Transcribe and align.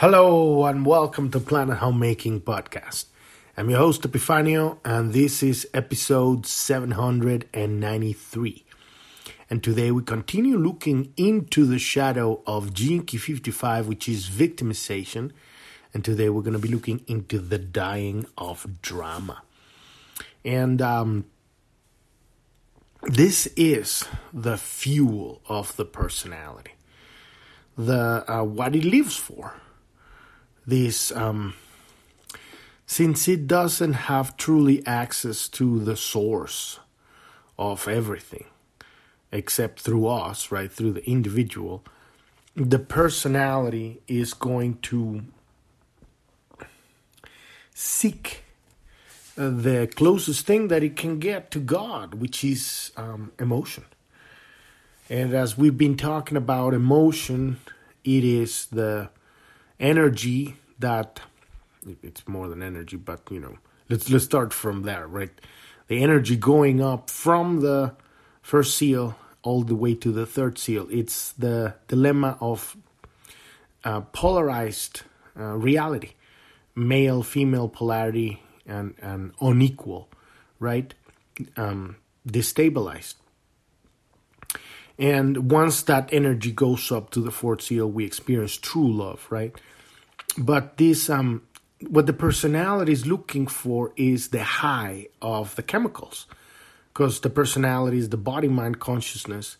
Hello 0.00 0.64
and 0.64 0.86
welcome 0.86 1.30
to 1.30 1.38
Planet 1.38 1.76
Homecoming 1.76 2.40
Podcast. 2.40 3.04
I'm 3.54 3.68
your 3.68 3.80
host 3.80 4.00
Epifanio 4.00 4.78
and 4.82 5.12
this 5.12 5.42
is 5.42 5.68
episode 5.74 6.46
793. 6.46 8.64
And 9.50 9.62
today 9.62 9.90
we 9.90 10.02
continue 10.02 10.56
looking 10.56 11.12
into 11.18 11.66
the 11.66 11.78
shadow 11.78 12.40
of 12.46 12.72
Key 12.72 13.02
55, 13.02 13.88
which 13.88 14.08
is 14.08 14.30
victimization. 14.30 15.32
And 15.92 16.02
today 16.02 16.30
we're 16.30 16.40
going 16.40 16.54
to 16.54 16.58
be 16.58 16.68
looking 16.68 17.04
into 17.06 17.38
the 17.38 17.58
dying 17.58 18.24
of 18.38 18.80
drama. 18.80 19.42
And 20.46 20.80
um, 20.80 21.26
this 23.02 23.48
is 23.48 24.06
the 24.32 24.56
fuel 24.56 25.42
of 25.46 25.76
the 25.76 25.84
personality, 25.84 26.72
the 27.76 28.24
uh, 28.26 28.44
what 28.44 28.74
it 28.74 28.84
lives 28.84 29.16
for 29.16 29.60
this 30.66 31.12
um, 31.12 31.54
since 32.86 33.28
it 33.28 33.46
doesn't 33.46 33.92
have 33.92 34.36
truly 34.36 34.84
access 34.86 35.48
to 35.48 35.78
the 35.80 35.96
source 35.96 36.80
of 37.58 37.86
everything 37.86 38.46
except 39.32 39.80
through 39.80 40.06
us 40.06 40.50
right 40.50 40.72
through 40.72 40.92
the 40.92 41.08
individual 41.08 41.84
the 42.56 42.78
personality 42.78 44.00
is 44.08 44.34
going 44.34 44.76
to 44.78 45.22
seek 47.74 48.42
the 49.36 49.90
closest 49.94 50.46
thing 50.46 50.68
that 50.68 50.82
it 50.82 50.96
can 50.96 51.18
get 51.18 51.50
to 51.50 51.60
god 51.60 52.14
which 52.14 52.44
is 52.44 52.92
um, 52.96 53.32
emotion. 53.38 53.84
And 55.08 55.34
as 55.34 55.58
we've 55.58 55.78
been 55.78 55.96
talking 55.96 56.36
about 56.36 56.74
emotion 56.74 57.58
it 58.04 58.24
is 58.24 58.66
the 58.66 59.10
energy 59.80 60.56
that 60.78 61.20
it's 62.02 62.28
more 62.28 62.48
than 62.48 62.62
energy, 62.62 62.96
but 62.96 63.20
you 63.30 63.40
know, 63.40 63.56
let's 63.88 64.08
let's 64.10 64.24
start 64.24 64.52
from 64.52 64.82
there, 64.82 65.06
right? 65.06 65.30
The 65.88 66.02
energy 66.02 66.36
going 66.36 66.80
up 66.80 67.10
from 67.10 67.60
the 67.60 67.94
first 68.42 68.76
seal 68.76 69.16
all 69.42 69.62
the 69.62 69.74
way 69.74 69.94
to 69.94 70.12
the 70.12 70.26
third 70.26 70.58
seal. 70.58 70.86
It's 70.90 71.32
the 71.32 71.74
dilemma 71.88 72.36
of 72.40 72.76
uh, 73.82 74.02
polarized 74.12 75.02
uh, 75.38 75.56
reality, 75.56 76.12
male 76.74 77.22
female 77.22 77.68
polarity, 77.68 78.42
and 78.66 78.94
and 79.00 79.32
unequal, 79.40 80.08
right? 80.58 80.94
Um, 81.56 81.96
destabilized. 82.28 83.14
And 84.98 85.50
once 85.50 85.80
that 85.84 86.10
energy 86.12 86.52
goes 86.52 86.92
up 86.92 87.08
to 87.12 87.20
the 87.20 87.30
fourth 87.30 87.62
seal, 87.62 87.90
we 87.90 88.04
experience 88.04 88.58
true 88.58 88.92
love, 88.92 89.26
right? 89.30 89.58
But 90.40 90.76
this 90.76 91.10
um, 91.10 91.42
what 91.88 92.06
the 92.06 92.12
personality 92.12 92.92
is 92.92 93.06
looking 93.06 93.46
for 93.46 93.92
is 93.96 94.28
the 94.28 94.42
high 94.42 95.06
of 95.22 95.54
the 95.56 95.62
chemicals 95.62 96.26
because 96.92 97.20
the 97.20 97.30
personality 97.30 97.98
is 97.98 98.08
the 98.08 98.16
body 98.16 98.48
mind 98.48 98.80
consciousness. 98.80 99.56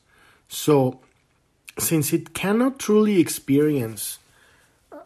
So 0.49 1.01
since 1.79 2.13
it 2.13 2.35
cannot 2.35 2.79
truly 2.79 3.21
experience 3.21 4.19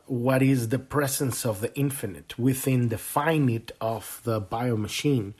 what 0.06 0.42
is 0.42 0.68
the 0.68 0.78
presence 0.78 1.46
of 1.46 1.60
the 1.60 1.74
infinite 1.78 2.38
within 2.38 2.88
the 2.88 2.98
finite 2.98 3.72
of 3.80 4.20
the 4.24 4.40
biomachine 4.40 5.32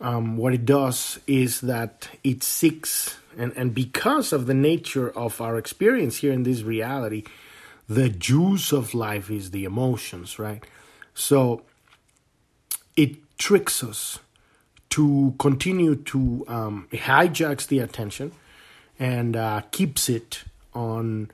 um, 0.00 0.36
what 0.36 0.54
it 0.54 0.64
does 0.64 1.20
is 1.26 1.60
that 1.62 2.08
it 2.24 2.42
seeks 2.42 3.18
and, 3.36 3.52
and 3.56 3.74
because 3.74 4.32
of 4.32 4.46
the 4.46 4.54
nature 4.54 5.10
of 5.10 5.40
our 5.40 5.56
experience 5.56 6.18
here 6.18 6.32
in 6.32 6.42
this 6.42 6.62
reality 6.62 7.24
the 7.90 8.08
juice 8.08 8.70
of 8.70 8.94
life 8.94 9.32
is 9.32 9.50
the 9.50 9.64
emotions, 9.64 10.38
right? 10.38 10.64
So 11.12 11.62
it 12.96 13.16
tricks 13.36 13.82
us 13.82 14.20
to 14.90 15.34
continue 15.40 15.96
to 15.96 16.44
um, 16.46 16.88
hijacks 16.92 17.66
the 17.66 17.80
attention 17.80 18.30
and 19.00 19.36
uh, 19.36 19.62
keeps 19.72 20.08
it 20.08 20.44
on 20.72 21.32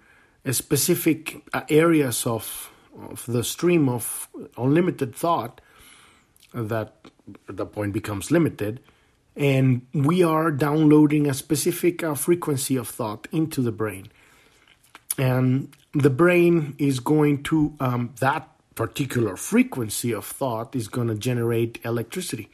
specific 0.51 1.43
uh, 1.53 1.63
areas 1.69 2.27
of 2.27 2.71
of 3.11 3.27
the 3.27 3.45
stream 3.45 3.91
of 3.91 4.27
unlimited 4.57 5.15
thought 5.15 5.61
that 6.55 6.95
at 7.47 7.59
the 7.59 7.67
point 7.67 7.93
becomes 7.93 8.31
limited 8.31 8.81
and 9.37 9.83
we 9.93 10.23
are 10.23 10.51
downloading 10.51 11.29
a 11.29 11.35
specific 11.35 12.03
uh, 12.03 12.15
frequency 12.15 12.77
of 12.77 12.89
thought 12.89 13.29
into 13.31 13.61
the 13.61 13.73
brain 13.73 14.09
and 15.19 15.69
the 16.03 16.11
brain 16.11 16.75
is 16.79 17.01
going 17.01 17.43
to 17.45 17.75
um, 17.81 18.15
that 18.21 18.49
particular 18.75 19.37
frequency 19.37 20.13
of 20.13 20.25
thought 20.25 20.77
is 20.77 20.89
going 20.89 21.09
to 21.09 21.15
generate 21.15 21.79
electricity. 21.85 22.51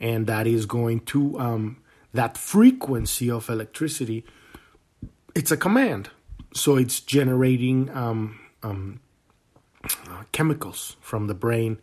And 0.00 0.26
that 0.26 0.46
is 0.46 0.66
going 0.66 1.00
to 1.00 1.38
um, 1.38 1.76
that 2.12 2.36
frequency 2.36 3.30
of 3.30 3.48
electricity 3.48 4.24
it's 5.34 5.50
a 5.50 5.56
command. 5.56 6.10
So 6.54 6.76
it's 6.76 7.00
generating 7.00 7.90
um, 7.90 8.40
um 8.62 9.00
uh, 9.84 10.22
chemicals 10.32 10.96
from 11.00 11.26
the 11.26 11.34
brain. 11.34 11.78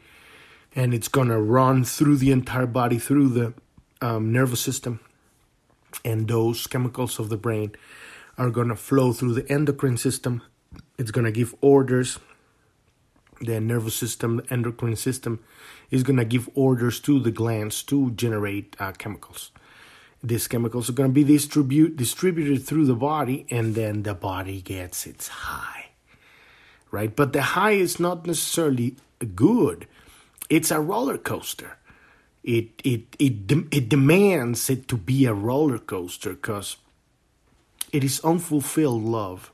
And 0.76 0.94
it's 0.94 1.08
going 1.08 1.30
to 1.30 1.40
run 1.40 1.84
through 1.84 2.18
the 2.18 2.32
entire 2.32 2.68
body 2.68 3.00
through 3.00 3.30
the 3.30 3.54
um, 4.02 4.32
nervous 4.32 4.62
system. 4.62 5.00
And 6.06 6.28
those 6.28 6.68
chemicals 6.68 7.20
of 7.20 7.30
the 7.30 7.38
brain 7.38 7.76
are 8.38 8.52
going 8.52 8.70
to 8.70 8.76
flow 8.76 9.12
through 9.12 9.34
the 9.34 9.52
endocrine 9.52 9.98
system. 9.98 10.44
It's 11.00 11.12
going 11.12 11.26
to 11.26 11.32
give 11.32 11.56
orders. 11.62 12.20
The 13.42 13.62
nervous 13.62 13.96
system, 13.96 14.38
the 14.38 14.54
endocrine 14.54 14.98
system, 14.98 15.40
is 15.90 16.04
going 16.04 16.18
to 16.18 16.26
give 16.26 16.50
orders 16.56 17.00
to 17.00 17.22
the 17.22 17.32
glands 17.32 17.82
to 17.84 18.12
generate 18.12 18.76
uh, 18.80 18.92
chemicals. 18.92 19.52
These 20.22 20.50
chemicals 20.50 20.90
are 20.90 20.94
going 20.94 21.12
to 21.12 21.14
be 21.14 21.24
distribute, 21.24 21.96
distributed 21.96 22.66
through 22.66 22.86
the 22.86 22.96
body, 22.96 23.46
and 23.50 23.76
then 23.76 24.04
the 24.04 24.14
body 24.14 24.62
gets 24.62 25.08
its 25.08 25.30
high. 25.30 25.92
Right? 26.92 27.16
But 27.16 27.32
the 27.32 27.42
high 27.42 27.72
is 27.72 27.98
not 27.98 28.28
necessarily 28.28 28.98
good. 29.36 29.88
It's 30.50 30.72
a 30.72 30.82
roller 30.82 31.18
coaster. 31.18 31.78
It 32.44 32.82
it 32.84 33.16
it 33.20 33.48
de- 33.48 33.68
it 33.72 33.88
demands 33.88 34.70
it 34.70 34.88
to 34.90 34.98
be 34.98 35.26
a 35.26 35.34
roller 35.34 35.78
coaster 35.78 36.32
because 36.32 36.78
it 37.94 38.04
is 38.04 38.20
unfulfilled 38.22 39.04
love, 39.04 39.52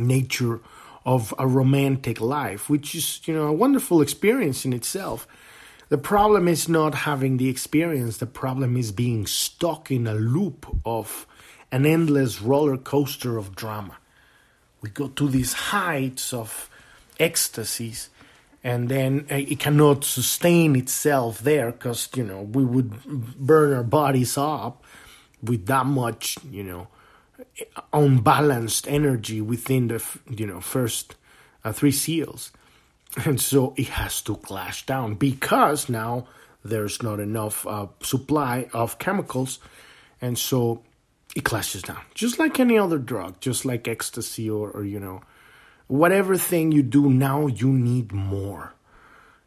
nature 0.00 0.60
of 1.04 1.32
a 1.38 1.46
romantic 1.46 2.20
life, 2.20 2.68
which 2.68 2.94
is, 2.94 3.20
you 3.26 3.34
know, 3.34 3.46
a 3.46 3.52
wonderful 3.52 4.02
experience 4.02 4.64
in 4.64 4.72
itself. 4.72 5.26
The 5.88 5.98
problem 5.98 6.48
is 6.48 6.68
not 6.68 6.94
having 6.94 7.38
the 7.38 7.48
experience, 7.48 8.18
the 8.18 8.26
problem 8.26 8.76
is 8.76 8.92
being 8.92 9.26
stuck 9.26 9.90
in 9.90 10.06
a 10.06 10.14
loop 10.14 10.66
of 10.84 11.26
an 11.72 11.86
endless 11.86 12.42
roller 12.42 12.76
coaster 12.76 13.38
of 13.38 13.56
drama. 13.56 13.96
We 14.82 14.90
go 14.90 15.08
to 15.08 15.28
these 15.28 15.52
heights 15.54 16.32
of 16.32 16.68
ecstasies 17.18 18.10
and 18.62 18.88
then 18.88 19.26
uh, 19.30 19.36
it 19.36 19.58
cannot 19.58 20.04
sustain 20.04 20.76
itself 20.76 21.40
there 21.40 21.72
because 21.72 22.08
you 22.14 22.24
know 22.24 22.42
we 22.42 22.64
would 22.64 22.90
burn 23.38 23.72
our 23.72 23.82
bodies 23.82 24.36
up 24.36 24.84
with 25.42 25.66
that 25.66 25.86
much 25.86 26.36
you 26.50 26.62
know 26.62 26.88
unbalanced 27.92 28.88
energy 28.88 29.40
within 29.40 29.88
the 29.88 30.04
you 30.28 30.46
know 30.46 30.60
first 30.60 31.16
uh, 31.64 31.72
three 31.72 31.92
seals. 31.92 32.52
And 33.24 33.40
so 33.40 33.74
it 33.76 33.88
has 33.88 34.20
to 34.22 34.36
clash 34.36 34.84
down 34.86 35.14
because 35.14 35.88
now 35.88 36.28
there's 36.64 37.02
not 37.02 37.20
enough 37.20 37.66
uh, 37.66 37.86
supply 38.02 38.68
of 38.72 38.98
chemicals. 38.98 39.58
And 40.20 40.38
so 40.38 40.82
it 41.34 41.44
clashes 41.44 41.82
down 41.82 42.00
just 42.14 42.38
like 42.38 42.58
any 42.58 42.78
other 42.78 42.98
drug 42.98 43.38
just 43.40 43.64
like 43.64 43.86
ecstasy 43.86 44.48
or, 44.48 44.70
or 44.70 44.82
you 44.82 44.98
know 44.98 45.20
whatever 45.86 46.36
thing 46.36 46.72
you 46.72 46.82
do 46.82 47.10
now 47.10 47.46
you 47.46 47.72
need 47.72 48.12
more. 48.12 48.74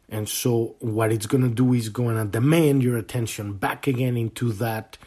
And 0.08 0.28
so 0.28 0.76
what 0.80 1.10
it's 1.10 1.26
going 1.26 1.42
to 1.42 1.54
do 1.54 1.72
is 1.72 1.88
going 1.88 2.16
to 2.16 2.24
demand 2.24 2.82
your 2.82 2.98
attention 2.98 3.54
back 3.54 3.86
again 3.86 4.16
into 4.16 4.52
that 4.54 4.98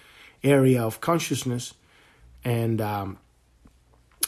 area 0.43 0.81
of 0.81 1.01
consciousness 1.01 1.73
and 2.45 2.79
um, 2.79 3.17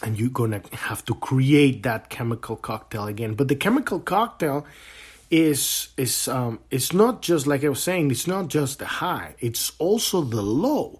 and 0.02 0.19
you're 0.19 0.30
gonna 0.30 0.62
have 0.74 1.06
to 1.06 1.14
create 1.14 1.84
that 1.84 2.10
chemical 2.10 2.56
cocktail 2.56 3.06
again. 3.06 3.36
But 3.36 3.48
the 3.48 3.56
chemical 3.56 4.00
cocktail 4.00 4.66
is 5.30 5.90
is 5.96 6.28
um, 6.28 6.60
it's 6.72 6.92
not 6.92 7.22
just 7.22 7.48
like 7.48 7.64
I 7.64 7.69
was 7.69 7.81
saying. 7.81 8.12
It's 8.12 8.28
not 8.28 8.50
just 8.50 8.80
the 8.80 8.86
high. 8.86 9.36
It's 9.40 9.72
also 9.78 10.22
the 10.22 10.42
low, 10.42 11.00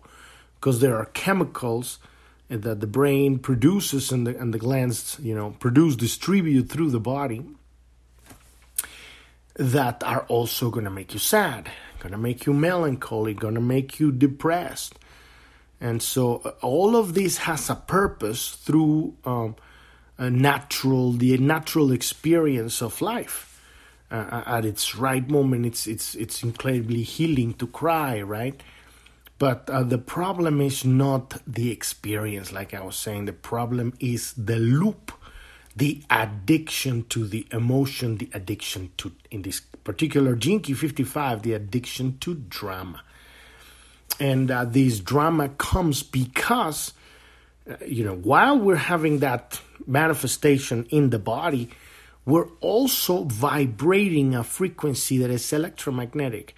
because 0.56 0.80
there 0.80 0.96
are 0.96 1.06
chemicals 1.06 2.00
that 2.50 2.80
the 2.80 2.88
brain 2.88 3.40
produces 3.40 4.12
and 4.12 4.25
the 4.25 4.38
and 4.38 4.54
the 4.54 4.60
glands 4.60 5.18
you 5.22 5.36
know 5.36 5.52
produce 5.60 5.96
distribute 5.96 6.69
through 6.69 6.92
the 6.92 7.00
body 7.00 7.44
that 9.56 10.04
are 10.04 10.24
also 10.28 10.69
gonna 10.69 10.92
make 10.92 11.14
you 11.14 11.19
sad, 11.19 11.72
gonna 12.00 12.18
make 12.18 12.46
you 12.46 12.54
melancholy, 12.54 13.34
gonna 13.34 13.60
make 13.60 14.00
you 14.00 14.12
depressed 14.12 14.94
and 15.80 16.02
so 16.02 16.38
uh, 16.38 16.50
all 16.62 16.96
of 16.96 17.14
this 17.14 17.38
has 17.40 17.70
a 17.70 17.76
purpose 17.76 18.52
through 18.56 19.16
um, 19.26 19.56
uh, 20.18 20.30
natural, 20.30 21.12
the 21.12 21.38
natural 21.38 21.92
experience 21.92 22.82
of 22.82 23.02
life. 23.02 23.44
Uh, 24.10 24.42
at 24.46 24.64
its 24.64 24.96
right 24.96 25.30
moment, 25.30 25.66
it's 25.66 25.86
it's 25.86 26.16
it's 26.16 26.42
incredibly 26.42 27.04
healing 27.04 27.54
to 27.56 27.68
cry, 27.68 28.22
right? 28.22 28.64
But 29.38 29.70
uh, 29.70 29.84
the 29.84 29.98
problem 29.98 30.62
is 30.62 30.84
not 30.84 31.42
the 31.46 31.72
experience, 31.72 32.52
like 32.52 32.74
I 32.74 32.82
was 32.82 32.96
saying. 32.96 33.26
The 33.26 33.34
problem 33.34 33.94
is 34.00 34.34
the 34.34 34.58
loop, 34.58 35.12
the 35.76 36.02
addiction 36.10 37.04
to 37.10 37.28
the 37.28 37.46
emotion, 37.52 38.18
the 38.18 38.30
addiction 38.34 38.92
to, 38.98 39.12
in 39.30 39.44
this 39.44 39.60
particular 39.60 40.36
Gene 40.36 40.62
Key 40.62 40.74
55, 40.74 41.44
the 41.44 41.54
addiction 41.54 42.18
to 42.20 42.34
drama. 42.34 43.04
And 44.19 44.50
uh, 44.50 44.66
this 44.66 45.00
drama 45.00 45.50
comes 45.50 46.04
because, 46.04 46.94
uh, 47.69 47.75
you 47.86 48.04
know, 48.04 48.16
while 48.16 48.58
we're 48.58 48.75
having 48.75 49.19
that 49.19 49.62
manifestation 49.86 50.86
in 50.90 51.12
the 51.12 51.19
body, 51.19 51.69
we're 52.25 52.50
also 52.60 53.24
vibrating 53.24 54.36
a 54.36 54.44
frequency 54.44 55.18
that 55.19 55.30
is 55.30 55.54
electromagnetic 55.54 56.56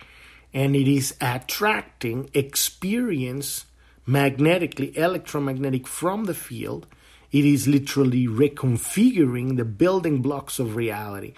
and 0.53 0.75
it 0.75 0.87
is 0.87 1.15
attracting 1.21 2.29
experience 2.33 3.65
magnetically, 4.05 4.97
electromagnetic 4.97 5.85
from 5.85 6.25
the 6.25 6.33
field. 6.33 6.87
It 7.31 7.45
is 7.45 7.67
literally 7.67 8.25
reconfiguring 8.25 9.57
the 9.57 9.65
building 9.65 10.23
blocks 10.23 10.57
of 10.57 10.75
reality. 10.75 11.33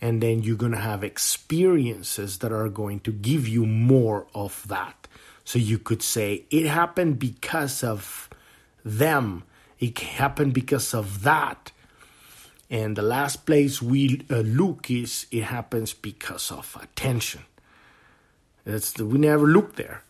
And 0.00 0.20
then 0.20 0.42
you're 0.42 0.56
going 0.56 0.72
to 0.72 0.78
have 0.78 1.04
experiences 1.04 2.38
that 2.38 2.52
are 2.52 2.68
going 2.68 3.00
to 3.00 3.12
give 3.12 3.46
you 3.46 3.64
more 3.64 4.26
of 4.34 4.66
that. 4.66 4.97
So 5.48 5.58
you 5.58 5.78
could 5.78 6.02
say 6.02 6.44
it 6.50 6.66
happened 6.66 7.18
because 7.18 7.82
of 7.82 8.28
them, 8.84 9.44
it 9.80 9.98
happened 9.98 10.52
because 10.52 10.92
of 10.92 11.22
that. 11.22 11.72
And 12.68 12.94
the 12.96 13.02
last 13.16 13.46
place 13.46 13.80
we 13.80 14.26
uh, 14.28 14.40
look 14.40 14.90
is 14.90 15.26
it 15.30 15.44
happens 15.44 15.94
because 15.94 16.52
of 16.52 16.76
attention. 16.82 17.46
That's 18.66 18.92
the, 18.92 19.06
we 19.06 19.16
never 19.16 19.46
look 19.46 19.76
there, 19.76 20.02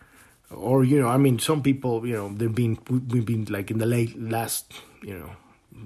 or 0.50 0.82
you 0.82 1.00
know, 1.00 1.06
I 1.06 1.18
mean, 1.18 1.38
some 1.38 1.62
people, 1.62 2.04
you 2.04 2.14
know, 2.14 2.30
they've 2.34 2.52
been 2.52 2.76
we've 2.90 3.24
been 3.24 3.44
like 3.44 3.70
in 3.70 3.78
the 3.78 3.86
late 3.86 4.20
last, 4.20 4.72
you 5.04 5.16
know, 5.16 5.30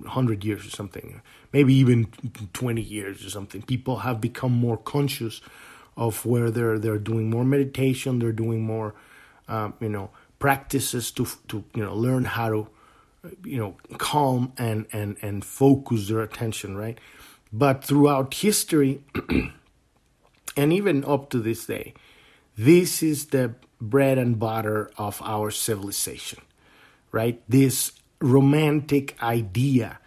hundred 0.08 0.46
years 0.46 0.66
or 0.66 0.70
something, 0.70 1.20
maybe 1.52 1.75
even 1.75 2.06
twenty 2.55 2.81
years 2.81 3.22
or 3.22 3.28
something. 3.28 3.60
People 3.60 3.98
have 3.98 4.19
become 4.19 4.52
more 4.52 4.78
conscious 4.78 5.43
of 5.94 6.25
where 6.25 6.50
they're 6.50 6.78
they're 6.78 6.96
doing 6.96 7.28
more 7.28 7.44
meditation, 7.44 8.19
they're 8.19 8.32
doing 8.32 8.62
more, 8.62 8.94
um, 9.48 9.74
you 9.80 9.88
know, 9.88 10.10
practices 10.38 11.10
to 11.12 11.26
to 11.48 11.64
you 11.74 11.84
know 11.84 11.94
learn 11.94 12.24
how 12.24 12.48
to, 12.48 12.68
you 13.44 13.58
know, 13.58 13.76
calm 13.98 14.52
and 14.58 14.86
and 14.92 15.16
and 15.22 15.44
focus 15.44 16.08
their 16.08 16.20
attention, 16.20 16.76
right? 16.76 16.98
But 17.52 17.84
throughout 17.84 18.34
history, 18.34 19.04
and 20.56 20.72
even 20.72 21.04
up 21.04 21.30
to 21.30 21.38
this 21.38 21.66
day, 21.66 21.94
this 22.56 23.02
is 23.02 23.26
the 23.26 23.54
bread 23.80 24.18
and 24.18 24.38
butter 24.38 24.90
of 24.96 25.20
our 25.22 25.50
civilization, 25.50 26.40
right? 27.10 27.42
This 27.48 27.92
romantic 28.20 29.20
idea 29.22 29.98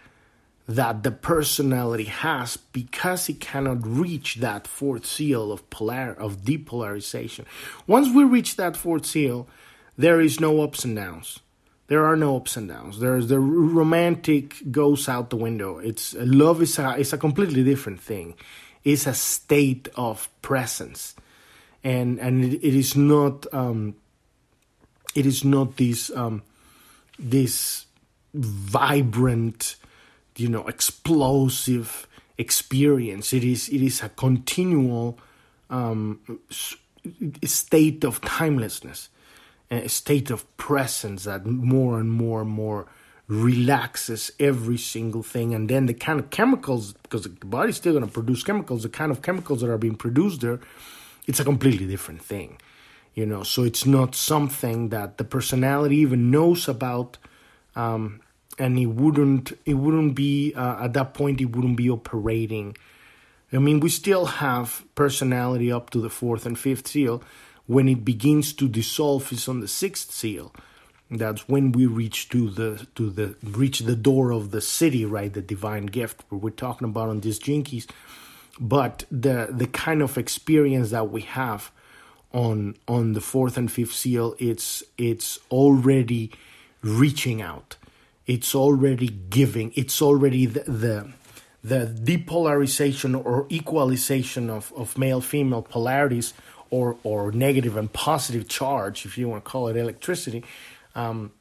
that 0.68 1.02
the 1.02 1.10
personality 1.10 2.04
has 2.04 2.56
because 2.56 3.28
it 3.28 3.40
cannot 3.40 3.86
reach 3.86 4.36
that 4.36 4.66
fourth 4.66 5.06
seal 5.06 5.52
of 5.52 5.68
polar 5.70 6.12
of 6.12 6.38
depolarization. 6.38 7.44
Once 7.86 8.12
we 8.12 8.24
reach 8.24 8.56
that 8.56 8.76
fourth 8.76 9.06
seal, 9.06 9.46
there 9.96 10.20
is 10.20 10.40
no 10.40 10.60
ups 10.62 10.84
and 10.84 10.96
downs. 10.96 11.38
There 11.88 12.04
are 12.04 12.16
no 12.16 12.36
ups 12.36 12.56
and 12.56 12.68
downs. 12.68 12.98
There's 12.98 13.28
the 13.28 13.38
romantic 13.38 14.72
goes 14.72 15.08
out 15.08 15.30
the 15.30 15.36
window. 15.36 15.78
It's 15.78 16.14
love 16.14 16.60
is 16.60 16.78
a 16.80 16.98
it's 16.98 17.12
a 17.12 17.18
completely 17.18 17.62
different 17.62 18.00
thing. 18.00 18.34
It's 18.82 19.06
a 19.06 19.14
state 19.14 19.88
of 19.94 20.28
presence 20.42 21.14
and 21.86 22.18
and 22.18 22.44
it, 22.44 22.54
it 22.66 22.74
is 22.74 22.96
not 22.96 23.46
um, 23.54 23.94
it 25.14 25.24
is 25.24 25.44
not 25.44 25.76
this 25.76 26.10
um, 26.10 26.42
this 27.16 27.86
vibrant, 28.34 29.76
you 30.36 30.48
know, 30.48 30.66
explosive 30.66 32.06
experience. 32.38 33.32
It 33.32 33.44
is 33.44 33.68
it 33.68 33.82
is 33.82 34.02
a 34.02 34.08
continual 34.10 35.18
um, 35.70 36.20
state 37.44 38.04
of 38.04 38.20
timelessness, 38.20 39.08
a 39.70 39.88
state 39.88 40.30
of 40.30 40.56
presence 40.56 41.24
that 41.24 41.46
more 41.46 41.98
and 41.98 42.10
more 42.10 42.42
and 42.42 42.50
more 42.50 42.86
relaxes 43.28 44.30
every 44.38 44.78
single 44.78 45.22
thing 45.22 45.52
and 45.52 45.68
then 45.68 45.86
the 45.86 45.94
kind 45.94 46.20
of 46.20 46.30
chemicals 46.30 46.92
because 47.02 47.24
the 47.24 47.46
body's 47.46 47.74
still 47.74 47.92
going 47.92 48.06
to 48.06 48.10
produce 48.12 48.44
chemicals 48.44 48.84
the 48.84 48.88
kind 48.88 49.10
of 49.10 49.20
chemicals 49.20 49.62
that 49.62 49.68
are 49.68 49.76
being 49.76 49.96
produced 49.96 50.42
there 50.42 50.60
it's 51.26 51.40
a 51.40 51.44
completely 51.44 51.88
different 51.88 52.22
thing 52.22 52.56
you 53.14 53.26
know 53.26 53.42
so 53.42 53.64
it's 53.64 53.84
not 53.84 54.14
something 54.14 54.90
that 54.90 55.18
the 55.18 55.24
personality 55.24 55.96
even 55.96 56.30
knows 56.30 56.68
about 56.68 57.18
um, 57.74 58.20
and 58.58 58.78
it 58.78 58.86
wouldn't 58.86 59.52
it 59.64 59.74
wouldn't 59.74 60.14
be 60.14 60.54
uh, 60.54 60.84
at 60.84 60.92
that 60.94 61.14
point 61.14 61.40
it 61.40 61.56
wouldn't 61.56 61.76
be 61.76 61.90
operating. 61.90 62.76
I 63.52 63.58
mean 63.58 63.80
we 63.80 63.88
still 63.88 64.26
have 64.26 64.84
personality 64.94 65.70
up 65.70 65.90
to 65.90 66.00
the 66.00 66.10
fourth 66.10 66.46
and 66.46 66.58
fifth 66.58 66.88
seal. 66.88 67.22
When 67.66 67.88
it 67.88 68.04
begins 68.04 68.52
to 68.54 68.68
dissolve 68.68 69.32
is 69.32 69.48
on 69.48 69.60
the 69.60 69.68
sixth 69.68 70.12
seal. 70.12 70.52
That's 71.10 71.48
when 71.48 71.72
we 71.72 71.86
reach 71.86 72.28
to 72.30 72.50
the 72.50 72.86
to 72.96 73.10
the 73.10 73.36
reach 73.42 73.80
the 73.80 73.96
door 73.96 74.32
of 74.32 74.50
the 74.50 74.58
Siddhi, 74.58 75.08
right? 75.08 75.32
The 75.32 75.42
divine 75.42 75.86
gift. 75.86 76.24
We're 76.30 76.50
talking 76.50 76.88
about 76.88 77.08
on 77.08 77.20
these 77.20 77.38
Gene 77.38 77.62
Keys. 77.62 77.86
But 78.58 79.04
the 79.10 79.48
the 79.50 79.66
kind 79.66 80.02
of 80.02 80.18
experience 80.18 80.90
that 80.90 81.10
we 81.10 81.20
have 81.22 81.70
on 82.32 82.76
on 82.88 83.12
the 83.12 83.20
fourth 83.20 83.56
and 83.56 83.70
fifth 83.70 83.94
seal 83.94 84.34
it's 84.38 84.82
it's 84.98 85.38
already 85.50 86.30
reaching 86.82 87.40
out 87.40 87.76
it's 88.26 88.54
already 88.54 89.08
giving 89.08 89.72
it's 89.74 90.00
already 90.02 90.46
the 90.46 90.60
the, 90.62 91.10
the 91.62 91.86
depolarization 91.86 93.24
or 93.24 93.46
equalization 93.50 94.50
of, 94.50 94.72
of 94.76 94.96
male 94.98 95.20
female 95.20 95.62
polarities 95.62 96.34
or 96.70 96.96
or 97.02 97.32
negative 97.32 97.76
and 97.76 97.92
positive 97.92 98.48
charge 98.48 99.06
if 99.06 99.16
you 99.16 99.28
want 99.28 99.44
to 99.44 99.50
call 99.50 99.68
it 99.68 99.76
electricity 99.76 100.44
um, 100.94 101.32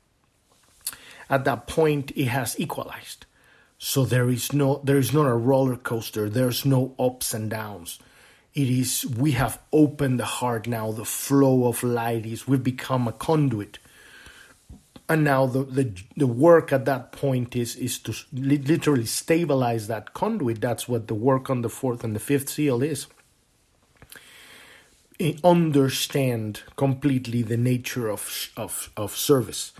at 1.30 1.46
that 1.46 1.68
point 1.68 2.12
it 2.16 2.28
has 2.28 2.60
equalized 2.60 3.26
so 3.78 4.06
there 4.06 4.30
is 4.30 4.54
no 4.54 4.82
there 4.84 4.98
is 4.98 5.14
not 5.14 5.28
a 5.28 5.34
roller 5.34 5.76
coaster. 5.76 6.30
There's 6.30 6.66
no 6.66 6.96
ups 6.98 7.34
and 7.34 7.50
downs. 7.50 8.00
It 8.54 8.70
is 8.70 9.06
we 9.06 9.32
have 9.32 9.62
opened 9.72 10.20
the 10.20 10.26
heart 10.26 10.66
now. 10.66 10.92
The 10.92 11.06
flow 11.06 11.68
of 11.68 11.84
light 11.84 12.26
is 12.26 12.48
we've 12.48 12.64
become 12.64 13.08
a 13.08 13.12
conduit. 13.12 13.80
And 15.08 15.24
now 15.24 15.46
the, 15.46 15.64
the 15.64 15.92
the 16.18 16.28
work 16.28 16.74
at 16.74 16.86
that 16.86 17.12
point 17.12 17.56
is 17.56 17.76
is 17.76 18.00
to 18.00 18.14
literally 18.34 19.06
stabilize 19.06 19.88
that 19.88 20.14
conduit. 20.14 20.62
That's 20.62 20.88
what 20.88 21.08
the 21.08 21.14
work 21.14 21.50
on 21.50 21.62
the 21.62 21.70
fourth 21.70 22.04
and 22.04 22.16
the 22.16 22.20
fifth 22.20 22.50
seal 22.50 22.82
is. 22.82 23.08
Understand 25.44 26.64
completely 26.76 27.44
the 27.44 27.58
nature 27.58 28.10
of 28.10 28.50
of 28.58 28.90
of 28.98 29.16
service 29.16 29.74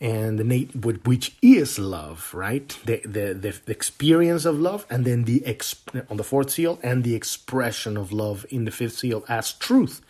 and 0.00 0.38
the 0.38 0.44
nat- 0.44 1.04
which 1.06 1.34
is 1.40 1.78
love, 1.78 2.30
right? 2.34 2.76
The, 2.84 3.00
the 3.04 3.34
the 3.64 3.72
experience 3.72 4.44
of 4.44 4.58
love, 4.58 4.86
and 4.90 5.04
then 5.04 5.24
the 5.24 5.40
exp- 5.40 6.10
on 6.10 6.16
the 6.16 6.24
fourth 6.24 6.50
seal, 6.50 6.78
and 6.82 7.04
the 7.04 7.14
expression 7.14 7.96
of 7.96 8.12
love 8.12 8.44
in 8.50 8.64
the 8.64 8.70
fifth 8.70 8.98
seal 8.98 9.24
as 9.28 9.52
truth. 9.52 10.00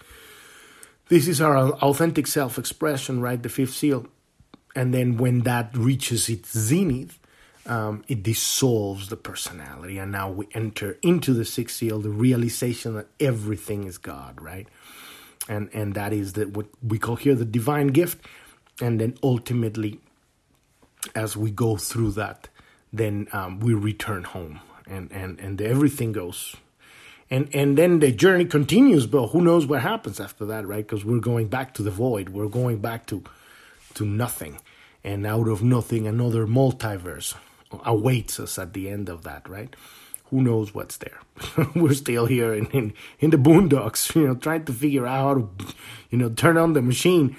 This 1.08 1.28
is 1.28 1.40
our 1.40 1.72
authentic 1.74 2.26
self-expression, 2.26 3.20
right? 3.20 3.42
The 3.42 3.50
fifth 3.50 3.74
seal, 3.74 4.06
and 4.74 4.92
then 4.92 5.16
when 5.16 5.40
that 5.40 5.76
reaches 5.76 6.28
its 6.28 6.56
zenith, 6.56 7.18
um, 7.66 8.04
it 8.08 8.22
dissolves 8.22 9.08
the 9.08 9.16
personality, 9.16 9.98
and 9.98 10.12
now 10.12 10.30
we 10.30 10.48
enter 10.52 10.98
into 11.02 11.32
the 11.32 11.44
sixth 11.44 11.76
seal, 11.76 12.00
the 12.00 12.10
realization 12.10 12.94
that 12.94 13.06
everything 13.20 13.84
is 13.84 13.98
God, 13.98 14.40
right? 14.40 14.68
And 15.48 15.70
and 15.72 15.94
that 15.94 16.12
is 16.12 16.34
that 16.34 16.50
what 16.56 16.66
we 16.82 16.98
call 16.98 17.16
here 17.16 17.34
the 17.34 17.44
divine 17.44 17.88
gift. 17.88 18.26
And 18.80 19.00
then 19.00 19.16
ultimately 19.22 20.00
as 21.14 21.36
we 21.36 21.50
go 21.50 21.76
through 21.76 22.12
that 22.12 22.48
then 22.92 23.26
um, 23.32 23.60
we 23.60 23.74
return 23.74 24.24
home 24.24 24.60
and 24.86 25.10
and 25.12 25.38
and 25.40 25.60
everything 25.60 26.12
goes. 26.12 26.56
And 27.30 27.48
and 27.54 27.76
then 27.76 28.00
the 28.00 28.12
journey 28.12 28.44
continues 28.44 29.06
but 29.06 29.28
who 29.28 29.42
knows 29.42 29.66
what 29.66 29.80
happens 29.82 30.20
after 30.20 30.44
that 30.46 30.66
right? 30.66 30.86
Because 30.86 31.04
we're 31.04 31.20
going 31.20 31.48
back 31.48 31.74
to 31.74 31.82
the 31.82 31.90
void. 31.90 32.30
We're 32.30 32.48
going 32.48 32.78
back 32.78 33.06
to 33.06 33.22
to 33.94 34.04
nothing 34.04 34.58
and 35.02 35.26
out 35.26 35.48
of 35.48 35.62
nothing 35.62 36.06
another 36.06 36.46
multiverse 36.46 37.34
awaits 37.84 38.38
us 38.38 38.58
at 38.58 38.72
the 38.72 38.88
end 38.88 39.08
of 39.08 39.22
that 39.24 39.48
right 39.48 39.74
who 40.26 40.42
knows 40.42 40.74
what's 40.74 40.96
there 40.98 41.18
we're 41.74 41.94
still 41.94 42.26
here 42.26 42.54
in, 42.54 42.66
in 42.66 42.92
in 43.20 43.30
the 43.30 43.36
boondocks 43.36 44.14
you 44.14 44.26
know 44.26 44.34
trying 44.34 44.64
to 44.64 44.72
figure 44.72 45.06
out 45.06 45.22
how 45.22 45.34
to 45.34 45.74
you 46.10 46.18
know 46.18 46.28
turn 46.28 46.56
on 46.56 46.72
the 46.72 46.82
machine 46.82 47.36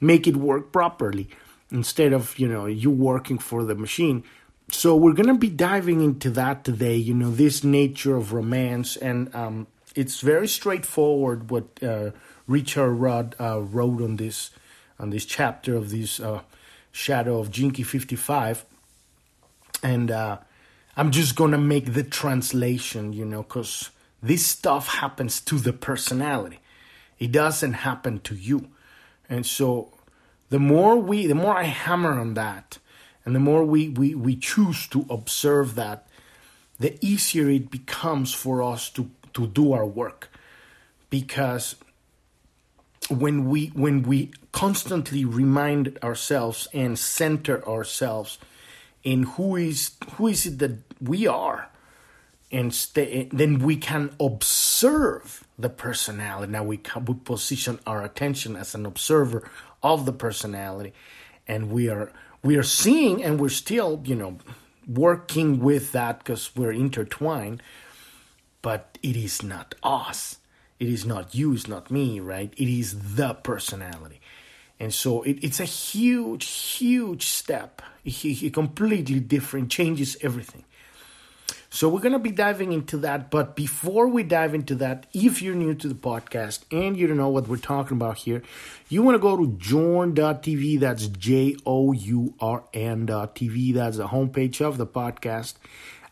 make 0.00 0.26
it 0.26 0.36
work 0.36 0.72
properly 0.72 1.28
instead 1.70 2.12
of 2.12 2.38
you 2.38 2.48
know 2.48 2.66
you 2.66 2.90
working 2.90 3.38
for 3.38 3.64
the 3.64 3.74
machine 3.74 4.22
so 4.70 4.96
we're 4.96 5.12
gonna 5.12 5.38
be 5.38 5.48
diving 5.48 6.00
into 6.00 6.30
that 6.30 6.64
today. 6.64 6.96
You 6.96 7.14
know, 7.14 7.30
this 7.30 7.62
nature 7.62 8.16
of 8.16 8.32
romance, 8.32 8.96
and 8.96 9.32
um, 9.34 9.68
it's 9.94 10.20
very 10.20 10.48
straightforward 10.48 11.50
what 11.50 11.82
uh, 11.82 12.10
Richard 12.48 12.92
Rudd 12.92 13.36
uh, 13.38 13.60
wrote 13.60 14.02
on 14.02 14.16
this 14.16 14.50
on 14.98 15.10
this 15.10 15.24
chapter 15.24 15.76
of 15.76 15.90
this 15.90 16.20
uh, 16.20 16.40
Shadow 16.92 17.38
of 17.38 17.50
Gene 17.50 17.70
Key 17.70 17.82
55, 17.82 18.64
and 19.82 20.10
uh, 20.10 20.38
I'm 20.96 21.10
just 21.10 21.36
gonna 21.36 21.58
make 21.58 21.92
the 21.92 22.02
translation. 22.02 23.12
You 23.12 23.24
know, 23.24 23.42
because 23.42 23.90
this 24.22 24.46
stuff 24.46 24.88
happens 24.88 25.40
to 25.42 25.58
the 25.58 25.72
personality. 25.72 26.60
It 27.18 27.32
doesn't 27.32 27.74
happen 27.74 28.20
to 28.20 28.34
you, 28.34 28.68
and 29.28 29.46
so 29.46 29.92
the 30.48 30.58
more 30.58 30.96
we, 30.96 31.26
the 31.26 31.34
more 31.34 31.56
I 31.56 31.64
hammer 31.64 32.18
on 32.18 32.34
that 32.34 32.78
and 33.26 33.34
the 33.34 33.40
more 33.40 33.64
we, 33.64 33.88
we, 33.88 34.14
we 34.14 34.36
choose 34.36 34.86
to 34.88 35.04
observe 35.10 35.74
that, 35.74 36.06
the 36.78 36.96
easier 37.04 37.50
it 37.50 37.70
becomes 37.70 38.32
for 38.32 38.62
us 38.62 38.88
to, 38.90 39.10
to 39.34 39.48
do 39.48 39.72
our 39.72 39.84
work. 39.84 40.30
Because 41.10 41.74
when 43.08 43.48
we 43.48 43.66
when 43.68 44.02
we 44.02 44.32
constantly 44.52 45.24
remind 45.24 45.98
ourselves 46.02 46.68
and 46.72 46.98
center 46.98 47.66
ourselves 47.68 48.38
in 49.04 49.22
who 49.22 49.56
is 49.56 49.92
who 50.14 50.26
is 50.28 50.46
it 50.46 50.58
that 50.58 50.78
we 51.00 51.26
are 51.26 51.68
and 52.50 52.72
stay, 52.72 53.28
then 53.32 53.58
we 53.58 53.76
can 53.76 54.14
observe 54.20 55.44
the 55.58 55.68
personality 55.68 56.52
now 56.52 56.62
we, 56.62 56.76
can, 56.76 57.04
we 57.04 57.14
position 57.14 57.78
our 57.86 58.04
attention 58.04 58.56
as 58.56 58.74
an 58.74 58.86
observer 58.86 59.48
of 59.82 60.06
the 60.06 60.12
personality 60.12 60.92
and 61.48 61.70
we 61.70 61.88
are 61.88 62.12
we 62.46 62.56
are 62.56 62.62
seeing 62.62 63.24
and 63.24 63.40
we're 63.40 63.48
still, 63.48 64.00
you 64.04 64.14
know, 64.14 64.38
working 64.86 65.58
with 65.58 65.92
that 65.92 66.20
because 66.20 66.54
we're 66.54 66.72
intertwined, 66.72 67.62
but 68.62 68.98
it 69.02 69.16
is 69.16 69.42
not 69.42 69.74
us. 69.82 70.38
It 70.78 70.88
is 70.88 71.06
not 71.06 71.34
you, 71.34 71.54
it's 71.54 71.68
not 71.68 71.90
me, 71.90 72.20
right? 72.20 72.52
It 72.56 72.68
is 72.68 73.16
the 73.16 73.34
personality. 73.34 74.20
And 74.78 74.92
so 74.92 75.22
it, 75.22 75.38
it's 75.42 75.60
a 75.60 75.64
huge, 75.64 76.46
huge 76.46 77.26
step. 77.26 77.82
It 78.04 78.52
completely 78.52 79.20
different, 79.20 79.70
changes 79.70 80.16
everything. 80.22 80.64
So 81.70 81.88
we're 81.90 82.00
going 82.00 82.12
to 82.12 82.18
be 82.18 82.30
diving 82.30 82.72
into 82.72 82.96
that. 82.98 83.30
But 83.30 83.54
before 83.54 84.08
we 84.08 84.22
dive 84.22 84.54
into 84.54 84.74
that, 84.76 85.06
if 85.12 85.42
you're 85.42 85.54
new 85.54 85.74
to 85.74 85.88
the 85.88 85.94
podcast 85.94 86.60
and 86.70 86.96
you 86.96 87.06
don't 87.06 87.18
know 87.18 87.28
what 87.28 87.48
we're 87.48 87.58
talking 87.58 87.96
about 87.96 88.18
here, 88.18 88.42
you 88.88 89.02
want 89.02 89.16
to 89.16 89.18
go 89.18 89.36
to 89.36 89.58
journ.tv. 89.58 90.80
That's 90.80 91.06
J 91.08 91.56
O 91.66 91.92
U 91.92 92.34
R 92.40 92.64
N.tv. 92.72 93.74
That's 93.74 93.98
the 93.98 94.08
homepage 94.08 94.60
of 94.62 94.78
the 94.78 94.86
podcast. 94.86 95.54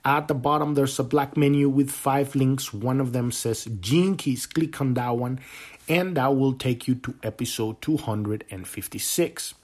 At 0.06 0.28
the 0.28 0.34
bottom, 0.34 0.74
there's 0.74 0.98
a 0.98 1.04
black 1.04 1.34
menu 1.34 1.70
with 1.70 1.90
five 1.90 2.34
links. 2.34 2.74
One 2.74 3.00
of 3.00 3.12
them 3.12 3.32
says 3.32 3.64
Gene 3.80 4.16
Keys. 4.16 4.44
Click 4.44 4.78
on 4.80 4.92
that 4.94 5.16
one, 5.16 5.40
and 5.88 6.14
that 6.16 6.36
will 6.36 6.52
take 6.52 6.86
you 6.86 6.94
to 6.96 7.14
episode 7.22 7.80
256. 7.80 9.54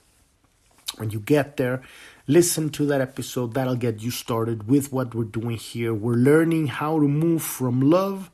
When 0.97 1.11
you 1.11 1.20
get 1.20 1.59
there, 1.59 1.82
listen 2.26 2.70
to 2.70 2.87
that 2.87 3.02
episode. 3.02 3.52
That'll 3.52 3.76
get 3.76 4.02
you 4.02 4.11
started 4.11 4.66
with 4.66 4.92
what 4.92 5.14
we're 5.14 5.25
doing 5.25 5.59
here. 5.59 5.92
We're 5.92 6.14
learning 6.14 6.68
how 6.68 6.99
to 6.99 7.06
move 7.06 7.42
from 7.42 7.82
love, 7.90 8.30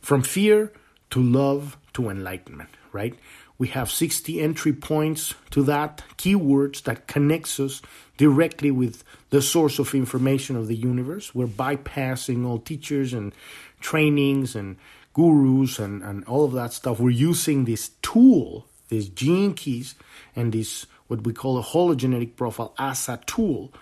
from 0.00 0.22
fear 0.22 0.72
to 1.10 1.20
love 1.20 1.76
to 1.94 2.08
enlightenment, 2.08 2.70
right? 2.92 3.18
We 3.58 3.68
have 3.68 3.90
60 3.90 4.40
entry 4.40 4.72
points 4.72 5.34
to 5.50 5.64
that, 5.64 6.04
keywords 6.16 6.84
that 6.84 7.08
connects 7.08 7.58
us 7.58 7.82
directly 8.18 8.70
with 8.70 9.02
the 9.30 9.40
source 9.40 9.78
of 9.78 9.94
information 9.94 10.56
of 10.56 10.66
the 10.66 10.76
universe. 10.76 11.34
We're 11.34 11.46
bypassing 11.46 12.46
all 12.46 12.58
teachers 12.58 13.14
and 13.14 13.32
trainings 13.80 14.54
and 14.54 14.76
gurus 15.14 15.78
and, 15.78 16.02
and 16.02 16.24
all 16.26 16.44
of 16.44 16.52
that 16.52 16.74
stuff. 16.74 17.00
We're 17.00 17.10
using 17.10 17.64
this 17.64 17.92
tool, 18.02 18.66
these 18.88 19.08
gene 19.08 19.54
keys, 19.54 19.94
and 20.36 20.52
this 20.52 20.86
what 21.06 21.22
we 21.22 21.32
call 21.32 21.58
a 21.58 21.62
hologenetic 21.62 22.36
profile 22.36 22.74
as 22.78 23.08
a 23.08 23.18
tool 23.24 23.72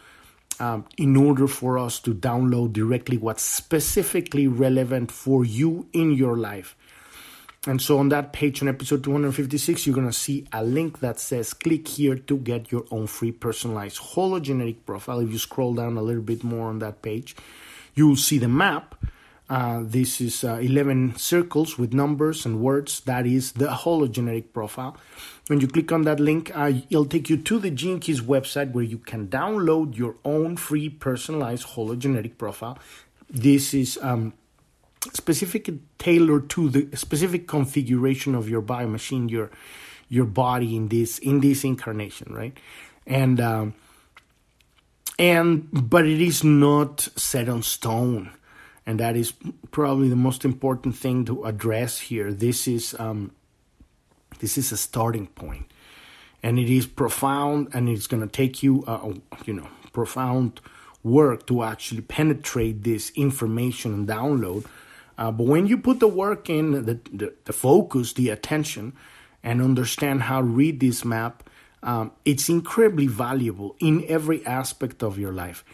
um, 0.61 0.85
in 0.97 1.17
order 1.17 1.49
for 1.49 1.77
us 1.79 1.99
to 2.01 2.15
download 2.15 2.73
directly 2.73 3.19
what's 3.19 3.43
specifically 3.43 4.47
relevant 4.47 5.11
for 5.11 5.45
you 5.45 5.89
in 5.93 6.13
your 6.13 6.37
life. 6.37 6.77
And 7.67 7.83
so 7.83 7.99
on 7.99 8.11
that 8.11 8.33
page 8.33 8.63
on 8.63 8.69
episode 8.69 9.03
256, 9.03 9.87
you're 9.87 9.95
going 9.95 10.07
to 10.07 10.13
see 10.13 10.47
a 10.53 10.63
link 10.63 11.01
that 11.01 11.19
says 11.19 11.53
click 11.53 11.89
here 11.89 12.15
to 12.17 12.39
get 12.39 12.71
your 12.71 12.85
own 12.91 13.09
free 13.09 13.33
personalized 13.33 13.99
hologenetic 13.99 14.87
profile. 14.87 15.21
If 15.21 15.33
you 15.33 15.39
scroll 15.39 15.75
down 15.75 15.97
a 15.97 16.03
little 16.03 16.23
bit 16.23 16.45
more 16.45 16.69
on 16.69 16.79
that 16.79 17.03
page, 17.03 17.35
you 17.95 18.07
will 18.07 18.17
see 18.17 18.39
the 18.39 18.49
map 18.49 18.95
uh, 19.49 19.81
this 19.85 20.21
is 20.21 20.43
uh, 20.43 20.55
11 20.55 21.17
circles 21.17 21.79
with 21.79 21.93
numbers 21.95 22.45
and 22.45 22.61
words. 22.61 23.01
That 23.01 23.27
is 23.27 23.53
the 23.53 23.67
hologenetic 23.67 24.53
profile. 24.53 24.97
When 25.47 25.61
you 25.61 25.69
click 25.69 25.93
on 25.93 26.03
that 26.03 26.19
link, 26.19 26.51
uh, 26.55 26.73
it'll 26.91 27.07
take 27.07 27.31
you 27.31 27.37
to 27.37 27.59
the 27.59 27.71
Gene 27.71 28.01
Keys 28.01 28.21
website 28.21 28.73
where 28.73 28.83
you 28.83 28.99
can 28.99 29.29
download 29.29 29.97
your 29.97 30.17
own 30.25 30.57
free 30.57 30.89
personalized 30.89 31.69
hologenetic 31.69 32.39
profile. 32.39 32.79
This 33.31 33.73
is 33.73 33.99
um, 34.03 34.35
specific 35.13 35.71
tailored 35.99 36.51
to 36.51 36.69
the 36.69 36.97
specific 36.97 37.47
configuration 37.47 38.35
of 38.35 38.49
your 38.49 38.63
biomachine, 38.63 39.31
your 39.31 39.51
your 40.09 40.25
body 40.25 40.77
in 40.77 40.89
this 40.89 41.19
in 41.19 41.41
this 41.41 41.65
incarnation, 41.65 42.33
right? 42.33 42.57
And 43.07 43.41
um, 43.41 43.75
and 45.19 45.69
but 45.73 46.07
it 46.07 46.21
is 46.21 46.45
not 46.45 47.01
set 47.17 47.49
on 47.49 47.63
stone 47.63 48.31
and 48.87 49.01
that 49.01 49.17
is 49.17 49.35
probably 49.73 50.09
the 50.09 50.17
most 50.17 50.45
important 50.45 50.97
thing 50.97 51.25
to 51.25 51.45
address 51.45 51.99
here. 51.99 52.33
This 52.33 52.69
is 52.69 52.95
um, 52.99 53.33
this 54.39 54.57
is 54.57 54.71
a 54.71 54.77
starting 54.77 55.27
point, 55.27 55.67
and 56.43 56.59
it 56.59 56.71
is 56.71 56.87
profound, 56.87 57.69
and 57.75 57.89
it's 57.89 58.07
going 58.07 58.23
to 58.23 58.29
take 58.29 58.63
you, 58.63 58.85
uh, 58.87 59.13
you 59.45 59.53
know, 59.53 59.69
profound 59.93 60.61
work 61.03 61.47
to 61.49 61.65
actually 61.65 62.01
penetrate 62.01 62.85
this 62.85 63.11
information 63.17 63.93
and 63.93 64.09
download. 64.09 64.65
Uh, 65.19 65.31
but 65.31 65.47
when 65.47 65.67
you 65.67 65.79
put 65.79 66.01
the 66.01 66.09
work 66.09 66.51
in, 66.51 66.73
the, 66.73 67.01
the, 67.13 67.35
the, 67.45 67.53
focus, 67.53 68.13
the 68.13 68.29
attention, 68.29 68.93
and 69.43 69.63
understand 69.63 70.23
how 70.23 70.41
to 70.41 70.47
read 70.47 70.81
this 70.81 71.05
map, 71.05 71.49
um, 71.83 72.11
it's 72.25 72.49
incredibly 72.49 73.07
valuable 73.07 73.77
in 73.81 74.05
every 74.09 74.45
aspect 74.45 75.03
of 75.03 75.19
your 75.19 75.33
life. 75.33 75.65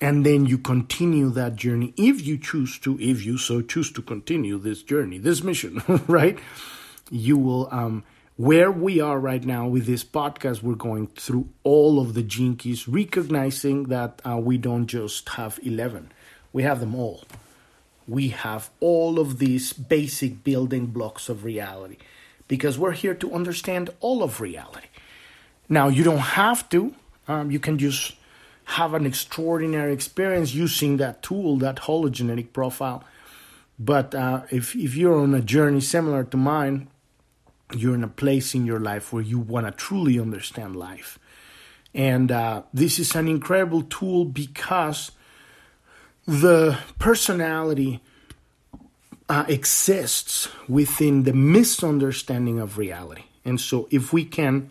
And 0.00 0.26
then 0.26 0.46
you 0.46 0.58
continue 0.58 1.30
that 1.30 1.54
journey 1.54 1.94
if 1.96 2.26
you 2.26 2.36
choose 2.36 2.78
to 2.80 2.98
if 3.00 3.24
you 3.24 3.38
so 3.38 3.62
choose 3.62 3.92
to 3.92 4.02
continue 4.02 4.58
this 4.58 4.82
journey 4.82 5.18
this 5.18 5.44
mission 5.44 5.80
right? 6.08 6.38
You 7.08 7.38
will 7.38 7.68
um 7.70 8.02
where 8.36 8.72
we 8.72 9.00
are 9.00 9.20
right 9.20 9.44
now 9.44 9.68
with 9.68 9.86
this 9.86 10.02
podcast 10.02 10.62
we're 10.62 10.74
going 10.74 11.06
through 11.06 11.48
all 11.62 12.00
of 12.00 12.14
the 12.14 12.22
gene 12.24 12.56
keys 12.56 12.88
recognizing 12.88 13.84
that 13.84 14.20
uh, 14.24 14.36
we 14.38 14.58
don't 14.58 14.86
just 14.86 15.28
have 15.28 15.60
11 15.62 16.10
we 16.52 16.62
have 16.64 16.80
them 16.80 16.94
all 16.94 17.22
we 18.06 18.28
have 18.28 18.70
all 18.80 19.18
of 19.18 19.38
these 19.38 19.72
basic 19.72 20.44
building 20.44 20.86
blocks 20.86 21.28
of 21.28 21.44
reality. 21.44 21.96
Because 22.48 22.78
we're 22.78 22.92
here 22.92 23.14
to 23.14 23.32
understand 23.32 23.90
all 24.00 24.22
of 24.22 24.40
reality. 24.40 24.88
Now 25.68 25.88
you 25.88 26.04
don't 26.04 26.18
have 26.18 26.68
to. 26.70 26.94
Um, 27.28 27.50
you 27.50 27.58
can 27.58 27.78
just 27.78 28.14
have 28.64 28.94
an 28.94 29.06
extraordinary 29.06 29.92
experience 29.92 30.54
using 30.54 30.96
that 30.98 31.22
tool, 31.22 31.56
that 31.58 31.76
hologenetic 31.76 32.52
profile. 32.52 33.04
But 33.78 34.14
uh, 34.14 34.42
if 34.50 34.76
if 34.76 34.94
you're 34.94 35.18
on 35.18 35.34
a 35.34 35.40
journey 35.40 35.80
similar 35.80 36.24
to 36.24 36.36
mine, 36.36 36.88
you're 37.74 37.94
in 37.94 38.04
a 38.04 38.08
place 38.08 38.54
in 38.54 38.66
your 38.66 38.80
life 38.80 39.12
where 39.12 39.22
you 39.22 39.38
want 39.38 39.66
to 39.66 39.72
truly 39.72 40.18
understand 40.20 40.76
life, 40.76 41.18
and 41.94 42.30
uh, 42.30 42.62
this 42.72 42.98
is 42.98 43.14
an 43.16 43.28
incredible 43.28 43.82
tool 43.82 44.24
because 44.24 45.10
the 46.26 46.78
personality 46.98 48.00
uh, 49.28 49.44
exists 49.48 50.48
within 50.68 51.24
the 51.24 51.32
misunderstanding 51.32 52.58
of 52.58 52.78
reality, 52.78 53.24
and 53.44 53.60
so 53.60 53.88
if 53.90 54.12
we 54.12 54.24
can 54.24 54.70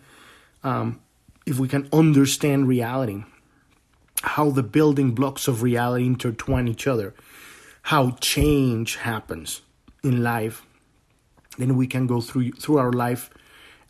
um, 0.64 1.00
if 1.46 1.58
we 1.58 1.68
can 1.68 1.88
understand 1.92 2.68
reality 2.68 3.24
how 4.22 4.50
the 4.50 4.62
building 4.62 5.12
blocks 5.12 5.48
of 5.48 5.62
reality 5.62 6.06
intertwine 6.06 6.68
each 6.68 6.86
other, 6.86 7.12
how 7.82 8.12
change 8.20 8.96
happens 8.96 9.62
in 10.04 10.22
life, 10.22 10.64
then 11.58 11.76
we 11.76 11.86
can 11.86 12.06
go 12.06 12.20
through 12.20 12.52
through 12.52 12.78
our 12.78 12.92
life 12.92 13.30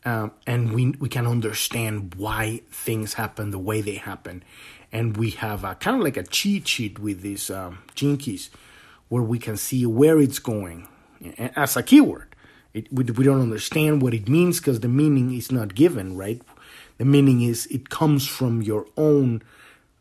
um, 0.05 0.33
and 0.47 0.73
we 0.73 0.91
we 0.99 1.09
can 1.09 1.27
understand 1.27 2.15
why 2.17 2.63
things 2.71 3.15
happen 3.15 3.51
the 3.51 3.59
way 3.59 3.81
they 3.81 3.97
happen, 3.97 4.43
and 4.93 5.17
we 5.17 5.31
have 5.31 5.65
a, 5.65 5.75
kind 5.75 5.97
of 5.97 6.03
like 6.03 6.17
a 6.17 6.23
cheat 6.23 6.69
sheet 6.69 6.99
with 6.99 7.23
these 7.23 7.51
um, 7.51 7.79
gene 7.95 8.19
keys, 8.19 8.51
where 9.09 9.23
we 9.23 9.39
can 9.39 9.57
see 9.57 9.85
where 9.87 10.19
it's 10.19 10.39
going 10.39 10.89
as 11.57 11.77
a 11.77 11.83
keyword. 11.83 12.35
It, 12.75 12.93
we, 12.93 13.05
we 13.05 13.25
don't 13.25 13.41
understand 13.41 14.03
what 14.03 14.15
it 14.15 14.29
means 14.29 14.59
because 14.59 14.81
the 14.81 14.89
meaning 14.89 15.35
is 15.35 15.51
not 15.51 15.75
given, 15.75 16.17
right? 16.17 16.41
The 16.99 17.05
meaning 17.05 17.43
is 17.43 17.67
it 17.67 17.89
comes 17.91 18.27
from 18.27 18.63
your 18.63 18.87
own 18.97 19.43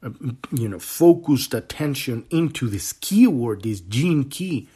uh, 0.03 0.09
you 0.51 0.67
know, 0.67 0.79
focused 0.79 1.53
attention 1.53 2.25
into 2.29 2.67
this 2.67 2.93
keyword, 2.93 3.63
this 3.63 3.81
gene 3.81 4.23
key, 4.25 4.67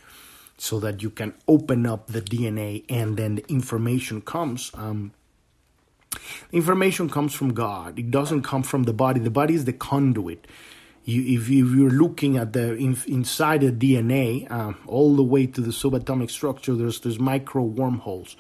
so 0.58 0.80
that 0.80 1.02
you 1.02 1.10
can 1.10 1.34
open 1.48 1.86
up 1.86 2.08
the 2.08 2.22
DNA 2.22 2.86
and 2.90 3.18
then 3.18 3.36
the 3.36 3.46
information 3.50 4.22
comes. 4.22 4.72
Um, 4.74 5.12
information 6.52 7.10
comes 7.10 7.34
from 7.34 7.54
God. 7.54 8.00
It 8.00 8.12
doesn't 8.12 8.44
come 8.44 8.64
from 8.64 8.84
the 8.84 8.94
body. 8.94 9.20
The 9.20 9.30
body 9.30 9.56
is 9.56 9.66
the 9.66 9.74
conduit. 9.74 10.48
You, 11.06 11.40
if, 11.40 11.50
you, 11.50 11.88
are 11.88 11.92
looking 11.92 12.36
at 12.38 12.54
the 12.54 12.76
in, 12.76 12.98
inside 13.08 13.62
the 13.62 13.72
DNA, 13.72 14.50
uh, 14.50 14.74
all 14.88 15.16
the 15.16 15.24
way 15.24 15.46
to 15.46 15.62
the 15.62 15.70
subatomic 15.70 16.32
structure, 16.32 16.74
there's 16.74 17.00
there's 17.00 17.20
micro 17.20 17.62
wormholes, 17.62 18.36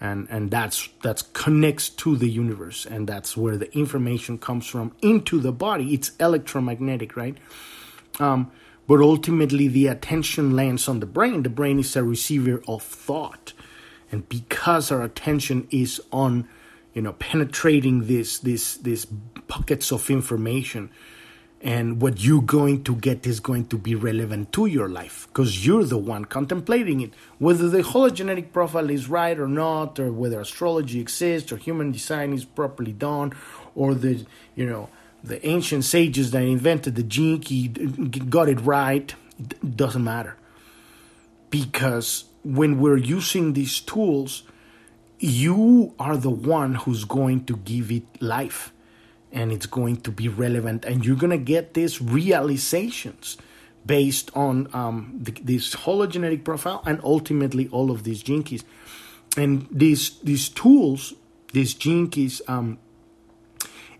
and 0.00 0.26
and 0.28 0.50
that's 0.50 0.88
that's 1.04 1.22
connects 1.22 1.88
to 1.90 2.16
the 2.16 2.28
universe, 2.28 2.84
and 2.84 3.06
that's 3.06 3.36
where 3.36 3.56
the 3.56 3.72
information 3.78 4.38
comes 4.38 4.66
from 4.66 4.90
into 5.02 5.38
the 5.38 5.52
body. 5.52 5.94
It's 5.94 6.10
electromagnetic, 6.18 7.16
right? 7.16 7.38
Um, 8.18 8.50
but 8.88 9.00
ultimately, 9.00 9.68
the 9.68 9.86
attention 9.86 10.56
lands 10.56 10.88
on 10.88 10.98
the 10.98 11.06
brain. 11.06 11.44
The 11.44 11.48
brain 11.48 11.78
is 11.78 11.94
a 11.94 12.02
receiver 12.02 12.60
of 12.66 12.82
thought, 12.82 13.52
and 14.10 14.28
because 14.28 14.90
our 14.90 15.02
attention 15.02 15.68
is 15.70 16.00
on 16.10 16.48
you 16.94 17.02
know 17.02 17.12
penetrating 17.12 18.06
this 18.06 18.38
this 18.38 18.76
these 18.78 19.06
pockets 19.48 19.92
of 19.92 20.08
information. 20.10 20.90
And 21.60 22.02
what 22.02 22.22
you're 22.22 22.42
going 22.42 22.84
to 22.84 22.94
get 22.94 23.26
is 23.26 23.40
going 23.40 23.68
to 23.68 23.78
be 23.78 23.94
relevant 23.94 24.52
to 24.52 24.66
your 24.66 24.90
life 24.90 25.26
because 25.28 25.64
you're 25.64 25.84
the 25.84 25.96
one 25.96 26.26
contemplating 26.26 27.00
it. 27.00 27.14
Whether 27.38 27.70
the 27.70 27.78
hologenetic 27.78 28.52
profile 28.52 28.90
is 28.90 29.08
right 29.08 29.38
or 29.38 29.48
not 29.48 29.98
or 29.98 30.12
whether 30.12 30.40
astrology 30.40 31.00
exists 31.00 31.50
or 31.52 31.56
human 31.56 31.90
design 31.90 32.34
is 32.34 32.44
properly 32.44 32.92
done 32.92 33.32
or 33.74 33.94
the 33.94 34.26
you 34.54 34.66
know 34.66 34.90
the 35.22 35.44
ancient 35.46 35.84
sages 35.84 36.32
that 36.32 36.42
invented 36.42 36.96
the 36.96 37.02
gene 37.02 37.40
key 37.40 37.68
got 37.68 38.50
it 38.50 38.60
right 38.60 39.14
it 39.40 39.76
doesn't 39.76 40.04
matter. 40.04 40.36
Because 41.48 42.24
when 42.44 42.78
we're 42.78 42.98
using 42.98 43.54
these 43.54 43.80
tools 43.80 44.42
you 45.24 45.94
are 45.98 46.16
the 46.16 46.30
one 46.30 46.74
who's 46.74 47.04
going 47.04 47.44
to 47.46 47.56
give 47.56 47.90
it 47.90 48.04
life 48.20 48.72
and 49.32 49.52
it's 49.52 49.66
going 49.66 49.96
to 49.96 50.10
be 50.10 50.28
relevant 50.28 50.84
and 50.84 51.04
you're 51.04 51.16
going 51.16 51.30
to 51.30 51.38
get 51.38 51.74
these 51.74 52.00
realizations 52.00 53.36
based 53.86 54.30
on 54.34 54.68
um, 54.72 55.18
the, 55.20 55.32
this 55.42 55.74
hologenetic 55.74 56.44
profile 56.44 56.82
and 56.86 57.00
ultimately 57.02 57.68
all 57.68 57.90
of 57.90 58.04
these 58.04 58.22
Gene 58.22 58.42
Keys 58.42 58.64
and 59.36 59.66
these 59.70 60.18
these 60.20 60.48
tools 60.48 61.14
these 61.52 61.74
Gene 61.74 62.08
Keys 62.08 62.40
um, 62.48 62.78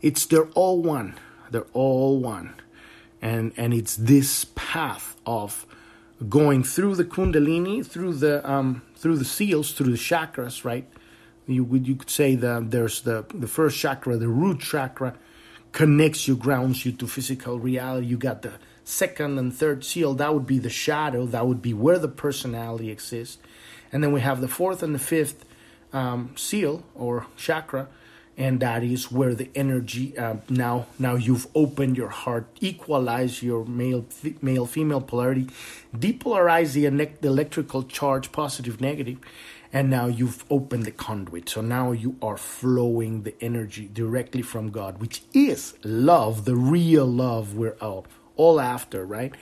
it's 0.00 0.26
they're 0.26 0.50
all 0.50 0.82
one 0.82 1.18
they're 1.54 1.66
all 1.72 2.18
one. 2.18 2.54
And 3.22 3.52
and 3.56 3.72
it's 3.72 3.94
this 3.94 4.46
path 4.56 5.16
of 5.24 5.66
going 6.28 6.64
through 6.64 6.96
the 6.96 7.04
kundalini 7.04 7.86
through 7.86 8.14
the 8.14 8.48
um, 8.50 8.82
through 8.96 9.18
the 9.18 9.24
seals 9.24 9.70
through 9.72 9.92
the 9.92 9.98
chakras 9.98 10.64
right 10.64 10.86
you 11.46 11.64
would 11.64 11.86
you 11.86 11.96
could 11.96 12.10
say 12.10 12.34
that 12.36 12.70
there's 12.70 13.02
the 13.02 13.24
the 13.34 13.48
first 13.48 13.78
chakra, 13.78 14.16
the 14.16 14.28
root 14.28 14.60
chakra, 14.60 15.14
connects 15.72 16.26
you, 16.26 16.36
grounds 16.36 16.84
you 16.84 16.92
to 16.92 17.06
physical 17.06 17.58
reality. 17.58 18.06
You 18.06 18.16
got 18.16 18.42
the 18.42 18.54
second 18.84 19.38
and 19.38 19.52
third 19.52 19.84
seal. 19.84 20.14
That 20.14 20.34
would 20.34 20.46
be 20.46 20.58
the 20.58 20.70
shadow. 20.70 21.26
That 21.26 21.46
would 21.46 21.62
be 21.62 21.74
where 21.74 21.98
the 21.98 22.08
personality 22.08 22.90
exists. 22.90 23.38
And 23.92 24.02
then 24.02 24.12
we 24.12 24.20
have 24.20 24.40
the 24.40 24.48
fourth 24.48 24.82
and 24.82 24.94
the 24.94 24.98
fifth 24.98 25.44
um, 25.92 26.32
seal 26.36 26.84
or 26.94 27.26
chakra, 27.36 27.88
and 28.36 28.58
that 28.60 28.82
is 28.82 29.12
where 29.12 29.34
the 29.34 29.48
energy 29.54 30.18
uh, 30.18 30.36
now 30.48 30.86
now 30.98 31.14
you've 31.14 31.46
opened 31.54 31.96
your 31.96 32.08
heart, 32.08 32.46
equalize 32.60 33.42
your 33.42 33.64
male 33.64 34.04
male 34.42 34.66
female 34.66 35.00
polarity, 35.00 35.48
depolarize 35.96 36.72
the, 36.72 36.88
the 37.20 37.28
electrical 37.28 37.84
charge, 37.84 38.32
positive 38.32 38.80
negative 38.80 39.18
and 39.74 39.90
now 39.90 40.06
you've 40.06 40.44
opened 40.50 40.84
the 40.84 40.92
conduit. 40.92 41.48
So 41.48 41.60
now 41.60 41.90
you 41.90 42.16
are 42.22 42.36
flowing 42.36 43.24
the 43.24 43.34
energy 43.42 43.90
directly 43.92 44.40
from 44.40 44.70
God, 44.70 45.00
which 45.00 45.22
is 45.34 45.74
love, 45.82 46.44
the 46.44 46.54
real 46.54 47.04
love 47.04 47.56
we're 47.56 47.76
all, 47.80 48.06
all 48.36 48.60
after, 48.60 49.04
right? 49.04 49.34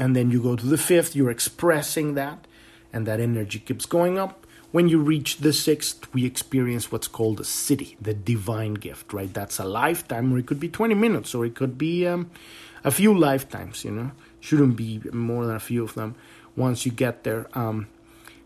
And 0.00 0.16
then 0.16 0.32
you 0.32 0.42
go 0.42 0.56
to 0.56 0.66
the 0.66 0.76
fifth, 0.76 1.14
you're 1.14 1.30
expressing 1.30 2.14
that, 2.14 2.48
and 2.92 3.06
that 3.06 3.20
energy 3.20 3.60
keeps 3.60 3.86
going 3.86 4.18
up. 4.18 4.46
When 4.72 4.88
you 4.88 4.98
reach 4.98 5.36
the 5.36 5.52
sixth, 5.52 6.12
we 6.12 6.26
experience 6.26 6.90
what's 6.90 7.06
called 7.06 7.38
a 7.38 7.44
Siddhi, 7.44 7.96
the 8.00 8.14
divine 8.14 8.74
gift, 8.74 9.12
right? 9.12 9.32
That's 9.32 9.60
a 9.60 9.64
lifetime, 9.64 10.32
or 10.32 10.38
it 10.38 10.46
could 10.46 10.58
be 10.58 10.70
20 10.70 10.94
minutes, 10.94 11.36
or 11.36 11.46
it 11.46 11.54
could 11.54 11.78
be 11.78 12.04
um, 12.04 12.32
a 12.82 12.90
few 12.90 13.16
lifetimes, 13.16 13.84
you 13.84 13.92
know? 13.92 14.10
Shouldn't 14.40 14.74
be 14.74 15.00
more 15.12 15.46
than 15.46 15.54
a 15.54 15.60
few 15.60 15.84
of 15.84 15.94
them 15.94 16.16
once 16.56 16.84
you 16.84 16.90
get 16.90 17.22
there. 17.22 17.46
Um, 17.56 17.86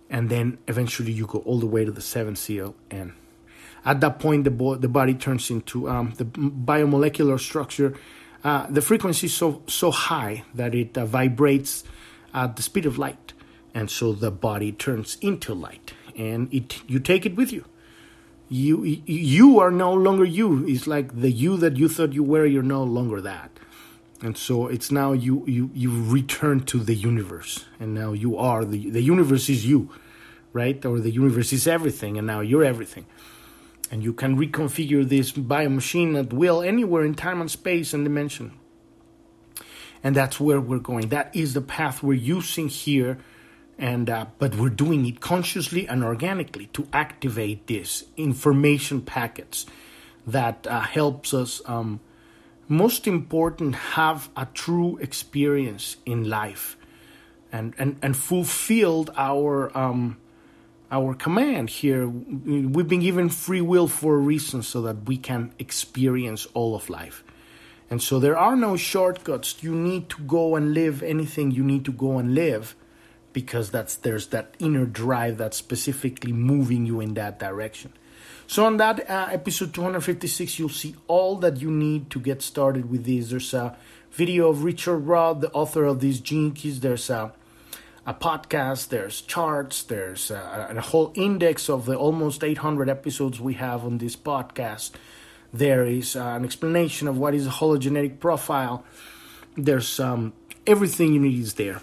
and 0.08 0.28
then 0.30 0.58
eventually 0.68 1.12
you 1.12 1.26
go 1.26 1.38
all 1.40 1.58
the 1.58 1.66
way 1.66 1.84
to 1.84 1.90
the 1.90 2.00
seventh 2.00 2.38
seal 2.38 2.74
and 2.90 3.12
at 3.84 4.00
that 4.00 4.18
point 4.18 4.44
the, 4.44 4.50
bo- 4.50 4.76
the 4.76 4.88
body 4.88 5.14
turns 5.14 5.50
into 5.50 5.88
um, 5.88 6.12
the 6.16 6.24
biomolecular 6.24 7.38
structure 7.38 7.94
uh, 8.44 8.66
the 8.68 8.82
frequency 8.82 9.26
is 9.26 9.34
so 9.34 9.62
so 9.66 9.90
high 9.90 10.44
that 10.54 10.74
it 10.74 10.96
uh, 10.96 11.04
vibrates 11.04 11.84
at 12.32 12.56
the 12.56 12.62
speed 12.62 12.86
of 12.86 12.98
light 12.98 13.32
and 13.74 13.90
so 13.90 14.12
the 14.12 14.30
body 14.30 14.72
turns 14.72 15.18
into 15.20 15.52
light 15.52 15.92
and 16.16 16.52
it 16.52 16.80
you 16.88 16.98
take 16.98 17.26
it 17.26 17.36
with 17.36 17.52
you. 17.52 17.64
You 18.48 18.84
you 18.84 19.58
are 19.58 19.70
no 19.70 19.92
longer 19.92 20.24
you. 20.24 20.66
It's 20.66 20.86
like 20.86 21.20
the 21.20 21.30
you 21.30 21.56
that 21.58 21.76
you 21.76 21.88
thought 21.88 22.12
you 22.12 22.22
were 22.22 22.46
you're 22.46 22.62
no 22.62 22.82
longer 22.82 23.20
that 23.20 23.50
and 24.22 24.36
so 24.36 24.66
it's 24.68 24.90
now 24.90 25.12
you 25.12 25.44
you 25.46 25.70
you 25.74 25.90
return 26.04 26.60
to 26.60 26.78
the 26.78 26.94
universe. 26.94 27.66
And 27.78 27.94
now 27.94 28.12
you 28.12 28.36
are 28.38 28.64
the 28.64 28.90
the 28.90 29.02
universe 29.02 29.48
is 29.48 29.66
you 29.66 29.90
right? 30.56 30.84
Or 30.86 30.98
the 31.00 31.10
universe 31.10 31.52
is 31.52 31.66
everything 31.66 32.16
and 32.16 32.26
now 32.26 32.40
you're 32.40 32.64
everything. 32.64 33.06
And 33.90 34.02
you 34.02 34.12
can 34.14 34.38
reconfigure 34.38 35.06
this 35.06 35.30
bio 35.30 35.68
machine 35.68 36.16
at 36.16 36.32
will 36.32 36.62
anywhere 36.62 37.04
in 37.04 37.14
time 37.14 37.40
and 37.42 37.50
space 37.50 37.92
and 37.92 38.04
dimension. 38.04 38.52
And 40.02 40.16
that's 40.16 40.40
where 40.40 40.60
we're 40.60 40.86
going. 40.92 41.10
That 41.10 41.36
is 41.36 41.52
the 41.52 41.60
path 41.60 42.02
we're 42.02 42.14
using 42.36 42.68
here. 42.68 43.18
And 43.78 44.08
uh, 44.08 44.26
but 44.38 44.54
we're 44.56 44.70
doing 44.70 45.04
it 45.04 45.20
consciously 45.20 45.86
and 45.86 46.02
organically 46.02 46.66
to 46.72 46.88
activate 46.92 47.66
this 47.66 48.04
information 48.16 49.02
packets 49.02 49.66
that 50.26 50.66
uh, 50.66 50.80
helps 50.80 51.34
us 51.34 51.60
um, 51.66 52.00
most 52.68 53.06
important 53.06 53.74
have 53.74 54.28
a 54.36 54.46
true 54.46 54.98
experience 54.98 55.96
in 56.04 56.28
life 56.28 56.76
and 57.52 57.74
and 57.78 57.96
and 58.02 58.16
fulfilled 58.16 59.10
our 59.16 59.76
um 59.76 60.16
our 60.90 61.14
command 61.14 61.68
here. 61.68 62.06
We've 62.06 62.86
been 62.86 63.00
given 63.00 63.28
free 63.28 63.60
will 63.60 63.88
for 63.88 64.14
a 64.14 64.18
reason 64.18 64.62
so 64.62 64.82
that 64.82 65.06
we 65.06 65.16
can 65.16 65.52
experience 65.58 66.46
all 66.54 66.76
of 66.76 66.88
life. 66.88 67.24
And 67.90 68.00
so 68.02 68.20
there 68.20 68.38
are 68.38 68.56
no 68.56 68.76
shortcuts. 68.76 69.62
You 69.62 69.74
need 69.74 70.08
to 70.10 70.22
go 70.22 70.56
and 70.56 70.74
live 70.74 71.02
anything 71.02 71.50
you 71.50 71.64
need 71.64 71.84
to 71.86 71.92
go 71.92 72.18
and 72.18 72.34
live 72.34 72.76
because 73.32 73.70
that's 73.70 73.96
there's 73.96 74.28
that 74.28 74.54
inner 74.58 74.86
drive 74.86 75.38
that's 75.38 75.56
specifically 75.56 76.32
moving 76.32 76.86
you 76.86 77.00
in 77.00 77.14
that 77.14 77.38
direction 77.38 77.92
so 78.46 78.64
on 78.64 78.76
that 78.76 79.08
uh, 79.10 79.28
episode 79.30 79.74
256, 79.74 80.58
you'll 80.58 80.68
see 80.68 80.94
all 81.08 81.36
that 81.36 81.60
you 81.60 81.70
need 81.70 82.10
to 82.10 82.20
get 82.20 82.42
started 82.42 82.90
with 82.90 83.04
this. 83.04 83.30
There's 83.30 83.54
a 83.54 83.76
video 84.12 84.48
of 84.48 84.64
Richard 84.64 84.98
Rudd, 84.98 85.40
the 85.40 85.50
author 85.52 85.84
of 85.84 86.00
these 86.00 86.20
gene 86.20 86.52
keys. 86.52 86.80
There's 86.80 87.10
a 87.10 87.32
a 88.06 88.14
podcast, 88.14 88.88
there's 88.88 89.20
charts, 89.20 89.82
there's 89.82 90.30
a, 90.30 90.68
a, 90.76 90.80
whole 90.80 91.10
index 91.16 91.68
of 91.68 91.86
the 91.86 91.96
almost 91.96 92.44
800 92.44 92.88
episodes 92.88 93.40
we 93.40 93.54
have 93.54 93.84
on 93.84 93.98
this 93.98 94.14
podcast. 94.14 94.92
There 95.52 95.84
is 95.84 96.14
uh, 96.14 96.22
an 96.24 96.44
explanation 96.44 97.08
of 97.08 97.18
what 97.18 97.34
is 97.34 97.48
a 97.48 97.50
hologenetic 97.50 98.20
profile. 98.20 98.84
There's 99.56 99.98
um, 99.98 100.34
everything 100.68 101.14
you 101.14 101.20
need 101.20 101.40
is 101.40 101.54
there. 101.54 101.80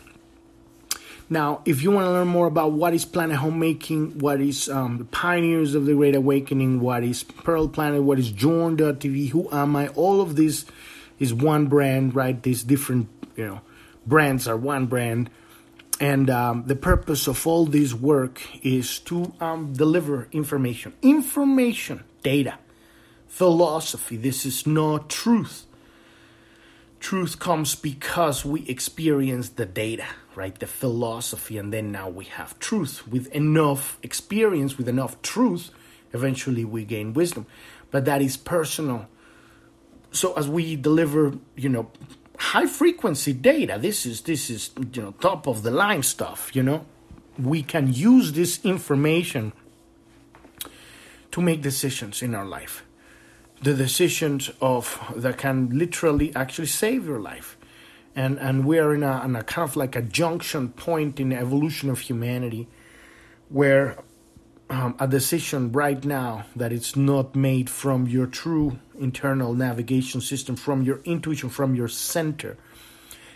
Now, 1.34 1.64
if 1.66 1.82
you 1.82 1.90
want 1.90 2.06
to 2.06 2.12
learn 2.12 2.28
more 2.28 2.46
about 2.46 2.74
what 2.74 2.94
is 2.94 3.06
Planet 3.06 3.38
Homecoming, 3.38 4.20
what 4.20 4.40
is 4.40 4.70
um, 4.70 5.00
the 5.00 5.06
Pioneers 5.06 5.74
of 5.74 5.88
the 5.88 5.96
Great 5.96 6.14
Awakening, 6.14 6.80
what 6.80 7.04
is 7.04 7.24
Pearl 7.24 7.68
Planet, 7.68 8.04
what 8.04 8.20
is 8.20 8.30
Journ.tv, 8.30 9.30
who 9.30 9.50
am 9.52 9.76
I, 9.76 9.88
all 9.88 10.22
of 10.22 10.36
this 10.36 10.64
is 11.18 11.34
one 11.34 11.66
brand, 11.66 12.14
right? 12.14 12.40
These 12.40 12.62
different, 12.64 13.10
you 13.36 13.48
know, 13.48 13.62
brands 14.06 14.48
are 14.48 14.56
one 14.56 14.86
brand. 14.86 15.32
And 16.00 16.30
um, 16.30 16.66
the 16.68 16.76
purpose 16.76 17.26
of 17.26 17.48
all 17.48 17.66
this 17.66 17.96
work 17.96 18.40
is 18.64 19.00
to 19.00 19.34
um, 19.40 19.74
deliver 19.74 20.28
information. 20.32 20.94
Information, 21.02 22.04
data, 22.22 22.60
philosophy. 23.28 24.18
This 24.18 24.46
is 24.46 24.68
not 24.68 25.10
truth. 25.10 25.66
Truth 27.00 27.40
comes 27.40 27.74
because 27.74 28.46
we 28.46 28.68
experience 28.68 29.50
the 29.50 29.66
data 29.66 30.06
right? 30.36 30.58
The 30.58 30.68
philosophy, 30.68 31.58
and 31.58 31.74
then 31.74 31.92
now 31.92 32.10
we 32.10 32.26
have 32.26 32.58
truth. 32.60 33.08
With 33.08 33.28
enough 33.28 33.98
experience, 34.04 34.78
with 34.78 34.88
enough 34.88 35.22
truth, 35.22 35.70
eventually 36.14 36.66
we 36.66 36.86
gain 36.86 37.14
wisdom. 37.14 37.46
But 37.92 38.06
that 38.06 38.22
is 38.22 38.38
personal. 38.38 39.08
so 40.12 40.34
as 40.34 40.48
we 40.48 40.76
deliver, 40.76 41.34
you 41.56 41.70
know, 41.70 41.92
high 42.38 42.68
frequency 42.68 43.34
data, 43.34 43.78
this 43.80 44.06
is 44.06 44.22
this 44.22 44.50
is 44.50 44.72
you 44.94 45.02
know 45.02 45.12
top 45.12 45.48
of 45.48 45.64
the 45.64 45.72
line 45.72 46.04
stuff. 46.04 46.56
You 46.56 46.64
know, 46.64 46.86
we 47.38 47.64
can 47.64 47.94
use 47.94 48.34
this 48.34 48.64
information 48.64 49.54
to 51.32 51.42
make 51.42 51.62
decisions 51.62 52.22
in 52.22 52.36
our 52.36 52.46
life. 52.46 52.86
The 53.62 53.74
decisions 53.74 54.52
of 54.62 55.00
that 55.16 55.38
can 55.38 55.78
literally 55.78 56.36
actually 56.36 56.68
save 56.68 57.06
your 57.06 57.20
life. 57.20 57.58
And 58.16 58.40
and 58.40 58.66
we're 58.66 58.94
in 58.94 59.04
a, 59.04 59.24
in 59.26 59.36
a 59.36 59.44
kind 59.44 59.68
of 59.68 59.76
like 59.76 59.96
a 59.96 60.02
junction 60.02 60.70
point 60.70 61.20
in 61.20 61.30
the 61.30 61.38
evolution 61.38 61.90
of 61.90 62.00
humanity 62.00 62.68
where 63.50 63.98
um, 64.70 64.96
a 65.00 65.08
decision 65.08 65.72
right 65.72 66.04
now 66.04 66.46
that 66.56 66.72
it's 66.72 66.96
not 66.96 67.36
made 67.36 67.70
from 67.70 68.08
your 68.08 68.26
true 68.26 68.80
internal 69.00 69.54
navigation 69.54 70.22
system, 70.22 70.56
from 70.56 70.82
your 70.82 71.00
intuition, 71.04 71.50
from 71.50 71.76
your 71.76 71.88
center, 71.88 72.58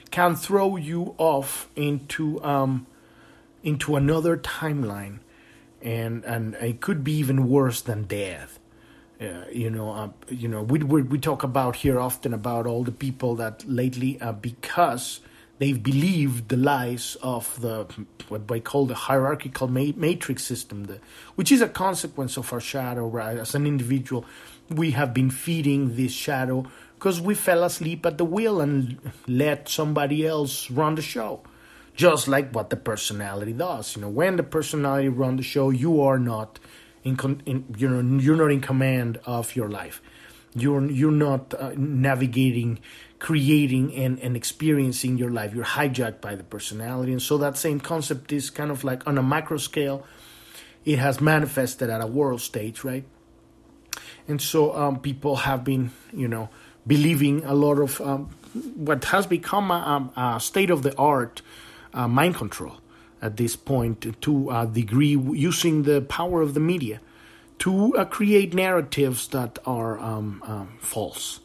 can 0.09 0.35
throw 0.35 0.77
you 0.77 1.13
off 1.17 1.69
into 1.75 2.43
um, 2.43 2.87
into 3.63 3.95
another 3.95 4.37
timeline, 4.37 5.19
and 5.81 6.23
and 6.25 6.55
it 6.55 6.81
could 6.81 7.03
be 7.03 7.13
even 7.13 7.49
worse 7.49 7.81
than 7.81 8.03
death. 8.03 8.59
Uh, 9.19 9.45
you 9.51 9.69
know, 9.69 9.91
uh, 9.91 10.10
you 10.30 10.47
know, 10.47 10.62
we, 10.62 10.77
we 10.80 11.01
we 11.01 11.17
talk 11.17 11.41
about 11.41 11.75
here 11.77 11.99
often 11.99 12.36
about 12.36 12.67
all 12.67 12.84
the 12.84 12.91
people 12.91 13.36
that 13.36 13.67
lately, 13.67 14.21
uh, 14.21 14.32
because 14.32 15.21
they've 15.58 15.82
believed 15.82 16.49
the 16.49 16.58
lies 16.58 17.17
of 17.23 17.60
the 17.62 17.88
what 18.30 18.43
I 18.51 18.60
call 18.60 18.86
the 18.86 18.93
hierarchical 18.93 19.67
matrix 19.67 20.43
system, 20.43 20.84
the, 20.84 20.99
which 21.34 21.51
is 21.51 21.62
a 21.62 21.67
consequence 21.67 22.38
of 22.38 22.53
our 22.53 22.62
shadow. 22.62 23.08
Right, 23.08 23.38
as 23.38 23.56
an 23.56 23.65
individual, 23.65 24.23
we 24.69 24.91
have 24.91 25.15
been 25.15 25.32
feeding 25.32 25.95
this 25.95 26.12
shadow 26.12 26.67
because 26.93 27.19
we 27.19 27.34
fell 27.34 27.63
asleep 27.63 28.06
at 28.06 28.19
the 28.19 28.25
wheel 28.25 28.62
and 28.62 28.99
let 29.27 29.67
somebody 29.67 30.27
else 30.27 30.69
run 30.69 30.93
the 30.93 31.01
show. 31.01 31.41
Just 31.95 32.27
like 32.27 32.53
what 32.53 32.69
the 32.69 32.75
personality 32.75 33.53
does, 33.53 33.95
you 33.95 34.03
know, 34.03 34.10
when 34.10 34.36
the 34.36 34.43
personality 34.43 35.10
run 35.10 35.38
the 35.38 35.41
show, 35.41 35.71
you 35.71 36.03
are 36.03 36.19
not 36.19 36.60
in, 37.03 37.41
in 37.45 37.75
you 37.77 37.89
know, 37.89 38.19
you're 38.19 38.36
not 38.36 38.51
in 38.51 38.62
command 38.62 39.19
of 39.25 39.55
your 39.55 39.69
life. 39.69 40.01
You're 40.55 40.89
you're 40.89 41.12
not 41.12 41.53
uh, 41.53 41.73
navigating 41.75 42.79
creating 43.19 43.95
and, 43.95 44.19
and 44.19 44.36
experiencing 44.36 45.17
your 45.17 45.31
life. 45.31 45.53
You're 45.53 45.65
hijacked 45.65 46.21
by 46.21 46.36
the 46.36 46.43
personality. 46.43 47.12
And 47.12 47.21
so 47.21 47.38
that 47.39 47.57
same 47.57 47.79
concept 47.79 48.31
is 48.31 48.49
kind 48.49 48.69
of 48.69 48.83
like 48.83 49.07
on 49.07 49.17
a 49.17 49.23
macro 49.23 49.57
scale, 49.57 50.05
it 50.86 50.99
has 50.99 51.19
manifested 51.19 51.89
at 51.89 52.01
a 52.01 52.07
world 52.07 52.41
stage, 52.41 52.83
right? 52.83 53.05
And 54.27 54.41
so 54.41 54.75
um, 54.75 54.99
people 54.99 55.38
have 55.38 55.63
been, 55.63 55.91
you 56.13 56.27
know, 56.27 56.49
believing 56.86 57.43
a 57.43 57.53
lot 57.53 57.79
of 57.79 57.99
um, 58.01 58.29
what 58.75 59.03
has 59.05 59.25
become 59.25 59.71
a, 59.71 60.12
a 60.15 60.39
state 60.39 60.69
of 60.69 60.83
the 60.83 60.95
art 60.97 61.41
uh, 61.93 62.07
mind 62.07 62.36
control 62.36 62.77
at 63.21 63.38
this 63.38 63.56
point 63.56 64.21
to 64.21 64.49
a 64.49 64.67
degree 64.67 65.17
using 65.17 65.84
the 65.84 66.01
power 66.01 66.41
of 66.41 66.53
the 66.53 66.60
media 66.60 66.99
to 67.60 67.95
uh, 67.95 68.06
create 68.06 68.53
narratives 68.53 69.27
that 69.30 69.58
are 69.65 69.97
um, 69.99 70.43
um 70.45 70.77
false 70.80 71.39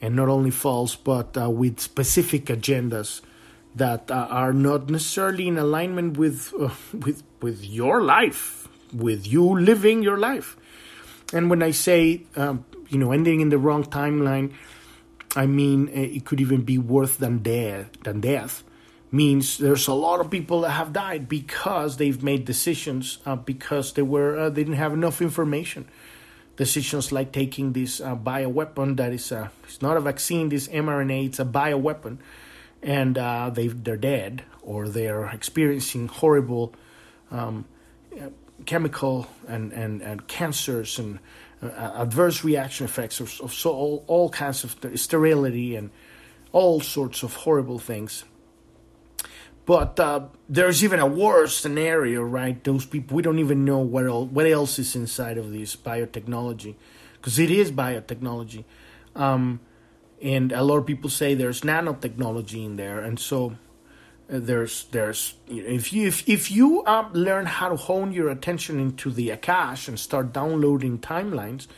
and 0.00 0.16
not 0.16 0.28
only 0.28 0.50
false, 0.50 0.96
but 0.96 1.36
uh, 1.36 1.50
with 1.50 1.78
specific 1.80 2.46
agendas 2.46 3.20
that 3.74 4.10
uh, 4.10 4.26
are 4.30 4.52
not 4.52 4.88
necessarily 4.88 5.46
in 5.46 5.58
alignment 5.58 6.16
with 6.16 6.52
uh, 6.58 6.70
with 6.92 7.22
with 7.40 7.64
your 7.64 8.02
life, 8.02 8.68
with 8.92 9.26
you 9.26 9.58
living 9.58 10.02
your 10.02 10.18
life. 10.18 10.56
And 11.32 11.48
when 11.50 11.62
I 11.62 11.70
say 11.70 12.22
um, 12.36 12.64
you 12.88 12.98
know 12.98 13.12
ending 13.12 13.40
in 13.40 13.50
the 13.50 13.58
wrong 13.58 13.84
timeline, 13.84 14.54
I 15.36 15.46
mean 15.46 15.88
uh, 15.88 16.16
it 16.16 16.24
could 16.24 16.40
even 16.40 16.62
be 16.62 16.78
worse 16.78 17.16
than 17.16 17.38
death. 17.38 17.90
Than 18.02 18.20
death 18.20 18.64
means 19.12 19.58
there's 19.58 19.88
a 19.88 19.94
lot 19.94 20.20
of 20.20 20.30
people 20.30 20.60
that 20.62 20.70
have 20.70 20.92
died 20.92 21.28
because 21.28 21.96
they've 21.96 22.22
made 22.22 22.44
decisions 22.44 23.18
uh, 23.26 23.36
because 23.36 23.92
they 23.94 24.02
were 24.02 24.38
uh, 24.38 24.50
they 24.50 24.62
didn't 24.62 24.76
have 24.76 24.92
enough 24.92 25.20
information. 25.20 25.88
Decisions 26.56 27.10
like 27.10 27.32
taking 27.32 27.72
this 27.72 28.00
uh, 28.00 28.14
bioweapon 28.14 28.96
that 28.98 29.12
is 29.12 29.32
a, 29.32 29.50
it's 29.64 29.80
not 29.80 29.96
a 29.96 30.00
vaccine, 30.00 30.50
this 30.50 30.68
mRNA, 30.68 31.26
it's 31.26 31.38
a 31.40 31.44
bioweapon, 31.44 32.18
and 32.82 33.16
uh, 33.18 33.50
they 33.50 33.68
they're 33.68 33.96
dead 33.96 34.44
or 34.62 34.88
they're 34.88 35.26
experiencing 35.26 36.06
horrible 36.08 36.74
um, 37.30 37.64
chemical 38.66 39.26
and, 39.48 39.72
and, 39.72 40.02
and 40.02 40.26
cancers 40.26 40.98
and 40.98 41.18
uh, 41.62 41.92
adverse 41.96 42.44
reaction 42.44 42.84
effects 42.84 43.20
of, 43.20 43.40
of 43.40 43.52
so 43.52 43.70
all, 43.70 44.04
all 44.06 44.28
kinds 44.30 44.64
of 44.64 44.76
sterility 44.94 45.76
and 45.76 45.90
all 46.52 46.80
sorts 46.80 47.22
of 47.22 47.34
horrible 47.34 47.78
things 47.78 48.24
but 49.70 50.00
uh, 50.00 50.26
there's 50.48 50.82
even 50.82 50.98
a 50.98 51.06
worse 51.06 51.56
scenario, 51.56 52.22
right? 52.22 52.64
Those 52.64 52.84
people, 52.84 53.14
we 53.14 53.22
don't 53.22 53.38
even 53.38 53.64
know 53.64 53.78
what, 53.78 54.04
else, 54.04 54.28
what 54.28 54.44
else 54.44 54.80
is 54.80 54.96
inside 54.96 55.38
of 55.38 55.52
this 55.52 55.76
biotechnology, 55.76 56.74
because 57.12 57.38
it 57.38 57.52
is 57.52 57.70
biotechnology. 57.70 58.64
Um, 59.14 59.60
and 60.20 60.50
a 60.50 60.64
lot 60.64 60.78
of 60.78 60.86
people 60.86 61.08
say 61.08 61.34
there's 61.34 61.60
nanotechnology 61.60 62.66
in 62.66 62.74
there, 62.74 62.98
and 62.98 63.20
so 63.20 63.58
uh, 64.28 64.40
there's 64.40 64.86
there's 64.90 65.34
if 65.46 65.92
you 65.92 66.08
if, 66.08 66.28
if 66.28 66.50
you 66.50 66.82
uh, 66.82 67.08
learn 67.12 67.46
how 67.46 67.68
to 67.68 67.76
hone 67.76 68.12
your 68.12 68.28
attention 68.28 68.80
into 68.80 69.08
the 69.08 69.28
Akash 69.28 69.86
and 69.86 70.00
start 70.00 70.32
downloading 70.32 70.98
timelines, 70.98 71.68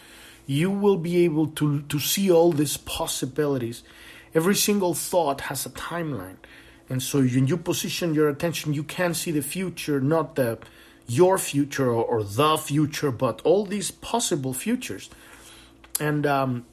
you 0.47 0.71
will 0.71 0.97
be 0.97 1.25
able 1.27 1.49
to 1.49 1.83
to 1.83 1.99
see 1.99 2.33
all 2.33 2.53
these 2.53 2.79
possibilities. 2.79 3.83
Every 4.35 4.55
single 4.55 4.95
thought 4.95 5.43
has 5.43 5.67
a 5.67 5.71
timeline 5.71 6.39
and 6.89 7.03
so 7.03 7.21
when 7.21 7.47
you 7.47 7.57
position 7.57 8.15
your 8.15 8.29
attention, 8.29 8.75
you 8.75 8.83
can 8.83 9.15
see 9.15 9.31
the 9.31 9.43
future, 9.43 10.01
not 10.01 10.35
the 10.37 10.59
your 11.07 11.39
future 11.39 11.91
or, 11.91 12.05
or 12.05 12.25
the 12.25 12.57
future, 12.57 13.11
but 13.11 13.41
all 13.45 13.67
these 13.67 13.91
possible 13.91 14.55
futures. 14.55 15.11
And 16.01 16.27
um, 16.27 16.67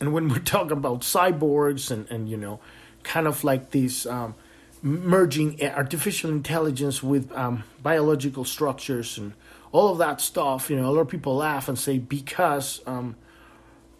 and 0.00 0.12
when 0.12 0.28
we 0.28 0.38
talk 0.54 0.70
about 0.70 1.00
cyborgs 1.00 1.90
and, 1.90 2.10
and 2.10 2.28
you 2.28 2.36
know, 2.36 2.60
kind 3.02 3.26
of 3.26 3.44
like 3.44 3.70
these 3.70 4.06
um, 4.06 4.34
merging 4.82 5.62
artificial 5.62 6.30
intelligence 6.30 7.02
with 7.02 7.30
um, 7.32 7.64
biological 7.82 8.44
structures 8.44 9.18
and 9.18 9.32
all 9.72 9.90
of 9.90 9.98
that 9.98 10.20
stuff, 10.20 10.70
you 10.70 10.76
know, 10.76 10.88
a 10.88 10.92
lot 10.92 11.00
of 11.00 11.08
people 11.08 11.36
laugh 11.36 11.68
and 11.68 11.78
say 11.78 11.98
because 11.98 12.80
um, 12.86 13.16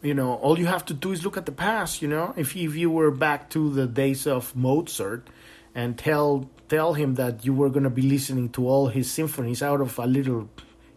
you 0.03 0.15
know, 0.15 0.35
all 0.35 0.59
you 0.59 0.67
have 0.67 0.85
to 0.87 0.95
do 0.95 1.13
is 1.13 1.25
look 1.25 1.37
at 1.37 1.47
the 1.47 1.53
past. 1.53 2.03
You 2.03 2.09
know, 2.09 2.35
if 2.37 2.57
if 2.57 2.77
you 2.77 2.91
were 2.91 3.11
back 3.11 3.51
to 3.51 3.73
the 3.73 3.87
days 3.87 4.27
of 4.27 4.55
Mozart, 4.55 5.29
and 5.75 5.99
tell 5.99 6.49
tell 6.69 6.95
him 6.95 7.15
that 7.15 7.45
you 7.45 7.53
were 7.53 7.69
going 7.69 7.85
to 7.85 7.91
be 7.91 8.03
listening 8.03 8.49
to 8.51 8.67
all 8.67 8.89
his 8.89 9.11
symphonies 9.11 9.63
out 9.63 9.81
of 9.81 9.99
a 9.99 10.07
little, 10.07 10.49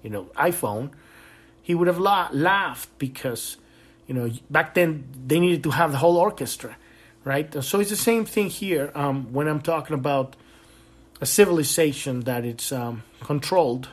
you 0.02 0.10
know, 0.10 0.26
iPhone, 0.36 0.90
he 1.62 1.76
would 1.76 1.88
have 1.88 2.00
la- 2.00 2.30
laughed 2.32 2.90
because, 2.98 3.58
you 4.08 4.16
know, 4.16 4.32
back 4.50 4.74
then 4.74 5.08
they 5.28 5.40
needed 5.40 5.62
to 5.64 5.72
have 5.72 5.92
the 5.92 5.98
whole 5.98 6.18
orchestra, 6.18 6.76
right? 7.24 7.64
So 7.64 7.80
it's 7.80 7.92
the 7.92 7.96
same 7.96 8.26
thing 8.26 8.50
here 8.50 8.92
um, 8.96 9.32
when 9.32 9.48
I'm 9.48 9.62
talking 9.62 9.94
about 9.94 10.36
a 11.22 11.26
civilization 11.26 12.22
that 12.22 12.46
it's 12.46 12.72
um, 12.72 13.04
controlled 13.22 13.90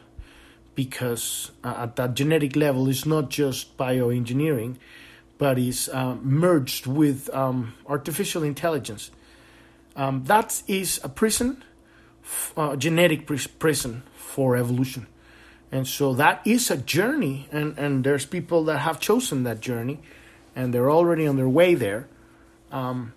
because 0.77 1.51
uh, 1.65 1.75
at 1.79 1.97
that 1.97 2.15
genetic 2.15 2.55
level 2.55 2.89
it's 2.89 3.05
not 3.05 3.29
just 3.29 3.77
bioengineering 3.77 4.77
but 5.39 5.59
is 5.59 5.89
uh, 5.89 6.15
merged 6.23 6.87
with 6.87 7.29
um, 7.35 7.75
artificial 7.87 8.43
intelligence. 8.43 9.11
Um, 9.95 10.25
that 10.25 10.63
is 10.67 10.99
a 11.05 11.11
prison 11.11 11.63
uh, 12.57 12.77
genetic 12.77 13.27
prison 13.59 14.03
for 14.15 14.57
evolution. 14.57 15.07
And 15.73 15.87
so 15.87 16.15
that 16.15 16.47
is 16.47 16.71
a 16.71 16.77
journey 16.77 17.49
and, 17.51 17.77
and 17.79 18.05
there's 18.05 18.25
people 18.25 18.65
that 18.65 18.79
have 18.79 19.01
chosen 19.01 19.45
that 19.45 19.61
journey 19.61 20.01
and 20.55 20.73
they're 20.73 20.91
already 20.91 21.27
on 21.27 21.37
their 21.37 21.49
way 21.49 21.75
there. 21.75 22.09
Um, 22.73 23.13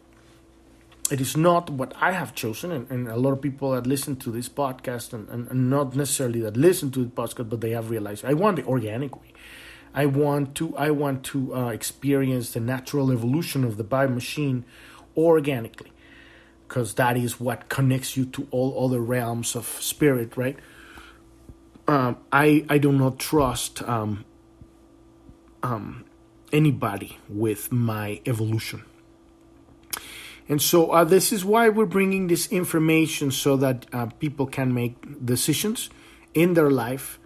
it 1.12 1.22
is 1.22 1.36
not 1.36 1.70
what 1.70 1.94
I 2.00 2.12
have 2.12 2.36
chosen, 2.36 2.72
and, 2.72 2.90
and, 2.92 3.08
a 3.08 3.16
lot 3.16 3.32
of 3.32 3.42
people 3.42 3.72
that 3.72 3.88
listen 3.88 4.16
to 4.18 4.32
this 4.32 4.48
podcast, 4.48 5.14
and, 5.14 5.28
and, 5.30 5.48
and, 5.48 5.70
not 5.70 5.96
necessarily 5.96 6.42
that 6.42 6.56
listen 6.56 6.92
to 6.92 7.00
the 7.00 7.10
podcast, 7.10 7.50
but 7.50 7.62
they 7.62 7.72
have 7.72 7.90
realized 7.90 8.26
I 8.26 8.34
want 8.34 8.58
the 8.58 8.66
organic 8.66 9.16
way. 9.16 9.34
I 9.94 10.06
want 10.06 10.56
to 10.56 10.76
I 10.78 10.92
want 10.92 11.24
to 11.26 11.56
uh, 11.56 11.68
experience 11.70 12.52
the 12.52 12.60
natural 12.60 13.12
evolution 13.12 13.64
of 13.64 13.78
the 13.78 13.84
bio 13.84 14.08
machine 14.08 14.66
organically, 15.18 15.92
because 16.68 16.94
that 16.96 17.18
is 17.18 17.40
what 17.40 17.70
connects 17.70 18.16
you 18.16 18.26
to 18.26 18.48
all 18.52 18.86
other 18.86 19.00
realms 19.00 19.56
of 19.56 19.66
spirit, 19.66 20.38
right? 20.38 20.58
Um, 21.88 22.18
I 22.32 22.66
I 22.70 22.78
do 22.78 22.92
not 22.92 23.18
trust 23.18 23.82
um, 23.84 24.26
um, 25.64 26.06
anybody 26.52 27.18
with 27.28 27.72
my 27.72 28.22
evolution 28.28 28.84
and 30.50 30.62
so 30.62 30.92
uh, 30.92 31.04
this 31.04 31.32
is 31.32 31.46
why 31.46 31.70
we're 31.70 31.86
bringing 31.86 32.28
this 32.28 32.48
information 32.48 33.32
so 33.32 33.56
that 33.58 33.86
uh, 33.94 34.08
people 34.08 34.48
can 34.48 34.74
make 34.74 35.24
decisions 35.24 35.90
in 36.34 36.56
their 36.56 36.72
life. 36.72 37.20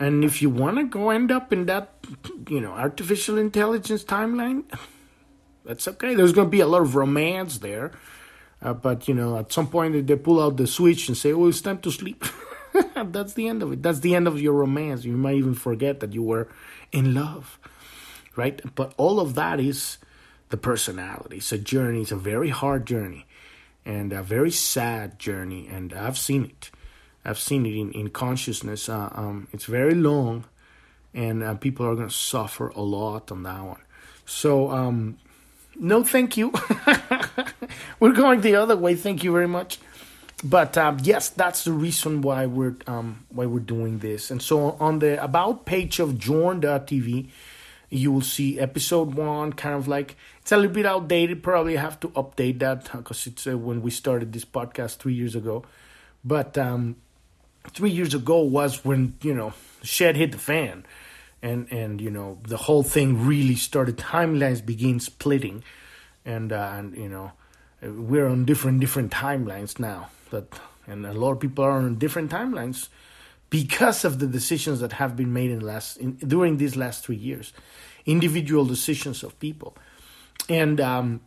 And 0.00 0.24
if 0.24 0.42
you 0.42 0.50
want 0.50 0.78
to 0.78 0.84
go 0.84 1.10
end 1.10 1.30
up 1.30 1.52
in 1.52 1.66
that, 1.66 1.94
you 2.48 2.60
know, 2.60 2.72
artificial 2.72 3.38
intelligence 3.38 4.02
timeline, 4.02 4.64
That's 5.64 5.86
okay. 5.88 6.14
There's 6.14 6.32
going 6.32 6.48
to 6.48 6.50
be 6.50 6.60
a 6.60 6.66
lot 6.66 6.82
of 6.82 6.94
romance 6.94 7.58
there. 7.58 7.92
Uh, 8.60 8.72
but, 8.72 9.08
you 9.08 9.14
know, 9.14 9.38
at 9.38 9.52
some 9.52 9.68
point 9.68 9.92
they, 9.92 10.00
they 10.00 10.16
pull 10.16 10.40
out 10.40 10.56
the 10.56 10.66
switch 10.66 11.08
and 11.08 11.16
say, 11.16 11.32
oh, 11.32 11.48
it's 11.48 11.60
time 11.60 11.78
to 11.78 11.90
sleep. 11.90 12.24
That's 12.96 13.34
the 13.34 13.48
end 13.48 13.62
of 13.62 13.72
it. 13.72 13.82
That's 13.82 14.00
the 14.00 14.14
end 14.14 14.26
of 14.26 14.40
your 14.40 14.54
romance. 14.54 15.04
You 15.04 15.16
might 15.16 15.36
even 15.36 15.54
forget 15.54 16.00
that 16.00 16.12
you 16.12 16.22
were 16.22 16.48
in 16.90 17.14
love, 17.14 17.58
right? 18.36 18.60
But 18.74 18.94
all 18.96 19.20
of 19.20 19.34
that 19.34 19.60
is 19.60 19.98
the 20.52 20.56
personality. 20.58 21.38
It's 21.38 21.50
a 21.50 21.58
journey. 21.58 22.02
It's 22.02 22.12
a 22.12 22.16
very 22.16 22.50
hard 22.50 22.86
journey 22.86 23.26
and 23.84 24.12
a 24.12 24.22
very 24.22 24.50
sad 24.52 25.18
journey. 25.18 25.66
And 25.66 25.92
I've 25.92 26.18
seen 26.18 26.44
it. 26.44 26.70
I've 27.24 27.38
seen 27.38 27.64
it 27.66 27.74
in, 27.74 27.90
in 27.92 28.10
consciousness. 28.10 28.88
Uh, 28.88 29.08
um, 29.14 29.48
it's 29.52 29.64
very 29.64 29.94
long, 29.94 30.44
and 31.14 31.42
uh, 31.42 31.54
people 31.54 31.86
are 31.86 31.94
going 31.94 32.08
to 32.08 32.14
suffer 32.14 32.68
a 32.68 32.82
lot 32.82 33.32
on 33.32 33.44
that 33.44 33.62
one. 33.64 33.80
So, 34.26 34.70
um, 34.70 35.18
no, 35.76 36.04
thank 36.04 36.36
you. 36.36 36.52
we're 38.00 38.12
going 38.12 38.42
the 38.42 38.56
other 38.56 38.76
way. 38.76 38.94
Thank 38.94 39.24
you 39.24 39.32
very 39.32 39.48
much. 39.48 39.78
But 40.44 40.76
um, 40.76 40.98
yes, 41.02 41.28
that's 41.30 41.64
the 41.64 41.72
reason 41.72 42.20
why 42.20 42.46
we're 42.46 42.76
um, 42.88 43.24
why 43.30 43.46
we're 43.46 43.60
doing 43.60 44.00
this. 44.00 44.30
And 44.30 44.42
so 44.42 44.76
on 44.80 44.98
the 44.98 45.22
about 45.22 45.64
page 45.64 46.00
of 46.00 46.18
Journ.tv, 46.18 47.28
you 47.90 48.10
will 48.10 48.22
see 48.22 48.58
episode 48.58 49.14
one, 49.14 49.52
kind 49.52 49.76
of 49.76 49.86
like 49.86 50.16
it's 50.42 50.50
a 50.50 50.56
little 50.56 50.72
bit 50.72 50.86
outdated. 50.86 51.42
Probably 51.42 51.76
have 51.76 52.00
to 52.00 52.08
update 52.08 52.58
that 52.58 52.90
because 52.92 53.26
it's 53.28 53.46
uh, 53.46 53.56
when 53.56 53.80
we 53.80 53.90
started 53.90 54.32
this 54.32 54.44
podcast 54.44 54.96
three 54.96 55.14
years 55.14 55.36
ago. 55.36 55.64
But 56.24 56.58
um, 56.58 56.96
three 57.70 57.90
years 57.90 58.12
ago 58.12 58.40
was 58.40 58.84
when 58.84 59.14
you 59.22 59.34
know 59.34 59.54
shit 59.82 60.16
hit 60.16 60.32
the 60.32 60.38
fan, 60.38 60.84
and 61.42 61.70
and 61.70 62.00
you 62.00 62.10
know 62.10 62.38
the 62.42 62.56
whole 62.56 62.82
thing 62.82 63.24
really 63.24 63.54
started. 63.54 63.96
Timelines 63.96 64.64
begin 64.66 64.98
splitting, 64.98 65.62
and 66.24 66.52
uh, 66.52 66.72
and 66.74 66.96
you 66.96 67.08
know 67.08 67.32
we're 67.80 68.26
on 68.26 68.44
different 68.44 68.80
different 68.80 69.12
timelines 69.12 69.78
now. 69.78 70.10
That 70.30 70.58
and 70.88 71.06
a 71.06 71.12
lot 71.12 71.32
of 71.32 71.40
people 71.40 71.64
are 71.64 71.70
on 71.70 71.98
different 71.98 72.32
timelines 72.32 72.88
because 73.48 74.04
of 74.04 74.18
the 74.18 74.26
decisions 74.26 74.80
that 74.80 74.94
have 74.94 75.14
been 75.14 75.32
made 75.32 75.50
in 75.50 75.60
last 75.60 75.98
in, 75.98 76.14
during 76.14 76.56
these 76.56 76.74
last 76.74 77.04
three 77.04 77.16
years, 77.16 77.52
individual 78.06 78.64
decisions 78.64 79.22
of 79.22 79.38
people, 79.38 79.76
and 80.48 80.80
um, 80.80 81.20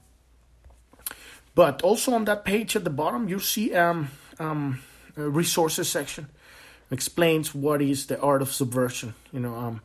but 1.54 1.82
also 1.82 2.14
on 2.14 2.26
that 2.26 2.46
page 2.46 2.76
at 2.76 2.84
the 2.84 2.90
bottom 2.90 3.30
you 3.30 3.40
see 3.40 3.74
um, 3.74 4.10
um, 4.40 4.80
resources 5.16 5.90
section 5.90 6.28
explains 6.92 7.56
what 7.56 7.82
is 7.82 8.08
the 8.08 8.20
art 8.20 8.42
of 8.42 8.52
subversion. 8.52 9.16
You 9.32 9.40
know, 9.40 9.56
um, 9.56 9.82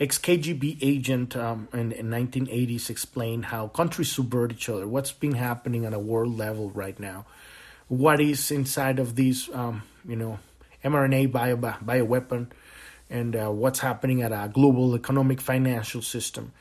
ex 0.00 0.18
KGB 0.18 0.78
agent 0.80 1.36
um, 1.36 1.68
in, 1.72 1.92
in 1.92 2.08
1980s 2.08 2.90
explained 2.90 3.46
how 3.46 3.68
countries 3.68 4.12
subvert 4.12 4.52
each 4.52 4.68
other. 4.68 4.86
What's 4.86 5.12
been 5.12 5.34
happening 5.34 5.86
on 5.86 5.94
a 5.94 5.98
world 5.98 6.36
level 6.36 6.70
right 6.70 6.98
now? 6.98 7.26
What 7.88 8.20
is 8.20 8.50
inside 8.50 8.98
of 8.98 9.16
these, 9.16 9.48
um, 9.52 9.82
you 10.06 10.16
know, 10.16 10.38
mRNA 10.84 11.32
bio 11.32 11.56
bioweapon, 11.56 12.48
and 13.08 13.34
uh, 13.34 13.50
what's 13.50 13.78
happening 13.78 14.22
at 14.22 14.32
a 14.32 14.50
global 14.52 14.94
economic 14.94 15.40
financial 15.40 16.02
system? 16.02 16.52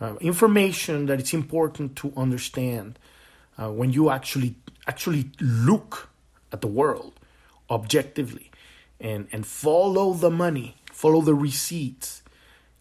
Uh, 0.00 0.16
information 0.20 1.06
that 1.06 1.20
it's 1.20 1.32
important 1.32 1.96
to 1.96 2.12
understand 2.16 2.98
uh, 3.56 3.70
when 3.70 3.92
you 3.92 4.10
actually 4.10 4.56
actually 4.86 5.30
look 5.40 6.08
at 6.52 6.60
the 6.60 6.66
world 6.66 7.12
objectively 7.70 8.50
and, 9.00 9.28
and 9.32 9.46
follow 9.46 10.12
the 10.12 10.30
money, 10.30 10.76
follow 10.92 11.20
the 11.20 11.34
receipts, 11.34 12.22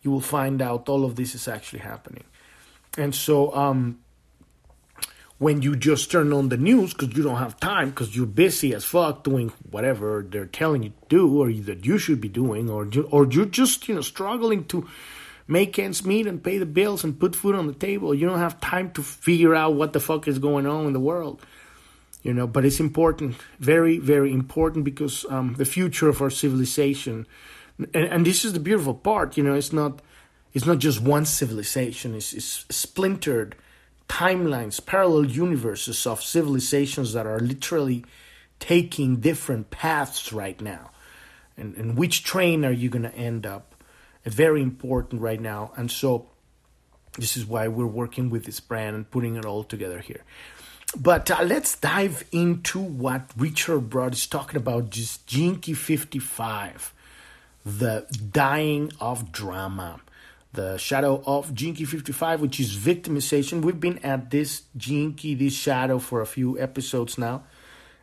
you 0.02 0.12
will 0.12 0.21
find 0.21 0.62
out 0.62 0.89
all 0.89 1.06
of 1.06 1.15
this 1.15 1.34
is 1.36 1.47
actually 1.47 1.80
happening. 1.80 2.23
And 2.97 3.15
so, 3.15 3.56
um, 3.56 3.99
when 5.39 5.62
you 5.62 5.76
just 5.76 6.12
turn 6.12 6.32
on 6.32 6.49
the 6.49 6.58
news 6.58 6.93
because 6.93 7.15
you 7.17 7.23
don't 7.23 7.38
have 7.38 7.60
time 7.60 7.89
because 7.89 8.15
you're 8.15 8.26
busy 8.26 8.73
as 8.73 8.86
fuck 8.86 9.23
doing 9.23 9.52
whatever 9.71 10.26
they're 10.28 10.45
telling 10.45 10.84
you 10.84 10.89
to 10.89 11.08
do 11.10 11.41
or 11.41 11.52
that 11.52 11.86
you 11.86 11.97
should 11.97 12.21
be 12.21 12.30
doing 12.30 12.69
or 12.69 12.88
or 13.12 13.28
you're 13.28 13.45
just 13.45 13.88
you 13.88 13.95
know 13.95 14.02
struggling 14.02 14.63
to 14.63 14.88
make 15.48 15.78
ends 15.78 16.06
meet 16.06 16.28
and 16.28 16.44
pay 16.44 16.58
the 16.58 16.66
bills 16.66 17.04
and 17.04 17.20
put 17.20 17.36
food 17.36 17.56
on 17.56 17.68
the 17.68 17.74
table. 17.74 18.14
You 18.14 18.28
don't 18.28 18.40
have 18.40 18.62
time 18.62 18.92
to 18.92 19.04
figure 19.04 19.56
out 19.56 19.76
what 19.76 19.94
the 19.94 20.00
fuck 20.00 20.28
is 20.28 20.40
going 20.40 20.66
on 20.66 20.88
in 20.88 20.94
the 20.94 21.00
world 21.00 21.42
you 22.22 22.34
know 22.34 22.48
but 22.48 22.64
it's 22.64 22.80
important 22.80 23.36
very 23.60 23.98
very 23.98 24.32
important 24.32 24.86
because 24.86 25.26
um, 25.30 25.56
the 25.56 25.66
future 25.66 26.08
of 26.08 26.22
our 26.22 26.30
civilization 26.30 27.28
and, 27.78 28.06
and, 28.06 28.26
this 28.26 28.46
is 28.46 28.54
the 28.54 28.62
beautiful 28.62 28.94
part 28.94 29.36
you 29.36 29.44
know 29.44 29.56
it's 29.56 29.74
not 29.74 30.02
it's 30.54 30.66
not 30.66 30.78
just 30.78 31.02
one 31.02 31.26
civilization 31.26 32.16
it's, 32.16 32.32
it's 32.32 32.66
splintered 32.70 33.58
timelines 34.08 34.84
parallel 34.86 35.26
universes 35.26 36.06
of 36.06 36.24
civilizations 36.24 37.14
that 37.14 37.26
are 37.26 37.40
literally 37.40 38.06
taking 38.60 39.18
different 39.18 39.70
paths 39.70 40.32
right 40.32 40.62
now. 40.62 40.92
And, 41.58 41.76
and 41.76 41.98
which 41.98 42.24
train 42.24 42.64
are 42.64 42.72
you 42.72 42.90
going 42.90 43.04
to 43.04 43.16
end 43.16 43.46
up 43.46 43.73
very 44.26 44.62
important 44.62 45.22
right 45.22 45.40
now. 45.40 45.72
And 45.76 45.92
so 45.92 46.28
this 47.18 47.38
is 47.38 47.46
why 47.46 47.68
we're 47.68 47.86
working 47.86 48.30
with 48.30 48.46
this 48.46 48.60
brand 48.60 48.96
and 48.96 49.10
putting 49.10 49.36
it 49.36 49.46
all 49.46 49.64
together 49.64 50.00
here. 50.00 50.24
But 50.96 51.32
uh, 51.32 51.42
let's 51.44 51.76
dive 51.78 52.24
into 52.32 52.80
what 52.80 53.32
Richard 53.36 53.94
Rudd 53.94 54.14
is 54.14 54.28
talking 54.28 54.58
about, 54.58 54.92
just 54.92 55.26
Key 55.26 55.74
55, 55.74 56.94
the 57.66 58.06
dying 58.32 58.92
of 59.00 59.32
drama, 59.32 60.02
the 60.54 60.78
shadow 60.78 61.24
of 61.26 61.56
Key 61.56 61.86
55, 61.86 62.42
which 62.42 62.60
is 62.60 62.76
victimization. 62.76 63.64
We've 63.64 63.80
been 63.80 63.98
at 64.00 64.30
this 64.30 64.64
Key, 64.78 65.34
this 65.34 65.54
shadow, 65.54 65.98
for 65.98 66.22
a 66.22 66.28
few 66.28 66.60
episodes 66.60 67.18
now, 67.18 67.44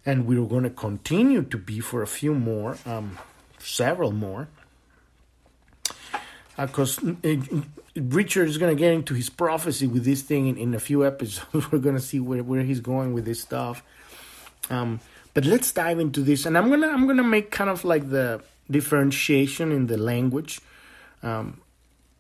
and 0.05 0.27
we're 0.27 0.45
going 0.45 0.65
to 0.65 0.71
continue 0.71 1.43
to 1.43 1.59
be 1.59 1.79
for 1.79 2.03
a 2.03 2.09
few 2.09 2.35
more, 2.35 2.77
um, 2.87 3.19
several 3.59 4.11
more 4.11 4.49
because 6.67 6.99
uh, 7.03 7.37
Richard 7.97 8.49
is 8.49 8.59
going 8.59 8.75
to 8.75 8.79
get 8.79 8.93
into 8.93 9.15
his 9.15 9.31
prophecy 9.31 9.87
with 9.87 10.05
this 10.05 10.23
thing 10.23 10.49
in, 10.49 10.57
in 10.57 10.75
a 10.75 10.81
few 10.81 11.07
episodes. 11.07 11.71
We're 11.73 11.79
going 11.79 11.97
to 11.97 12.03
see 12.03 12.21
where, 12.21 12.43
where 12.43 12.63
he's 12.63 12.81
going 12.81 13.13
with 13.13 13.25
this 13.25 13.41
stuff. 13.41 13.83
Um, 14.69 15.01
but 15.35 15.45
let's 15.45 15.71
dive 15.73 15.99
into 16.01 16.23
this, 16.23 16.45
and 16.45 16.59
I'm 16.59 16.69
gonna 16.71 16.89
I'm 16.89 17.07
gonna 17.07 17.23
make 17.23 17.51
kind 17.51 17.71
of 17.71 17.85
like 17.85 18.11
the 18.11 18.43
differentiation 18.71 19.73
in 19.73 19.87
the 19.87 19.97
language, 19.97 20.61
um, 21.23 21.61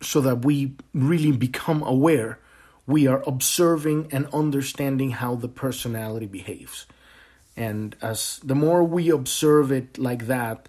so 0.00 0.20
that 0.20 0.44
we 0.44 0.72
really 0.94 1.33
become 1.33 1.83
aware. 1.83 2.38
We 2.87 3.07
are 3.07 3.22
observing 3.26 4.09
and 4.11 4.26
understanding 4.33 5.11
how 5.11 5.35
the 5.35 5.48
personality 5.48 6.26
behaves, 6.26 6.87
and 7.57 7.96
as 8.00 8.40
the 8.44 8.55
more 8.55 8.85
we 8.85 9.11
observe 9.11 9.72
it 9.72 9.98
like 9.98 10.26
that, 10.26 10.68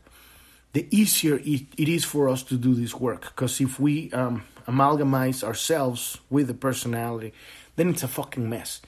the 0.73 0.87
easier 0.91 1.35
it, 1.43 1.63
it 1.77 1.89
is 1.89 2.05
for 2.05 2.29
us 2.29 2.43
to 2.43 2.57
do 2.57 2.73
this 2.73 2.95
work. 2.95 3.21
Because 3.21 3.59
if 3.59 3.79
we 3.79 4.11
um, 4.11 4.43
amalgamize 4.67 5.43
ourselves 5.43 6.19
with 6.29 6.47
the 6.47 6.53
personality, 6.53 7.33
then 7.75 7.89
it's 7.89 8.03
a 8.03 8.07
fucking 8.07 8.49
mess. 8.49 8.81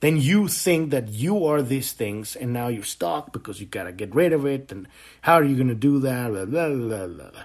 Then 0.00 0.18
you 0.18 0.48
think 0.48 0.90
that 0.90 1.08
you 1.08 1.46
are 1.46 1.62
these 1.62 1.92
things, 1.92 2.36
and 2.36 2.52
now 2.52 2.68
you're 2.68 2.84
stuck 2.84 3.32
because 3.32 3.58
you 3.60 3.66
gotta 3.66 3.92
get 3.92 4.14
rid 4.14 4.32
of 4.32 4.44
it. 4.44 4.70
And 4.70 4.86
how 5.22 5.34
are 5.34 5.44
you 5.44 5.56
gonna 5.56 5.74
do 5.74 5.98
that? 6.00 6.28
Blah, 6.30 6.44
blah, 6.44 7.06
blah, 7.06 7.44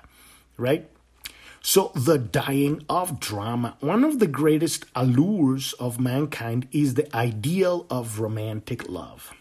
right? 0.58 0.90
So, 1.62 1.92
the 1.94 2.18
dying 2.18 2.86
of 2.90 3.20
drama. 3.20 3.76
One 3.80 4.04
of 4.04 4.20
the 4.20 4.28
greatest 4.28 4.86
allures 4.96 5.74
of 5.74 6.00
mankind 6.00 6.68
is 6.72 6.94
the 6.94 7.14
ideal 7.16 7.86
of 7.90 8.20
romantic 8.20 8.90
love. 8.90 9.34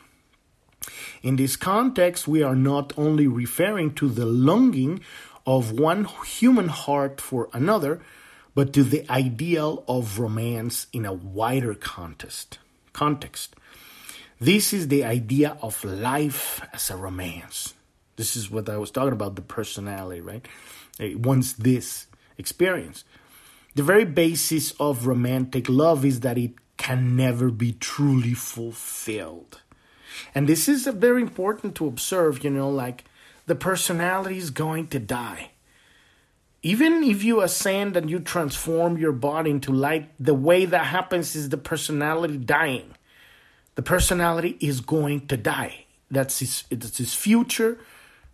In 1.23 1.37
this 1.37 1.57
context, 1.57 2.29
we 2.29 2.43
are 2.43 2.57
not 2.57 2.93
only 2.97 3.27
referring 3.27 3.95
to 3.95 4.09
the 4.09 4.27
longing 4.27 5.01
of 5.47 5.73
one 5.73 6.05
human 6.27 6.69
heart 6.69 7.21
for 7.21 7.49
another, 7.53 8.01
but 8.55 8.73
to 8.73 8.83
the 8.83 9.09
ideal 9.11 9.85
of 9.89 10.19
romance 10.19 10.87
in 10.93 11.07
a 11.07 11.13
wider 11.13 11.75
context. 11.75 12.59
Context. 12.93 13.55
This 14.41 14.73
is 14.73 14.89
the 14.89 15.05
idea 15.05 15.57
of 15.63 15.85
life 15.85 16.61
as 16.73 16.91
a 16.91 16.97
romance. 16.97 17.75
This 18.17 18.37
is 18.37 18.51
what 18.51 18.69
I 18.69 18.77
was 18.77 18.91
talking 18.91 19.13
about 19.13 19.37
the 19.37 19.43
personality, 19.43 20.21
right? 20.21 20.47
It 20.99 21.21
wants 21.21 21.53
this 21.53 22.07
experience. 22.37 23.05
The 23.75 23.83
very 23.83 24.05
basis 24.05 24.73
of 24.81 25.07
romantic 25.07 25.69
love 25.69 26.05
is 26.05 26.21
that 26.21 26.37
it 26.37 26.53
can 26.77 27.17
never 27.17 27.51
be 27.51 27.73
truly 27.73 28.35
fulfilled. 28.35 29.61
And 30.35 30.49
this 30.49 30.69
is 30.69 30.87
very 30.87 31.23
important 31.23 31.75
to 31.77 31.87
observe, 31.87 32.45
you 32.45 32.51
know, 32.51 32.69
like 32.69 33.05
the 33.47 33.55
personality 33.55 34.39
is 34.39 34.51
going 34.51 34.89
to 34.89 34.99
die. 34.99 35.51
Even 36.63 37.05
if 37.05 37.23
you 37.23 37.41
ascend 37.41 37.97
and 37.97 38.11
you 38.11 38.19
transform 38.19 38.99
your 38.99 39.13
body 39.13 39.51
into 39.51 39.73
light, 39.73 40.11
the 40.19 40.35
way 40.35 40.65
that 40.65 40.87
happens 40.87 41.37
is 41.37 41.49
the 41.49 41.57
personality 41.57 42.37
dying. 42.37 42.95
The 43.77 43.83
personality 43.83 44.57
is 44.61 44.81
going 44.81 45.29
to 45.29 45.37
die. 45.37 45.87
That's 46.11 46.41
his, 46.41 46.65
it's 46.71 46.99
his 46.99 47.15
future. 47.15 47.79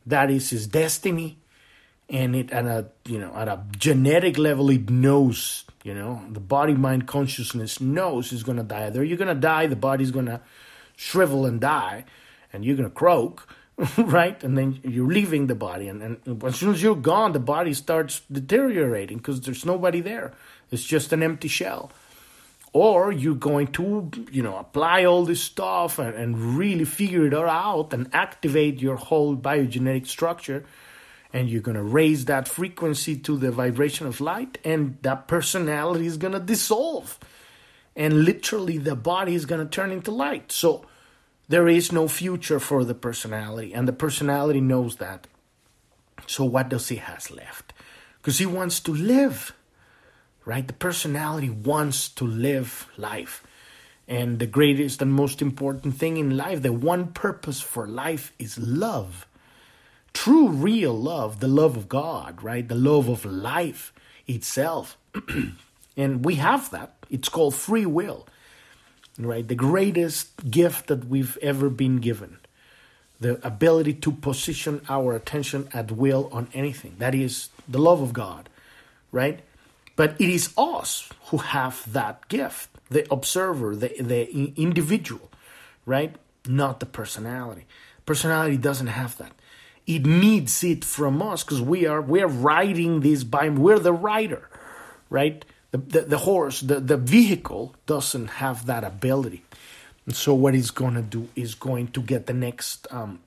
That 0.06 0.30
is 0.30 0.50
his 0.50 0.66
destiny. 0.66 1.38
and 2.08 2.36
it 2.36 2.50
at 2.50 2.66
a 2.66 2.86
you 3.06 3.18
know 3.18 3.34
at 3.34 3.48
a 3.48 3.62
genetic 3.78 4.36
level 4.38 4.70
it 4.70 4.90
knows 4.90 5.64
you 5.82 5.94
know 5.94 6.22
the 6.30 6.40
body 6.40 6.74
mind 6.74 7.06
consciousness 7.06 7.80
knows 7.80 8.32
it's 8.32 8.42
to 8.58 8.62
die 8.62 8.86
either 8.86 9.02
you're 9.02 9.16
to 9.34 9.40
die 9.40 9.66
the 9.66 9.76
body's 9.76 10.10
to 10.26 10.40
shrivel 10.96 11.46
and 11.46 11.60
die 11.60 12.04
and 12.52 12.64
you're 12.64 12.76
going 12.76 12.88
to 12.88 12.94
croak 12.94 13.48
right? 13.98 14.42
And 14.44 14.56
then 14.56 14.80
you're 14.84 15.08
leaving 15.08 15.46
the 15.46 15.54
body 15.54 15.88
and, 15.88 16.02
and 16.02 16.44
as 16.44 16.56
soon 16.56 16.72
as 16.74 16.82
you're 16.82 16.94
gone 16.94 17.32
the 17.32 17.40
body 17.40 17.74
starts 17.74 18.22
deteriorating 18.30 19.18
because 19.18 19.40
there's 19.40 19.64
nobody 19.64 20.00
there. 20.00 20.32
It's 20.70 20.84
just 20.84 21.12
an 21.12 21.22
empty 21.22 21.48
shell. 21.48 21.90
Or 22.72 23.12
you're 23.12 23.36
going 23.36 23.68
to 23.72 24.10
you 24.30 24.42
know 24.42 24.56
apply 24.56 25.04
all 25.04 25.24
this 25.24 25.42
stuff 25.42 25.98
and, 25.98 26.14
and 26.14 26.56
really 26.56 26.84
figure 26.84 27.26
it 27.26 27.34
all 27.34 27.48
out 27.48 27.92
and 27.92 28.08
activate 28.12 28.80
your 28.80 28.96
whole 28.96 29.36
biogenetic 29.36 30.06
structure 30.06 30.64
and 31.32 31.50
you're 31.50 31.62
going 31.62 31.76
to 31.76 31.82
raise 31.82 32.26
that 32.26 32.46
frequency 32.46 33.16
to 33.16 33.36
the 33.36 33.50
vibration 33.50 34.06
of 34.06 34.20
light 34.20 34.58
and 34.64 34.98
that 35.02 35.26
personality 35.26 36.06
is 36.06 36.16
going 36.16 36.32
to 36.32 36.40
dissolve 36.40 37.18
and 37.96 38.24
literally 38.24 38.78
the 38.78 38.96
body 38.96 39.34
is 39.34 39.46
going 39.46 39.60
to 39.60 39.70
turn 39.70 39.90
into 39.90 40.10
light 40.10 40.50
so 40.50 40.84
there 41.48 41.68
is 41.68 41.92
no 41.92 42.08
future 42.08 42.60
for 42.60 42.84
the 42.84 42.94
personality 42.94 43.72
and 43.72 43.86
the 43.86 43.92
personality 43.92 44.60
knows 44.60 44.96
that 44.96 45.26
so 46.26 46.44
what 46.44 46.68
does 46.68 46.88
he 46.88 46.96
has 46.96 47.30
left 47.30 47.72
because 48.18 48.38
he 48.38 48.46
wants 48.46 48.80
to 48.80 48.92
live 48.92 49.52
right 50.44 50.66
the 50.66 50.72
personality 50.72 51.50
wants 51.50 52.08
to 52.08 52.26
live 52.26 52.88
life 52.96 53.42
and 54.06 54.38
the 54.38 54.46
greatest 54.46 55.00
and 55.00 55.12
most 55.12 55.40
important 55.40 55.94
thing 55.94 56.16
in 56.16 56.36
life 56.36 56.62
the 56.62 56.72
one 56.72 57.06
purpose 57.08 57.60
for 57.60 57.86
life 57.86 58.32
is 58.38 58.58
love 58.58 59.26
true, 60.14 60.48
real 60.48 60.98
love, 60.98 61.40
the 61.40 61.48
love 61.48 61.76
of 61.76 61.88
God, 61.88 62.42
right? 62.42 62.66
The 62.66 62.74
love 62.74 63.08
of 63.08 63.26
life 63.26 63.92
itself. 64.26 64.96
and 65.96 66.24
we 66.24 66.36
have 66.36 66.70
that. 66.70 66.94
It's 67.14 67.28
called 67.28 67.54
free 67.54 67.86
will, 67.86 68.26
right? 69.18 69.46
The 69.46 69.54
greatest 69.54 70.50
gift 70.50 70.88
that 70.88 71.06
we've 71.06 71.38
ever 71.40 71.70
been 71.70 71.98
given. 71.98 72.38
The 73.20 73.38
ability 73.46 73.94
to 74.04 74.10
position 74.10 74.80
our 74.88 75.14
attention 75.14 75.68
at 75.72 75.92
will 75.92 76.28
on 76.32 76.48
anything. 76.52 76.96
That 76.98 77.14
is 77.14 77.50
the 77.68 77.78
love 77.78 78.02
of 78.02 78.12
God, 78.12 78.48
right? 79.12 79.40
But 79.94 80.20
it 80.20 80.28
is 80.28 80.52
us 80.58 81.08
who 81.26 81.36
have 81.38 81.90
that 81.92 82.26
gift, 82.28 82.68
the 82.90 83.06
observer, 83.12 83.76
the, 83.76 83.94
the 84.00 84.52
individual, 84.60 85.30
right? 85.86 86.16
Not 86.48 86.80
the 86.80 86.86
personality. 86.86 87.66
Personality 88.04 88.56
doesn't 88.56 88.88
have 88.88 89.16
that 89.18 89.32
it 89.86 90.06
needs 90.06 90.64
it 90.64 90.82
from 90.82 91.20
us 91.20 91.44
because 91.44 91.60
we 91.60 91.86
are 91.86 92.00
we're 92.00 92.26
writing 92.26 93.00
this 93.00 93.22
by 93.22 93.50
we're 93.50 93.78
the 93.78 93.92
writer, 93.92 94.48
right 95.10 95.44
the, 95.74 95.78
the, 95.78 96.00
the 96.02 96.18
horse 96.18 96.60
the, 96.60 96.78
the 96.78 96.96
vehicle 96.96 97.74
doesn't 97.86 98.28
have 98.28 98.66
that 98.66 98.84
ability. 98.84 99.42
And 100.06 100.14
so 100.14 100.32
what 100.32 100.54
he's 100.54 100.70
going 100.70 100.94
to 100.94 101.02
do 101.02 101.28
is 101.34 101.56
going 101.56 101.88
to 101.88 102.00
get 102.00 102.26
the 102.26 102.32
next 102.32 102.86
um, 102.92 103.18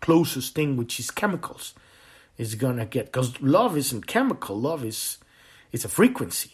closest 0.00 0.54
thing 0.54 0.78
which 0.78 0.98
is 0.98 1.10
chemicals 1.10 1.74
is 2.38 2.54
going 2.54 2.78
to 2.78 2.86
get 2.86 3.06
because 3.06 3.42
love 3.42 3.76
isn't 3.76 4.06
chemical 4.06 4.58
love 4.58 4.84
is 4.84 5.18
it's 5.70 5.84
a 5.84 5.88
frequency. 5.88 6.52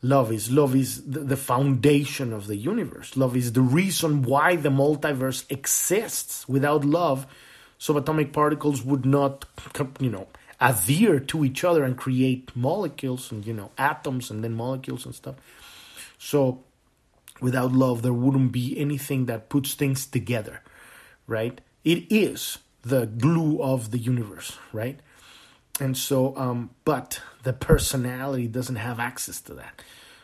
Love 0.00 0.32
is 0.32 0.50
love 0.50 0.74
is 0.74 1.02
the, 1.10 1.20
the 1.20 1.36
foundation 1.36 2.32
of 2.32 2.46
the 2.46 2.56
universe. 2.56 3.18
Love 3.18 3.36
is 3.36 3.52
the 3.52 3.60
reason 3.60 4.22
why 4.22 4.56
the 4.56 4.70
multiverse 4.70 5.44
exists. 5.50 6.48
Without 6.48 6.86
love 6.86 7.26
subatomic 7.78 8.32
particles 8.32 8.82
would 8.82 9.04
not, 9.04 9.44
you 10.00 10.08
know, 10.08 10.26
adhere 10.64 11.20
to 11.20 11.44
each 11.44 11.62
other 11.62 11.84
and 11.84 11.96
create 11.96 12.50
molecules 12.56 13.30
and, 13.30 13.46
you 13.46 13.52
know, 13.52 13.70
atoms 13.76 14.30
and 14.30 14.42
then 14.42 14.54
molecules 14.54 15.04
and 15.04 15.14
stuff. 15.14 15.36
So 16.18 16.64
without 17.40 17.72
love, 17.72 18.02
there 18.02 18.14
wouldn't 18.14 18.52
be 18.52 18.78
anything 18.78 19.26
that 19.26 19.50
puts 19.50 19.74
things 19.74 20.06
together, 20.06 20.62
right? 21.26 21.60
It 21.84 22.10
is 22.10 22.58
the 22.82 23.06
glue 23.06 23.62
of 23.62 23.90
the 23.90 23.98
universe, 23.98 24.58
right? 24.72 24.98
And 25.80 25.96
so, 25.96 26.34
um, 26.36 26.70
but 26.84 27.20
the 27.42 27.52
personality 27.52 28.48
doesn't 28.48 28.76
have 28.76 28.98
access 28.98 29.40
to 29.42 29.54
that. 29.54 29.82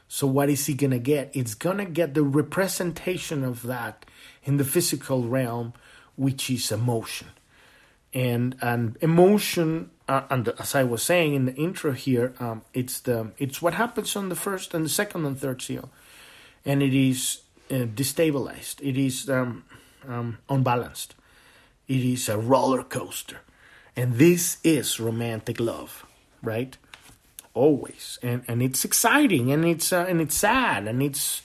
So, 0.09 0.27
what 0.27 0.49
is 0.49 0.67
he 0.67 0.75
gonna 0.75 0.99
get? 0.99 1.31
It's 1.35 1.55
gonna 1.55 1.85
get 1.85 2.15
the 2.15 2.23
representation 2.23 3.45
of 3.45 3.63
that 3.65 4.07
in 4.45 4.57
the 4.57 4.65
physical 4.65 5.29
realm, 5.29 5.75
which 6.17 6.51
is 6.51 6.73
emotion 6.73 7.29
and 8.13 8.57
and 8.61 8.97
emotion 9.01 9.91
uh, 10.11 10.25
and 10.29 10.49
as 10.59 10.75
I 10.75 10.83
was 10.83 11.05
saying 11.05 11.35
in 11.35 11.45
the 11.45 11.55
intro 11.55 11.93
here, 11.93 12.35
um, 12.41 12.63
it's 12.75 12.99
the 12.99 13.31
it's 13.39 13.63
what 13.63 13.75
happens 13.75 14.17
on 14.17 14.29
the 14.29 14.35
first 14.35 14.75
and 14.75 14.85
the 14.85 14.89
second 14.89 15.25
and 15.25 15.39
third 15.39 15.63
seal, 15.63 15.89
and 16.65 16.83
it 16.83 16.93
is 16.93 17.43
uh, 17.71 17.87
destabilized. 17.87 18.81
It 18.83 18.99
is 18.99 19.31
um, 19.31 19.65
um, 20.09 20.39
unbalanced. 20.49 21.15
It 21.87 22.03
is 22.03 22.29
a 22.29 22.37
roller 22.37 22.83
coaster, 22.83 23.43
and 23.95 24.17
this 24.17 24.59
is 24.65 24.99
romantic 24.99 25.61
love, 25.61 26.05
right? 26.43 26.77
Always, 27.55 28.19
and 28.21 28.43
and 28.49 28.63
it's 28.63 28.85
exciting, 28.85 29.53
and 29.53 29.65
it's 29.65 29.93
uh, 29.93 30.07
and 30.09 30.21
it's 30.21 30.35
sad, 30.35 30.89
and 30.89 31.05
it's 31.05 31.43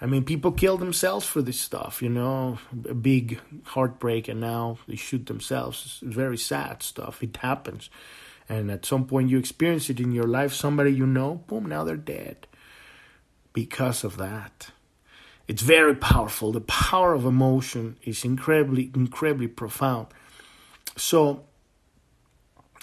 I 0.00 0.06
mean, 0.06 0.24
people 0.24 0.52
kill 0.52 0.78
themselves 0.78 1.26
for 1.26 1.42
this 1.42 1.60
stuff, 1.60 2.00
you 2.00 2.08
know, 2.08 2.58
a 2.88 2.94
big 2.94 3.38
heartbreak, 3.64 4.28
and 4.28 4.40
now 4.40 4.78
they 4.88 4.96
shoot 4.96 5.26
themselves. 5.26 6.00
It's 6.02 6.14
very 6.14 6.38
sad 6.38 6.82
stuff. 6.82 7.22
It 7.22 7.36
happens. 7.36 7.90
And 8.48 8.70
at 8.70 8.86
some 8.86 9.06
point, 9.06 9.28
you 9.28 9.38
experience 9.38 9.90
it 9.90 10.00
in 10.00 10.12
your 10.12 10.26
life. 10.26 10.54
Somebody 10.54 10.92
you 10.92 11.06
know, 11.06 11.44
boom, 11.46 11.66
now 11.66 11.84
they're 11.84 11.96
dead 11.96 12.46
because 13.52 14.02
of 14.02 14.16
that. 14.16 14.70
It's 15.46 15.62
very 15.62 15.94
powerful. 15.94 16.52
The 16.52 16.60
power 16.62 17.12
of 17.12 17.26
emotion 17.26 17.96
is 18.02 18.24
incredibly, 18.24 18.90
incredibly 18.94 19.48
profound. 19.48 20.06
So, 20.96 21.44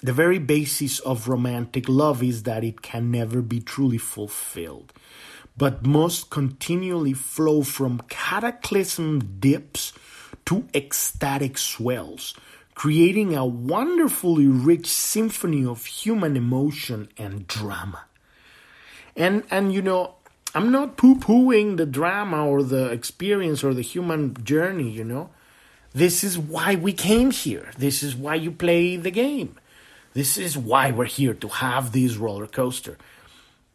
the 0.02 0.12
very 0.12 0.38
basis 0.38 1.00
of 1.00 1.28
romantic 1.28 1.88
love 1.88 2.22
is 2.22 2.44
that 2.44 2.62
it 2.62 2.82
can 2.82 3.10
never 3.10 3.42
be 3.42 3.60
truly 3.60 3.98
fulfilled 3.98 4.92
but 5.58 5.84
must 5.84 6.30
continually 6.30 7.12
flow 7.12 7.62
from 7.62 8.00
cataclysm 8.08 9.40
dips 9.40 9.92
to 10.46 10.66
ecstatic 10.72 11.58
swells, 11.58 12.34
creating 12.74 13.34
a 13.34 13.44
wonderfully 13.44 14.46
rich 14.46 14.86
symphony 14.86 15.66
of 15.66 15.84
human 15.84 16.36
emotion 16.36 17.08
and 17.18 17.46
drama. 17.48 18.04
And 19.16 19.42
and 19.50 19.74
you 19.74 19.82
know, 19.82 20.14
I'm 20.54 20.70
not 20.70 20.96
poo-pooing 20.96 21.76
the 21.76 21.86
drama 21.86 22.46
or 22.46 22.62
the 22.62 22.90
experience 22.90 23.64
or 23.64 23.74
the 23.74 23.82
human 23.82 24.42
journey, 24.44 24.90
you 24.90 25.04
know. 25.04 25.30
This 25.92 26.22
is 26.22 26.38
why 26.38 26.76
we 26.76 26.92
came 26.92 27.32
here. 27.32 27.70
This 27.76 28.02
is 28.02 28.14
why 28.14 28.36
you 28.36 28.52
play 28.52 28.96
the 28.96 29.10
game. 29.10 29.56
This 30.14 30.38
is 30.38 30.56
why 30.56 30.92
we're 30.92 31.04
here 31.04 31.34
to 31.34 31.48
have 31.48 31.92
this 31.92 32.16
roller 32.16 32.46
coaster. 32.46 32.96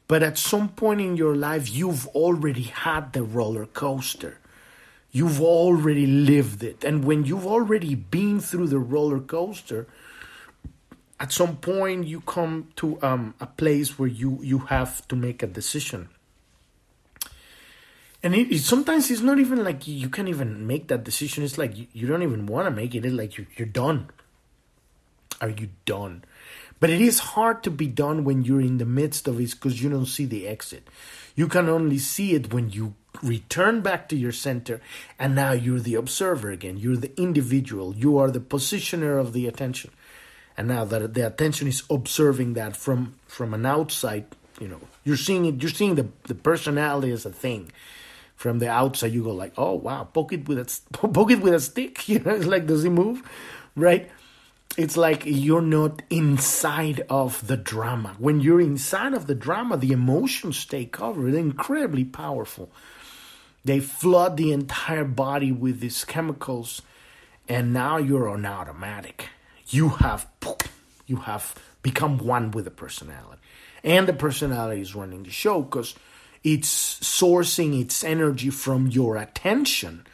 But 0.08 0.22
at 0.24 0.38
some 0.38 0.70
point 0.70 1.02
in 1.02 1.16
your 1.16 1.36
life, 1.36 1.72
you've 1.72 2.08
already 2.08 2.64
had 2.64 3.14
the 3.14 3.24
roller 3.24 3.66
coaster. 3.66 4.40
You've 5.12 5.42
already 5.42 6.06
lived 6.06 6.64
it. 6.64 6.84
And 6.84 7.06
when 7.06 7.24
you've 7.24 7.46
already 7.46 7.96
been 7.96 8.40
through 8.40 8.68
the 8.68 8.80
roller 8.80 9.20
coaster, 9.20 9.88
at 11.20 11.32
some 11.32 11.58
point 11.58 12.08
you 12.08 12.22
come 12.22 12.70
to 12.78 13.02
um, 13.02 13.34
a 13.40 13.46
place 13.46 13.98
where 13.98 14.10
you, 14.10 14.40
you 14.42 14.60
have 14.60 15.08
to 15.08 15.16
make 15.16 15.42
a 15.42 15.48
decision. 15.48 16.10
And 18.24 18.34
it, 18.34 18.52
it, 18.52 18.60
sometimes 18.60 19.12
it's 19.12 19.22
not 19.22 19.38
even 19.38 19.64
like 19.64 19.88
you 19.88 20.10
can 20.10 20.28
even 20.28 20.66
make 20.66 20.88
that 20.88 21.04
decision. 21.04 21.44
It's 21.44 21.58
like 21.58 21.78
you, 21.78 21.88
you 21.94 22.08
don't 22.08 22.24
even 22.24 22.46
want 22.46 22.68
to 22.68 22.72
make 22.72 22.96
it. 22.96 23.06
It's 23.06 23.14
like 23.14 23.38
you're, 23.38 23.48
you're 23.56 23.68
done. 23.68 24.10
Are 25.42 25.50
you 25.50 25.70
done? 25.86 26.24
But 26.84 26.90
it 26.90 27.00
is 27.00 27.20
hard 27.20 27.64
to 27.64 27.72
be 27.72 27.88
done 27.88 28.26
when 28.26 28.44
you're 28.44 28.60
in 28.60 28.78
the 28.78 28.84
midst 28.84 29.30
of 29.30 29.40
it 29.40 29.52
because 29.52 29.82
you 29.82 29.90
don't 29.90 30.06
see 30.06 30.26
the 30.26 30.46
exit. 30.46 30.86
You 31.34 31.48
can 31.48 31.70
only 31.70 31.98
see 31.98 32.34
it 32.34 32.54
when 32.54 32.72
you 32.72 32.96
return 33.22 33.80
back 33.80 34.10
to 34.10 34.18
your 34.18 34.34
center 34.34 34.82
and 35.18 35.34
now 35.34 35.54
you're 35.54 35.80
the 35.80 35.96
observer 35.96 36.52
again. 36.52 36.76
You're 36.76 36.98
the 36.98 37.18
individual. 37.18 37.96
You 37.96 38.18
are 38.18 38.30
the 38.30 38.42
positioner 38.42 39.18
of 39.18 39.32
the 39.32 39.48
attention. 39.48 39.92
And 40.58 40.68
now 40.68 40.84
that 40.84 41.14
the 41.14 41.26
attention 41.26 41.70
is 41.70 41.84
observing 41.90 42.56
that 42.56 42.76
from 42.76 43.16
from 43.28 43.54
an 43.54 43.66
outside, 43.66 44.26
you 44.60 44.68
know, 44.68 44.82
you're 45.06 45.16
seeing 45.16 45.46
it, 45.46 45.62
you're 45.62 45.72
seeing 45.72 45.96
the, 45.96 46.10
the 46.24 46.36
personality 46.36 47.14
as 47.14 47.26
a 47.26 47.32
thing. 47.32 47.72
From 48.36 48.60
the 48.60 48.70
outside, 48.70 49.14
you 49.14 49.24
go 49.24 49.32
like, 49.32 49.54
"Oh 49.58 49.76
wow, 49.76 50.04
poke 50.04 50.34
it 50.34 50.50
with 50.50 50.60
a 50.60 50.68
poke 50.92 51.32
it 51.32 51.40
with 51.40 51.54
a 51.54 51.62
stick." 51.62 52.06
You 52.10 52.20
know, 52.20 52.36
it's 52.36 52.46
like, 52.46 52.68
does 52.68 52.84
he 52.84 52.90
move? 52.90 53.24
Right? 53.74 54.12
It's 54.78 54.98
like 54.98 55.24
you're 55.26 55.62
not 55.62 56.02
inside 56.10 57.06
of 57.10 57.46
the 57.46 57.58
drama. 57.58 58.16
When 58.18 58.40
you're 58.42 58.62
inside 58.62 59.14
of 59.14 59.28
the 59.28 59.36
drama, 59.36 59.78
the 59.78 59.92
emotions 59.92 60.66
take 60.66 61.00
over. 61.00 61.30
They're 61.30 61.40
incredibly 61.40 62.04
powerful. 62.04 62.72
They 63.64 63.80
flood 63.80 64.36
the 64.36 64.52
entire 64.52 65.06
body 65.06 65.52
with 65.52 65.80
these 65.80 66.04
chemicals, 66.04 66.82
and 67.48 67.72
now 67.72 67.98
you're 67.98 68.28
on 68.28 68.46
automatic. 68.46 69.30
You 69.68 69.90
have 69.90 70.28
you 71.06 71.18
have 71.18 71.56
become 71.82 72.18
one 72.18 72.52
with 72.52 72.66
the 72.66 72.72
personality. 72.72 73.42
And 73.84 74.08
the 74.08 74.14
personality 74.14 74.82
is 74.82 74.96
running 74.96 75.24
the 75.24 75.30
show 75.30 75.62
because 75.62 75.96
it's 76.44 77.00
sourcing 77.00 77.80
its 77.80 78.04
energy 78.04 78.50
from 78.50 78.88
your 78.88 79.18
attention. 79.18 80.06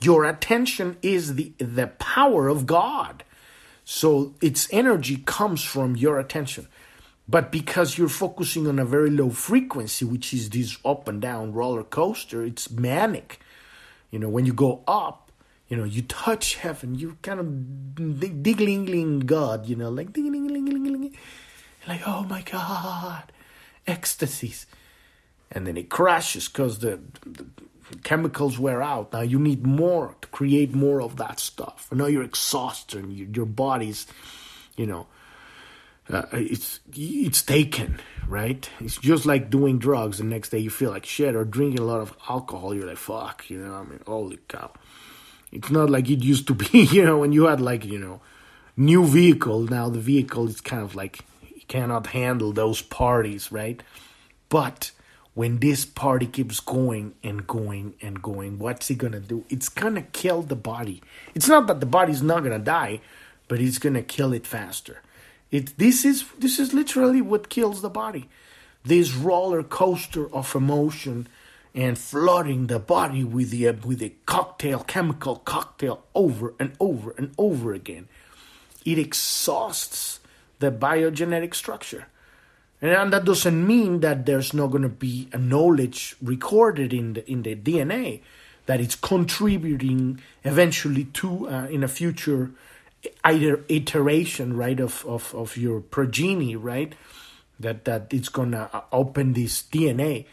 Your 0.00 0.24
attention 0.24 0.96
is 1.02 1.34
the, 1.34 1.52
the 1.58 1.88
power 1.98 2.48
of 2.48 2.66
God. 2.66 3.24
So 3.90 4.34
its 4.42 4.68
energy 4.70 5.22
comes 5.24 5.64
from 5.64 5.96
your 5.96 6.18
attention. 6.18 6.68
But 7.26 7.50
because 7.50 7.96
you're 7.96 8.10
focusing 8.10 8.66
on 8.66 8.78
a 8.78 8.84
very 8.84 9.08
low 9.08 9.30
frequency, 9.30 10.04
which 10.04 10.34
is 10.34 10.50
this 10.50 10.76
up 10.84 11.08
and 11.08 11.22
down 11.22 11.54
roller 11.54 11.84
coaster, 11.84 12.44
it's 12.44 12.70
manic. 12.70 13.40
You 14.10 14.18
know, 14.18 14.28
when 14.28 14.44
you 14.44 14.52
go 14.52 14.82
up, 14.86 15.32
you 15.68 15.76
know, 15.78 15.84
you 15.84 16.02
touch 16.02 16.56
heaven, 16.56 16.96
you 16.96 17.16
kind 17.22 17.40
of 17.40 18.42
diggling 18.42 19.20
God, 19.20 19.64
you 19.64 19.74
know, 19.74 19.88
like 19.88 20.12
ding, 20.12 20.32
ding, 20.32 20.48
ding, 20.48 21.16
like, 21.88 22.02
oh 22.06 22.24
my 22.24 22.42
God, 22.42 23.32
ecstasies. 23.86 24.66
And 25.50 25.66
then 25.66 25.78
it 25.78 25.88
crashes 25.88 26.46
because 26.46 26.80
the, 26.80 27.00
the, 27.24 27.46
chemicals 28.02 28.58
wear 28.58 28.82
out. 28.82 29.12
Now 29.12 29.20
you 29.20 29.38
need 29.38 29.66
more 29.66 30.14
to 30.20 30.28
create 30.28 30.74
more 30.74 31.00
of 31.02 31.16
that 31.16 31.40
stuff. 31.40 31.88
And 31.90 31.98
now 31.98 32.06
you're 32.06 32.22
exhausted 32.22 33.02
and 33.02 33.12
you, 33.12 33.28
your 33.32 33.46
body's, 33.46 34.06
you 34.76 34.86
know, 34.86 35.06
uh, 36.10 36.24
it's 36.32 36.80
it's 36.94 37.42
taken, 37.42 38.00
right? 38.26 38.68
It's 38.80 38.96
just 38.96 39.26
like 39.26 39.50
doing 39.50 39.78
drugs. 39.78 40.18
The 40.18 40.24
next 40.24 40.48
day 40.50 40.58
you 40.58 40.70
feel 40.70 40.90
like 40.90 41.04
shit, 41.04 41.36
or 41.36 41.44
drinking 41.44 41.80
a 41.80 41.84
lot 41.84 42.00
of 42.00 42.16
alcohol. 42.28 42.74
You're 42.74 42.86
like, 42.86 42.96
fuck, 42.96 43.50
you 43.50 43.58
know. 43.58 43.74
I 43.74 43.82
mean, 43.84 44.00
holy 44.06 44.38
cow! 44.48 44.72
It's 45.52 45.70
not 45.70 45.90
like 45.90 46.08
it 46.08 46.24
used 46.24 46.46
to 46.46 46.54
be, 46.54 46.66
you 46.92 47.04
know, 47.04 47.18
when 47.18 47.32
you 47.32 47.44
had 47.44 47.60
like 47.60 47.84
you 47.84 47.98
know, 47.98 48.22
new 48.76 49.04
vehicle. 49.04 49.64
Now 49.64 49.90
the 49.90 49.98
vehicle 49.98 50.48
is 50.48 50.62
kind 50.62 50.82
of 50.82 50.94
like 50.94 51.20
you 51.54 51.62
cannot 51.68 52.06
handle 52.08 52.52
those 52.52 52.80
parties, 52.80 53.52
right? 53.52 53.82
But 54.48 54.92
when 55.38 55.58
this 55.58 55.84
party 55.84 56.26
keeps 56.26 56.58
going 56.60 57.14
and 57.22 57.46
going 57.46 57.94
and 58.02 58.20
going, 58.20 58.58
what's 58.58 58.90
it 58.90 58.98
gonna 58.98 59.20
do? 59.20 59.44
It's 59.48 59.68
gonna 59.68 60.02
kill 60.02 60.42
the 60.42 60.56
body. 60.72 60.98
It's 61.34 61.48
not 61.48 61.66
that 61.68 61.80
the 61.80 61.86
body's 61.98 62.22
not 62.22 62.42
gonna 62.42 62.58
die, 62.58 63.00
but 63.46 63.60
it's 63.60 63.78
gonna 63.78 64.02
kill 64.02 64.32
it 64.32 64.46
faster 64.46 64.96
it 65.50 65.78
this 65.78 66.04
is 66.04 66.24
this 66.38 66.58
is 66.58 66.74
literally 66.74 67.20
what 67.20 67.48
kills 67.48 67.82
the 67.82 67.90
body. 67.90 68.28
This 68.84 69.14
roller 69.14 69.62
coaster 69.62 70.32
of 70.32 70.54
emotion 70.54 71.26
and 71.74 71.98
flooding 71.98 72.66
the 72.66 72.78
body 72.78 73.24
with 73.24 73.50
the 73.50 73.70
with 73.70 74.02
a 74.02 74.12
cocktail 74.26 74.80
chemical 74.80 75.36
cocktail 75.36 76.04
over 76.14 76.54
and 76.58 76.72
over 76.80 77.14
and 77.16 77.32
over 77.38 77.72
again. 77.72 78.08
It 78.84 78.98
exhausts 78.98 80.20
the 80.58 80.70
biogenetic 80.70 81.54
structure. 81.54 82.08
And 82.80 83.12
that 83.12 83.24
doesn't 83.24 83.66
mean 83.66 84.00
that 84.00 84.24
there's 84.24 84.54
not 84.54 84.68
going 84.68 84.82
to 84.82 84.88
be 84.88 85.28
a 85.32 85.38
knowledge 85.38 86.14
recorded 86.22 86.92
in 86.92 87.14
the 87.14 87.30
in 87.30 87.42
the 87.42 87.56
DNA 87.56 88.20
that 88.66 88.80
it's 88.80 88.94
contributing 88.94 90.20
eventually 90.44 91.04
to 91.04 91.48
uh, 91.48 91.66
in 91.66 91.82
a 91.82 91.88
future 91.88 92.50
either 93.24 93.64
iteration 93.68 94.56
right 94.56 94.78
of, 94.78 95.04
of, 95.06 95.34
of 95.34 95.56
your 95.56 95.80
progeny 95.80 96.54
right? 96.54 96.94
That 97.58 97.84
that 97.86 98.12
it's 98.12 98.28
gonna 98.28 98.84
open 98.92 99.32
this 99.32 99.62
dna 99.62 100.26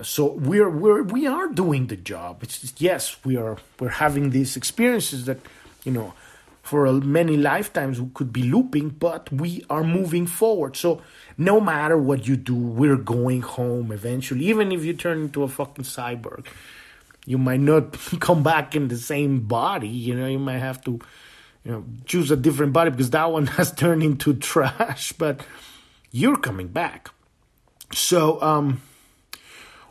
so 0.00 0.32
we're 0.32 0.70
we're 0.70 1.02
we 1.02 1.26
are 1.26 1.48
doing 1.48 1.88
the 1.88 1.96
job. 1.96 2.42
It's 2.42 2.72
yes 2.78 3.16
we 3.24 3.36
are 3.36 3.58
we're 3.78 3.90
having 3.90 4.30
these 4.30 4.56
experiences 4.56 5.26
that 5.26 5.38
you 5.84 5.92
know 5.92 6.14
for 6.62 6.90
many 6.92 7.36
lifetimes 7.36 8.00
we 8.00 8.08
could 8.14 8.32
be 8.32 8.44
looping 8.44 8.88
but 8.88 9.30
we 9.30 9.64
are 9.68 9.84
moving 9.84 10.26
forward. 10.26 10.76
So 10.76 11.02
no 11.36 11.60
matter 11.60 11.96
what 11.96 12.26
you 12.26 12.36
do 12.36 12.54
we're 12.54 12.96
going 12.96 13.42
home 13.42 13.92
eventually 13.92 14.44
even 14.44 14.72
if 14.72 14.84
you 14.84 14.92
turn 14.92 15.22
into 15.22 15.42
a 15.42 15.48
fucking 15.48 15.84
cyborg 15.84 16.46
you 17.26 17.38
might 17.38 17.60
not 17.60 17.92
come 18.20 18.42
back 18.42 18.74
in 18.74 18.88
the 18.88 18.98
same 18.98 19.40
body 19.40 19.88
you 19.88 20.14
know 20.14 20.26
you 20.26 20.38
might 20.38 20.58
have 20.58 20.82
to 20.82 21.00
you 21.64 21.72
know, 21.72 21.84
choose 22.04 22.30
a 22.30 22.36
different 22.36 22.72
body 22.72 22.90
because 22.90 23.10
that 23.10 23.30
one 23.30 23.46
has 23.58 23.72
turned 23.72 24.02
into 24.02 24.34
trash, 24.34 25.12
but 25.12 25.44
you're 26.10 26.36
coming 26.36 26.68
back. 26.68 27.10
So, 27.92 28.40
um, 28.42 28.82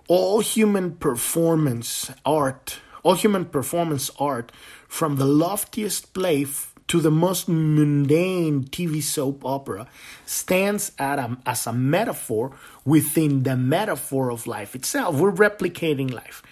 all 0.08 0.40
human 0.40 0.96
performance 0.96 2.12
art, 2.26 2.80
all 3.04 3.14
human 3.14 3.46
performance 3.46 4.10
art, 4.20 4.52
from 4.88 5.16
the 5.16 5.26
loftiest 5.26 6.14
play 6.14 6.44
f- 6.44 6.71
to 6.92 7.00
the 7.00 7.10
most 7.10 7.48
mundane 7.48 8.66
TV 8.66 9.02
soap 9.02 9.46
opera, 9.46 9.88
stands 10.26 10.92
a, 11.00 11.38
as 11.46 11.66
a 11.66 11.72
metaphor 11.72 12.52
within 12.84 13.44
the 13.44 13.56
metaphor 13.56 14.30
of 14.30 14.46
life 14.46 14.76
itself. 14.76 15.16
We're 15.16 15.32
replicating 15.32 16.12
life. 16.12 16.44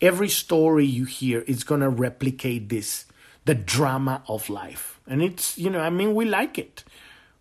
Every 0.00 0.28
story 0.28 0.84
you 0.84 1.04
hear 1.04 1.42
is 1.42 1.62
going 1.62 1.80
to 1.80 1.88
replicate 1.88 2.70
this 2.70 3.04
the 3.44 3.54
drama 3.54 4.24
of 4.26 4.50
life. 4.50 4.98
And 5.06 5.22
it's, 5.22 5.56
you 5.56 5.70
know, 5.70 5.78
I 5.78 5.90
mean, 5.90 6.16
we 6.16 6.24
like 6.24 6.58
it. 6.58 6.82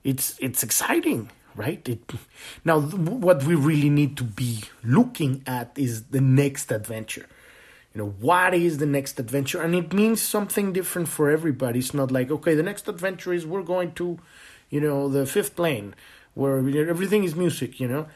It's 0.03 0.37
it's 0.37 0.61
exciting, 0.61 1.31
right? 1.55 1.81
It, 1.89 2.01
now, 2.63 2.81
what 2.81 3.45
we 3.45 3.55
really 3.55 3.89
need 3.89 4.15
to 4.17 4.23
be 4.23 4.65
looking 4.83 5.41
at 5.47 5.71
is 5.75 6.03
the 6.03 6.21
next 6.21 6.71
adventure. 6.71 7.25
You 7.93 8.01
know, 8.01 8.09
what 8.19 8.53
is 8.55 8.79
the 8.79 8.85
next 8.87 9.19
adventure? 9.19 9.61
And 9.61 9.75
it 9.75 9.93
means 9.93 10.21
something 10.21 10.73
different 10.73 11.07
for 11.07 11.29
everybody. 11.29 11.79
It's 11.79 11.93
not 11.93 12.11
like, 12.11 12.31
okay, 12.31 12.55
the 12.55 12.63
next 12.63 12.87
adventure 12.87 13.33
is 13.33 13.45
we're 13.45 13.61
going 13.61 13.93
to, 13.93 14.17
you 14.69 14.81
know, 14.81 15.09
the 15.09 15.25
fifth 15.27 15.55
plane 15.55 15.93
where 16.33 16.57
everything 16.89 17.23
is 17.23 17.35
music, 17.35 17.79
you 17.79 17.87
know. 17.87 18.07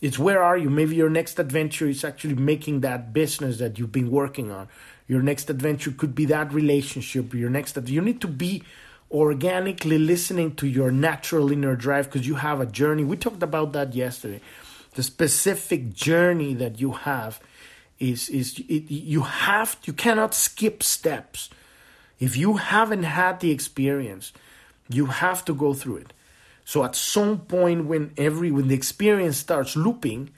It's 0.00 0.18
where 0.18 0.42
are 0.42 0.56
you? 0.56 0.70
Maybe 0.70 0.96
your 0.96 1.10
next 1.10 1.38
adventure 1.38 1.86
is 1.86 2.04
actually 2.04 2.34
making 2.34 2.80
that 2.80 3.12
business 3.12 3.58
that 3.58 3.78
you've 3.78 3.92
been 3.92 4.10
working 4.10 4.50
on. 4.50 4.68
Your 5.06 5.22
next 5.22 5.50
adventure 5.50 5.90
could 5.90 6.14
be 6.14 6.24
that 6.26 6.52
relationship. 6.52 7.32
Your 7.34 7.50
next 7.50 7.76
you 7.88 8.00
need 8.00 8.20
to 8.22 8.28
be 8.28 8.62
organically 9.10 9.98
listening 9.98 10.54
to 10.56 10.66
your 10.66 10.90
natural 10.90 11.52
inner 11.52 11.76
drive 11.76 12.06
because 12.06 12.26
you 12.26 12.36
have 12.36 12.60
a 12.60 12.66
journey. 12.66 13.04
We 13.04 13.16
talked 13.16 13.42
about 13.42 13.72
that 13.72 13.94
yesterday. 13.94 14.40
The 14.94 15.02
specific 15.02 15.94
journey 15.94 16.54
that 16.54 16.80
you 16.80 16.92
have 16.92 17.40
is 17.98 18.28
is 18.28 18.58
it, 18.68 18.90
you 18.90 19.22
have 19.22 19.76
you 19.84 19.92
cannot 19.92 20.34
skip 20.34 20.82
steps. 20.82 21.50
If 22.18 22.36
you 22.36 22.56
haven't 22.56 23.02
had 23.02 23.40
the 23.40 23.50
experience, 23.50 24.32
you 24.88 25.06
have 25.06 25.44
to 25.46 25.54
go 25.54 25.74
through 25.74 25.98
it. 25.98 26.12
So 26.64 26.84
at 26.84 26.96
some 26.96 27.40
point 27.40 27.86
when 27.86 28.12
every 28.16 28.50
when 28.50 28.68
the 28.68 28.74
experience 28.74 29.36
starts 29.36 29.76
looping, 29.76 30.30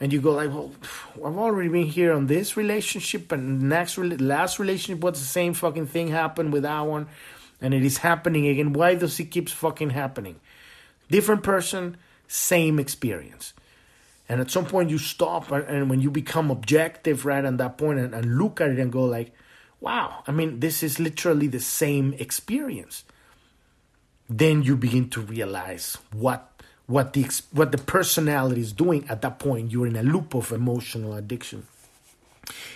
and 0.00 0.12
you 0.12 0.20
go 0.20 0.32
like, 0.32 0.48
well, 0.48 0.72
I've 1.16 1.36
already 1.36 1.68
been 1.68 1.86
here 1.86 2.12
on 2.12 2.26
this 2.26 2.56
relationship, 2.56 3.32
and 3.32 3.68
next 3.68 3.98
last 3.98 4.58
relationship 4.58 5.02
was 5.02 5.20
the 5.20 5.26
same 5.26 5.54
fucking 5.54 5.86
thing 5.86 6.08
happened 6.08 6.52
with 6.52 6.62
that 6.62 6.80
one, 6.80 7.06
and 7.60 7.74
it 7.74 7.84
is 7.84 7.98
happening 7.98 8.46
again. 8.46 8.72
Why 8.72 8.94
does 8.94 9.20
it 9.20 9.26
keeps 9.26 9.52
fucking 9.52 9.90
happening? 9.90 10.40
Different 11.10 11.42
person, 11.42 11.96
same 12.28 12.78
experience. 12.78 13.52
And 14.30 14.40
at 14.40 14.48
some 14.48 14.64
point 14.64 14.90
you 14.90 14.98
stop, 14.98 15.50
and 15.50 15.90
when 15.90 16.00
you 16.00 16.08
become 16.08 16.52
objective, 16.52 17.26
right, 17.26 17.44
at 17.44 17.58
that 17.58 17.76
point, 17.76 17.98
and, 17.98 18.14
and 18.14 18.38
look 18.38 18.60
at 18.60 18.70
it 18.70 18.78
and 18.78 18.92
go 18.92 19.02
like, 19.04 19.32
wow, 19.80 20.22
I 20.24 20.30
mean, 20.30 20.60
this 20.60 20.84
is 20.84 21.00
literally 21.00 21.48
the 21.48 21.58
same 21.58 22.12
experience. 22.12 23.02
Then 24.28 24.62
you 24.62 24.76
begin 24.76 25.10
to 25.10 25.20
realize 25.20 25.98
what 26.12 26.46
what 26.86 27.12
the 27.12 27.24
what 27.50 27.72
the 27.72 27.78
personality 27.78 28.60
is 28.60 28.72
doing 28.72 29.04
at 29.08 29.20
that 29.22 29.40
point. 29.40 29.72
You're 29.72 29.88
in 29.88 29.96
a 29.96 30.04
loop 30.04 30.34
of 30.34 30.52
emotional 30.52 31.14
addiction. 31.14 31.66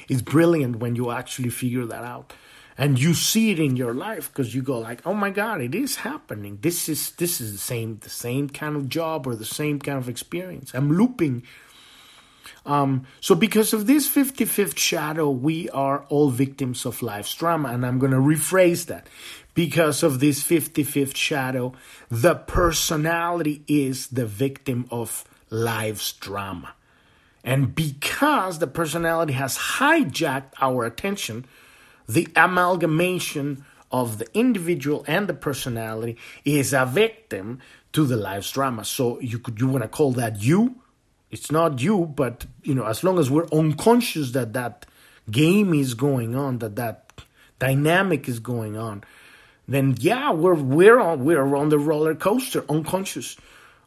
It's 0.08 0.22
brilliant 0.22 0.80
when 0.80 0.96
you 0.96 1.12
actually 1.12 1.50
figure 1.50 1.86
that 1.86 2.02
out 2.02 2.32
and 2.76 2.98
you 2.98 3.14
see 3.14 3.50
it 3.50 3.58
in 3.58 3.76
your 3.76 3.94
life 3.94 4.32
because 4.32 4.54
you 4.54 4.62
go 4.62 4.78
like 4.78 5.06
oh 5.06 5.14
my 5.14 5.30
god 5.30 5.60
it 5.60 5.74
is 5.74 5.96
happening. 5.96 6.58
This 6.60 6.88
is 6.88 7.12
this 7.12 7.40
is 7.40 7.52
the 7.52 7.58
same 7.58 7.98
the 7.98 8.10
same 8.10 8.48
kind 8.48 8.76
of 8.76 8.88
job 8.88 9.26
or 9.26 9.34
the 9.34 9.44
same 9.44 9.78
kind 9.78 9.98
of 9.98 10.08
experience. 10.08 10.72
I'm 10.74 10.92
looping. 10.92 11.44
Um, 12.66 13.06
so 13.20 13.34
because 13.34 13.72
of 13.74 13.86
this 13.86 14.08
55th 14.08 14.78
shadow 14.78 15.30
we 15.30 15.68
are 15.70 16.04
all 16.08 16.30
victims 16.30 16.86
of 16.86 17.02
life's 17.02 17.34
drama. 17.34 17.68
And 17.70 17.84
i'm 17.84 17.98
going 17.98 18.12
to 18.12 18.18
rephrase 18.18 18.86
that. 18.86 19.06
Because 19.54 20.02
of 20.02 20.18
this 20.18 20.42
55th 20.42 21.14
shadow, 21.14 21.74
the 22.10 22.34
personality 22.34 23.62
is 23.68 24.08
the 24.08 24.26
victim 24.26 24.86
of 24.90 25.24
life's 25.48 26.12
drama. 26.12 26.74
And 27.44 27.74
because 27.74 28.58
the 28.58 28.66
personality 28.66 29.34
has 29.34 29.56
hijacked 29.56 30.52
our 30.60 30.84
attention, 30.84 31.44
the 32.08 32.28
amalgamation 32.36 33.64
of 33.90 34.18
the 34.18 34.26
individual 34.36 35.04
and 35.06 35.28
the 35.28 35.34
personality 35.34 36.16
is 36.44 36.72
a 36.72 36.84
victim 36.84 37.60
to 37.92 38.04
the 38.04 38.16
life's 38.16 38.50
drama. 38.50 38.84
So 38.84 39.20
you 39.20 39.38
could 39.38 39.60
you 39.60 39.68
want 39.68 39.82
to 39.82 39.88
call 39.88 40.12
that 40.12 40.42
you? 40.42 40.76
It's 41.30 41.50
not 41.50 41.80
you, 41.80 42.06
but 42.06 42.46
you 42.62 42.74
know, 42.74 42.84
as 42.84 43.04
long 43.04 43.18
as 43.18 43.30
we're 43.30 43.48
unconscious 43.52 44.32
that 44.32 44.52
that 44.52 44.86
game 45.30 45.74
is 45.74 45.94
going 45.94 46.34
on, 46.34 46.58
that 46.58 46.76
that 46.76 47.22
dynamic 47.58 48.28
is 48.28 48.40
going 48.40 48.76
on, 48.76 49.04
then 49.66 49.96
yeah, 49.98 50.32
we're 50.32 50.54
we're 50.54 51.00
on 51.00 51.24
we're 51.24 51.54
on 51.56 51.68
the 51.68 51.78
roller 51.78 52.14
coaster, 52.14 52.64
unconscious, 52.68 53.36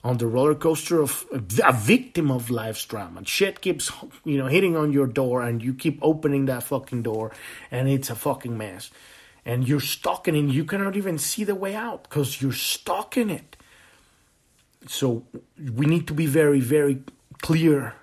on 0.03 0.17
the 0.17 0.27
roller 0.27 0.55
coaster 0.55 1.01
of 1.01 1.25
a 1.31 1.73
victim 1.73 2.31
of 2.31 2.49
life's 2.49 2.85
drama. 2.85 3.25
Shit 3.25 3.61
keeps 3.61 3.91
you 4.23 4.37
know 4.37 4.47
hitting 4.47 4.75
on 4.75 4.93
your 4.93 5.07
door, 5.07 5.41
and 5.41 5.63
you 5.63 5.73
keep 5.73 5.99
opening 6.01 6.45
that 6.45 6.63
fucking 6.63 7.03
door, 7.03 7.31
and 7.71 7.89
it's 7.89 8.09
a 8.09 8.15
fucking 8.15 8.57
mess, 8.57 8.91
and 9.45 9.67
you're 9.67 9.79
stuck 9.79 10.27
in 10.27 10.35
it. 10.35 10.53
You 10.53 10.65
cannot 10.65 10.95
even 10.95 11.17
see 11.17 11.43
the 11.43 11.55
way 11.55 11.75
out 11.75 12.03
because 12.03 12.41
you're 12.41 12.51
stuck 12.51 13.17
in 13.17 13.29
it. 13.29 13.57
So 14.87 15.25
we 15.57 15.85
need 15.85 16.07
to 16.07 16.13
be 16.13 16.25
very 16.25 16.59
very 16.59 17.03
clear 17.41 17.93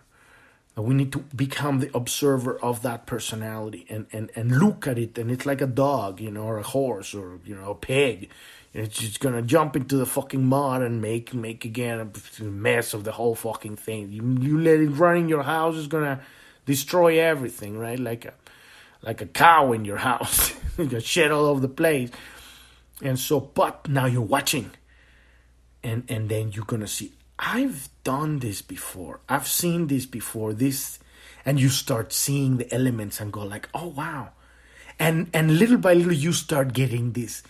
we 0.82 0.94
need 0.94 1.12
to 1.12 1.20
become 1.34 1.78
the 1.78 1.90
observer 1.96 2.58
of 2.58 2.82
that 2.82 3.06
personality 3.06 3.86
and, 3.88 4.06
and, 4.12 4.30
and 4.34 4.58
look 4.58 4.86
at 4.86 4.98
it 4.98 5.16
and 5.18 5.30
it's 5.30 5.46
like 5.46 5.60
a 5.60 5.66
dog 5.66 6.20
you 6.20 6.30
know 6.30 6.42
or 6.42 6.58
a 6.58 6.62
horse 6.62 7.14
or 7.14 7.38
you 7.44 7.54
know 7.54 7.70
a 7.70 7.74
pig 7.74 8.28
it's 8.74 8.98
just 8.98 9.20
gonna 9.20 9.42
jump 9.42 9.76
into 9.76 9.96
the 9.96 10.06
fucking 10.06 10.44
mud 10.44 10.82
and 10.82 11.00
make 11.00 11.32
make 11.32 11.64
again 11.64 12.10
a 12.40 12.42
mess 12.42 12.92
of 12.92 13.04
the 13.04 13.12
whole 13.12 13.34
fucking 13.34 13.76
thing 13.76 14.10
you, 14.10 14.36
you 14.40 14.60
let 14.60 14.80
it 14.80 14.88
run 14.90 15.16
in 15.16 15.28
your 15.28 15.42
house 15.42 15.76
is 15.76 15.86
gonna 15.86 16.20
destroy 16.66 17.20
everything 17.20 17.78
right 17.78 17.98
like 17.98 18.24
a 18.24 18.34
like 19.02 19.20
a 19.20 19.26
cow 19.26 19.72
in 19.72 19.84
your 19.84 19.98
house 19.98 20.52
just 20.88 21.06
shit 21.06 21.30
all 21.30 21.46
over 21.46 21.60
the 21.60 21.68
place 21.68 22.10
and 23.02 23.18
so 23.18 23.40
but 23.40 23.88
now 23.88 24.06
you're 24.06 24.20
watching 24.20 24.70
and 25.82 26.04
and 26.08 26.28
then 26.28 26.52
you're 26.52 26.64
gonna 26.64 26.86
see 26.86 27.12
I've 27.38 27.88
done 28.04 28.38
this 28.38 28.62
before. 28.62 29.20
I've 29.28 29.48
seen 29.48 29.88
this 29.88 30.06
before. 30.06 30.52
This 30.52 30.98
and 31.44 31.60
you 31.60 31.68
start 31.68 32.12
seeing 32.12 32.56
the 32.56 32.72
elements 32.72 33.20
and 33.20 33.32
go 33.32 33.42
like, 33.42 33.68
"Oh 33.74 33.88
wow." 33.88 34.30
And 34.98 35.28
and 35.34 35.58
little 35.58 35.78
by 35.78 35.94
little 35.94 36.12
you 36.12 36.32
start 36.32 36.72
getting 36.72 37.12
this 37.12 37.42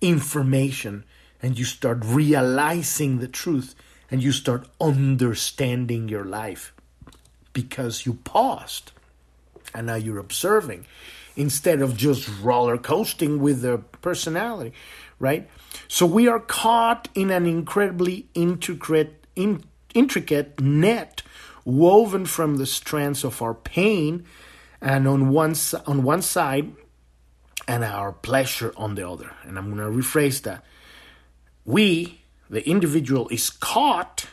information 0.00 1.04
and 1.42 1.58
you 1.58 1.64
start 1.64 1.98
realizing 2.04 3.18
the 3.18 3.28
truth 3.28 3.74
and 4.10 4.22
you 4.22 4.32
start 4.32 4.68
understanding 4.80 6.08
your 6.08 6.24
life 6.24 6.72
because 7.52 8.06
you 8.06 8.14
paused 8.24 8.92
and 9.74 9.86
now 9.86 9.94
you're 9.94 10.18
observing 10.18 10.86
instead 11.36 11.80
of 11.80 11.96
just 11.96 12.28
roller 12.42 12.76
coasting 12.76 13.40
with 13.40 13.62
the 13.62 13.78
personality, 14.02 14.72
right? 15.18 15.48
So 15.88 16.04
we 16.06 16.28
are 16.28 16.40
caught 16.40 17.08
in 17.14 17.30
an 17.30 17.46
incredibly 17.46 18.26
intricate 18.34 19.26
in, 19.36 19.64
intricate 19.94 20.60
net 20.60 21.22
woven 21.64 22.26
from 22.26 22.56
the 22.56 22.66
strands 22.66 23.24
of 23.24 23.40
our 23.40 23.54
pain 23.54 24.24
and 24.80 25.06
on 25.06 25.28
one 25.28 25.54
on 25.86 26.02
one 26.02 26.22
side 26.22 26.72
and 27.68 27.84
our 27.84 28.12
pleasure 28.12 28.72
on 28.76 28.94
the 28.94 29.08
other. 29.08 29.32
And 29.44 29.58
i'm 29.58 29.74
going 29.74 29.78
to 29.78 29.98
rephrase 29.98 30.42
that. 30.42 30.64
We 31.64 32.20
the 32.48 32.68
individual 32.68 33.28
is 33.28 33.48
caught 33.48 34.26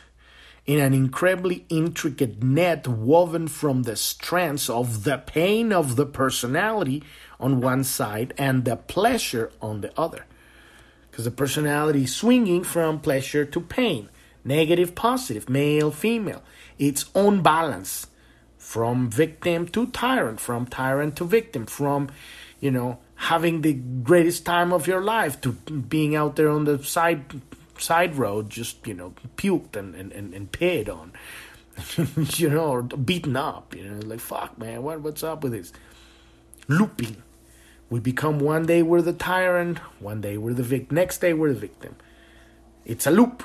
in 0.66 0.80
an 0.80 0.92
incredibly 0.92 1.64
intricate 1.68 2.42
net 2.42 2.86
woven 2.86 3.48
from 3.48 3.84
the 3.84 3.96
strands 3.96 4.68
of 4.68 5.04
the 5.04 5.16
pain 5.16 5.72
of 5.72 5.96
the 5.96 6.04
personality 6.04 7.02
on 7.40 7.60
one 7.60 7.84
side 7.84 8.34
and 8.36 8.64
the 8.64 8.76
pleasure 8.76 9.50
on 9.62 9.80
the 9.80 9.98
other. 9.98 10.26
Because 11.10 11.24
the 11.24 11.30
personality 11.30 12.04
is 12.04 12.14
swinging 12.14 12.64
from 12.64 13.00
pleasure 13.00 13.44
to 13.44 13.60
pain 13.60 14.10
negative, 14.44 14.94
positive, 14.94 15.48
male, 15.48 15.90
female. 15.90 16.42
Its 16.78 17.06
own 17.14 17.42
balance 17.42 18.06
from 18.56 19.10
victim 19.10 19.66
to 19.68 19.86
tyrant, 19.88 20.40
from 20.40 20.66
tyrant 20.66 21.16
to 21.16 21.24
victim, 21.24 21.66
from, 21.66 22.08
you 22.60 22.70
know, 22.70 22.98
having 23.18 23.62
the 23.62 23.74
greatest 23.74 24.46
time 24.46 24.72
of 24.72 24.86
your 24.86 25.00
life 25.00 25.40
to 25.42 25.52
being 25.52 26.16
out 26.16 26.36
there 26.36 26.48
on 26.48 26.64
the 26.64 26.82
side 26.82 27.40
side 27.78 28.16
road 28.16 28.50
just, 28.50 28.84
you 28.86 28.94
know, 28.94 29.14
puked 29.36 29.76
and, 29.76 29.94
and, 29.94 30.12
and, 30.12 30.34
and 30.34 30.50
paid 30.50 30.88
on. 30.88 31.12
you 32.34 32.50
know, 32.50 32.66
or 32.66 32.82
beaten 32.82 33.36
up, 33.36 33.74
you 33.74 33.84
know, 33.84 34.00
like 34.06 34.20
fuck 34.20 34.58
man, 34.58 34.82
what 34.82 35.00
what's 35.00 35.22
up 35.22 35.44
with 35.44 35.52
this? 35.52 35.72
Looping. 36.66 37.22
We 37.90 38.00
become 38.00 38.40
one 38.40 38.66
day 38.66 38.82
we're 38.82 39.00
the 39.00 39.12
tyrant, 39.12 39.78
one 40.00 40.20
day 40.20 40.36
we're 40.36 40.54
the 40.54 40.62
victim, 40.62 40.96
next 40.96 41.18
day 41.18 41.32
we're 41.32 41.52
the 41.52 41.60
victim. 41.60 41.96
It's 42.84 43.06
a 43.06 43.10
loop 43.10 43.44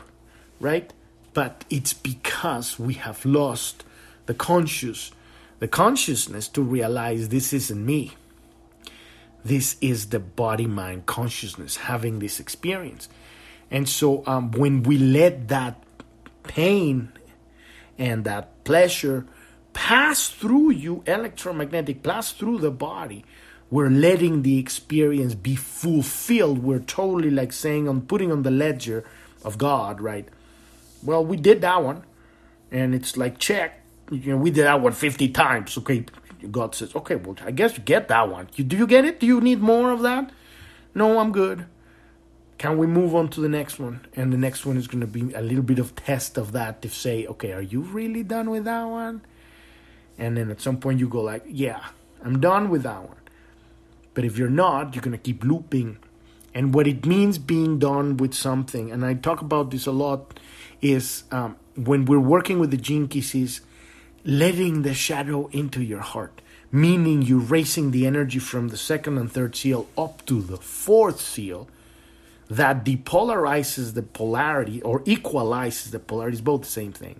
right? 0.63 0.91
But 1.33 1.65
it's 1.69 1.93
because 1.93 2.79
we 2.79 2.95
have 2.95 3.25
lost 3.25 3.83
the 4.25 4.33
conscious, 4.33 5.11
the 5.59 5.67
consciousness 5.67 6.47
to 6.49 6.61
realize 6.61 7.29
this 7.29 7.53
isn't 7.53 7.85
me. 7.85 8.13
This 9.45 9.75
is 9.81 10.07
the 10.07 10.19
body 10.19 10.67
mind 10.67 11.05
consciousness 11.05 11.77
having 11.77 12.19
this 12.19 12.39
experience. 12.39 13.09
And 13.69 13.89
so 13.89 14.23
um, 14.25 14.51
when 14.51 14.83
we 14.83 14.97
let 14.97 15.49
that 15.49 15.83
pain 16.43 17.11
and 17.97 18.23
that 18.25 18.63
pleasure 18.63 19.25
pass 19.73 20.29
through 20.29 20.71
you, 20.71 21.03
electromagnetic, 21.07 22.03
pass 22.03 22.31
through 22.31 22.59
the 22.59 22.71
body, 22.71 23.25
we're 23.69 23.89
letting 23.89 24.43
the 24.43 24.59
experience 24.59 25.33
be 25.33 25.55
fulfilled. 25.55 26.59
We're 26.59 26.79
totally 26.79 27.31
like 27.31 27.51
saying 27.51 27.89
on 27.89 28.01
putting 28.01 28.31
on 28.31 28.43
the 28.43 28.51
ledger 28.51 29.03
of 29.43 29.57
God, 29.57 29.99
right? 29.99 30.27
Well, 31.01 31.25
we 31.25 31.37
did 31.37 31.61
that 31.61 31.83
one, 31.83 32.03
and 32.71 32.93
it's 32.93 33.17
like 33.17 33.39
check. 33.39 33.81
You 34.11 34.33
know, 34.33 34.37
we 34.37 34.51
did 34.51 34.65
that 34.65 34.79
one 34.79 34.93
fifty 34.93 35.29
times. 35.29 35.77
Okay, 35.77 36.05
God 36.51 36.75
says, 36.75 36.95
okay, 36.95 37.15
well, 37.15 37.35
I 37.43 37.51
guess 37.51 37.77
you 37.77 37.83
get 37.83 38.07
that 38.09 38.29
one. 38.29 38.49
You, 38.55 38.63
do 38.63 38.77
you 38.77 38.87
get 38.87 39.05
it? 39.05 39.19
Do 39.19 39.25
you 39.25 39.41
need 39.41 39.59
more 39.59 39.91
of 39.91 40.01
that? 40.01 40.31
No, 40.95 41.19
I'm 41.19 41.31
good. 41.31 41.65
Can 42.57 42.77
we 42.77 42.87
move 42.87 43.15
on 43.15 43.29
to 43.29 43.41
the 43.41 43.49
next 43.49 43.79
one? 43.79 44.05
And 44.15 44.31
the 44.31 44.37
next 44.37 44.65
one 44.65 44.77
is 44.77 44.87
going 44.87 45.01
to 45.01 45.07
be 45.07 45.33
a 45.33 45.41
little 45.41 45.63
bit 45.63 45.79
of 45.79 45.95
test 45.95 46.37
of 46.37 46.51
that 46.53 46.81
to 46.83 46.89
say, 46.89 47.25
okay, 47.27 47.51
are 47.51 47.61
you 47.61 47.81
really 47.81 48.23
done 48.23 48.49
with 48.49 48.65
that 48.65 48.85
one? 48.85 49.21
And 50.17 50.37
then 50.37 50.51
at 50.51 50.61
some 50.61 50.77
point 50.77 50.99
you 50.99 51.07
go 51.07 51.21
like, 51.21 51.43
yeah, 51.47 51.87
I'm 52.23 52.39
done 52.39 52.69
with 52.69 52.83
that 52.83 53.03
one. 53.03 53.17
But 54.13 54.25
if 54.25 54.37
you're 54.37 54.49
not, 54.49 54.93
you're 54.93 55.01
going 55.01 55.17
to 55.17 55.17
keep 55.17 55.43
looping. 55.43 55.97
And 56.53 56.73
what 56.73 56.87
it 56.87 57.05
means 57.05 57.39
being 57.39 57.79
done 57.79 58.17
with 58.17 58.33
something, 58.33 58.91
and 58.91 59.03
I 59.03 59.15
talk 59.15 59.41
about 59.41 59.71
this 59.71 59.87
a 59.87 59.91
lot 59.91 60.39
is 60.81 61.23
um, 61.31 61.55
when 61.75 62.05
we're 62.05 62.19
working 62.19 62.59
with 62.59 62.69
the 62.69 62.77
gene 62.77 63.07
keys 63.07 63.33
is 63.33 63.61
letting 64.25 64.81
the 64.83 64.93
shadow 64.93 65.47
into 65.47 65.81
your 65.81 65.99
heart 65.99 66.41
meaning 66.71 67.21
you're 67.21 67.39
raising 67.39 67.91
the 67.91 68.07
energy 68.07 68.39
from 68.39 68.69
the 68.69 68.77
second 68.77 69.17
and 69.17 69.31
third 69.31 69.55
seal 69.55 69.87
up 69.95 70.25
to 70.25 70.41
the 70.41 70.57
fourth 70.57 71.21
seal 71.21 71.67
that 72.49 72.83
depolarizes 72.83 73.93
the 73.93 74.01
polarity 74.01 74.81
or 74.81 75.03
equalizes 75.05 75.91
the 75.91 75.99
polarity. 75.99 76.35
Is 76.35 76.41
both 76.41 76.61
the 76.61 76.67
same 76.67 76.91
thing. 76.91 77.19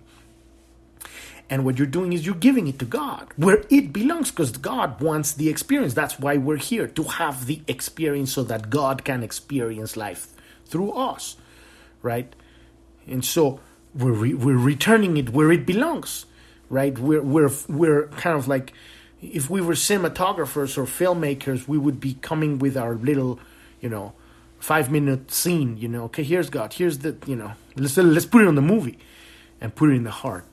And 1.48 1.64
what 1.64 1.78
you're 1.78 1.86
doing 1.86 2.12
is 2.12 2.26
you're 2.26 2.34
giving 2.34 2.66
it 2.66 2.80
to 2.80 2.84
god 2.84 3.28
where 3.36 3.62
it 3.70 3.92
belongs 3.92 4.30
because 4.30 4.50
god 4.56 5.00
wants 5.00 5.32
the 5.34 5.48
experience. 5.48 5.94
That's 5.94 6.18
why 6.18 6.36
we're 6.36 6.56
here 6.56 6.88
to 6.88 7.02
have 7.04 7.46
the 7.46 7.62
experience 7.68 8.32
so 8.32 8.42
that 8.44 8.70
god 8.70 9.04
can 9.04 9.22
experience 9.22 9.96
life 9.96 10.32
through 10.66 10.92
us 10.92 11.36
right? 12.04 12.36
And 13.06 13.24
so 13.24 13.60
we're 13.94 14.12
re- 14.12 14.34
we're 14.34 14.58
returning 14.58 15.16
it 15.16 15.30
where 15.30 15.50
it 15.50 15.66
belongs, 15.66 16.26
right? 16.74 16.98
We're 16.98 17.22
we're 17.22 17.50
we're 17.68 18.08
kind 18.08 18.36
of 18.36 18.48
like 18.48 18.72
if 19.22 19.48
we 19.48 19.60
were 19.60 19.74
cinematographers 19.74 20.76
or 20.76 20.84
filmmakers, 20.84 21.66
we 21.66 21.78
would 21.78 22.00
be 22.00 22.14
coming 22.14 22.58
with 22.58 22.76
our 22.76 22.94
little, 22.96 23.40
you 23.80 23.88
know, 23.88 24.12
five 24.58 24.90
minute 24.90 25.30
scene. 25.30 25.78
You 25.78 25.88
know, 25.88 26.04
okay, 26.04 26.24
here's 26.24 26.50
God, 26.50 26.74
here's 26.74 26.98
the, 26.98 27.16
you 27.26 27.36
know, 27.36 27.52
let's 27.76 27.96
let's 27.96 28.26
put 28.26 28.42
it 28.42 28.48
on 28.48 28.56
the 28.56 28.62
movie, 28.62 28.98
and 29.60 29.74
put 29.74 29.90
it 29.90 29.94
in 29.94 30.04
the 30.04 30.10
heart, 30.10 30.46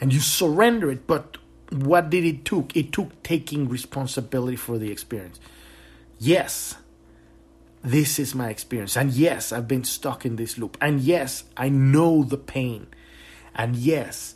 and 0.00 0.12
you 0.12 0.20
surrender 0.20 0.90
it. 0.90 1.06
But 1.06 1.38
what 1.70 2.10
did 2.10 2.24
it 2.24 2.44
took? 2.44 2.76
It 2.76 2.92
took 2.92 3.22
taking 3.22 3.68
responsibility 3.68 4.56
for 4.56 4.76
the 4.78 4.90
experience. 4.90 5.40
Yes, 6.18 6.74
this 7.82 8.18
is 8.18 8.34
my 8.34 8.50
experience. 8.50 8.96
And 8.96 9.12
yes, 9.12 9.52
I've 9.52 9.68
been 9.68 9.84
stuck 9.84 10.26
in 10.26 10.36
this 10.36 10.58
loop. 10.58 10.76
And 10.80 11.00
yes, 11.00 11.44
I 11.56 11.68
know 11.68 12.24
the 12.24 12.36
pain. 12.36 12.88
And 13.54 13.76
yes, 13.76 14.34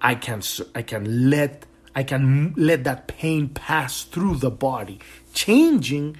I 0.00 0.14
can 0.14 0.42
I 0.74 0.82
can 0.82 1.30
let 1.30 1.66
I 1.94 2.02
can 2.02 2.54
let 2.56 2.84
that 2.84 3.08
pain 3.08 3.48
pass 3.48 4.04
through 4.04 4.36
the 4.36 4.50
body, 4.50 5.00
changing 5.32 6.16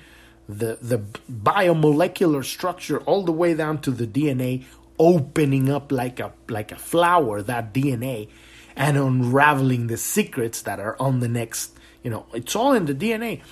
the 0.49 0.79
the 0.81 0.99
biomolecular 1.31 2.45
structure 2.45 3.01
all 3.01 3.23
the 3.23 3.33
way 3.33 3.55
down 3.55 3.81
to 3.83 3.91
the 3.91 4.07
DNA, 4.07 4.65
opening 4.99 5.71
up 5.71 5.93
like 5.93 6.21
a 6.21 6.33
like 6.49 6.73
a 6.73 6.77
flower 6.77 7.43
that 7.43 7.73
DNA 7.73 8.29
and 8.77 8.97
unraveling 8.97 9.87
the 9.89 9.97
secrets 9.97 10.63
that 10.63 10.81
are 10.81 10.97
on 11.01 11.21
the 11.21 11.29
next, 11.29 11.77
you 12.03 12.11
know, 12.11 12.27
it's 12.33 12.57
all 12.57 12.73
in 12.73 12.87
the 12.87 12.95
DNA 12.95 13.43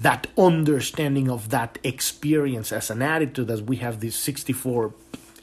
that 0.00 0.26
understanding 0.36 1.30
of 1.30 1.50
that 1.50 1.78
experience 1.82 2.70
as 2.70 2.90
an 2.90 3.02
attitude, 3.02 3.50
as 3.50 3.62
we 3.62 3.76
have 3.76 4.00
these 4.00 4.14
64 4.14 4.92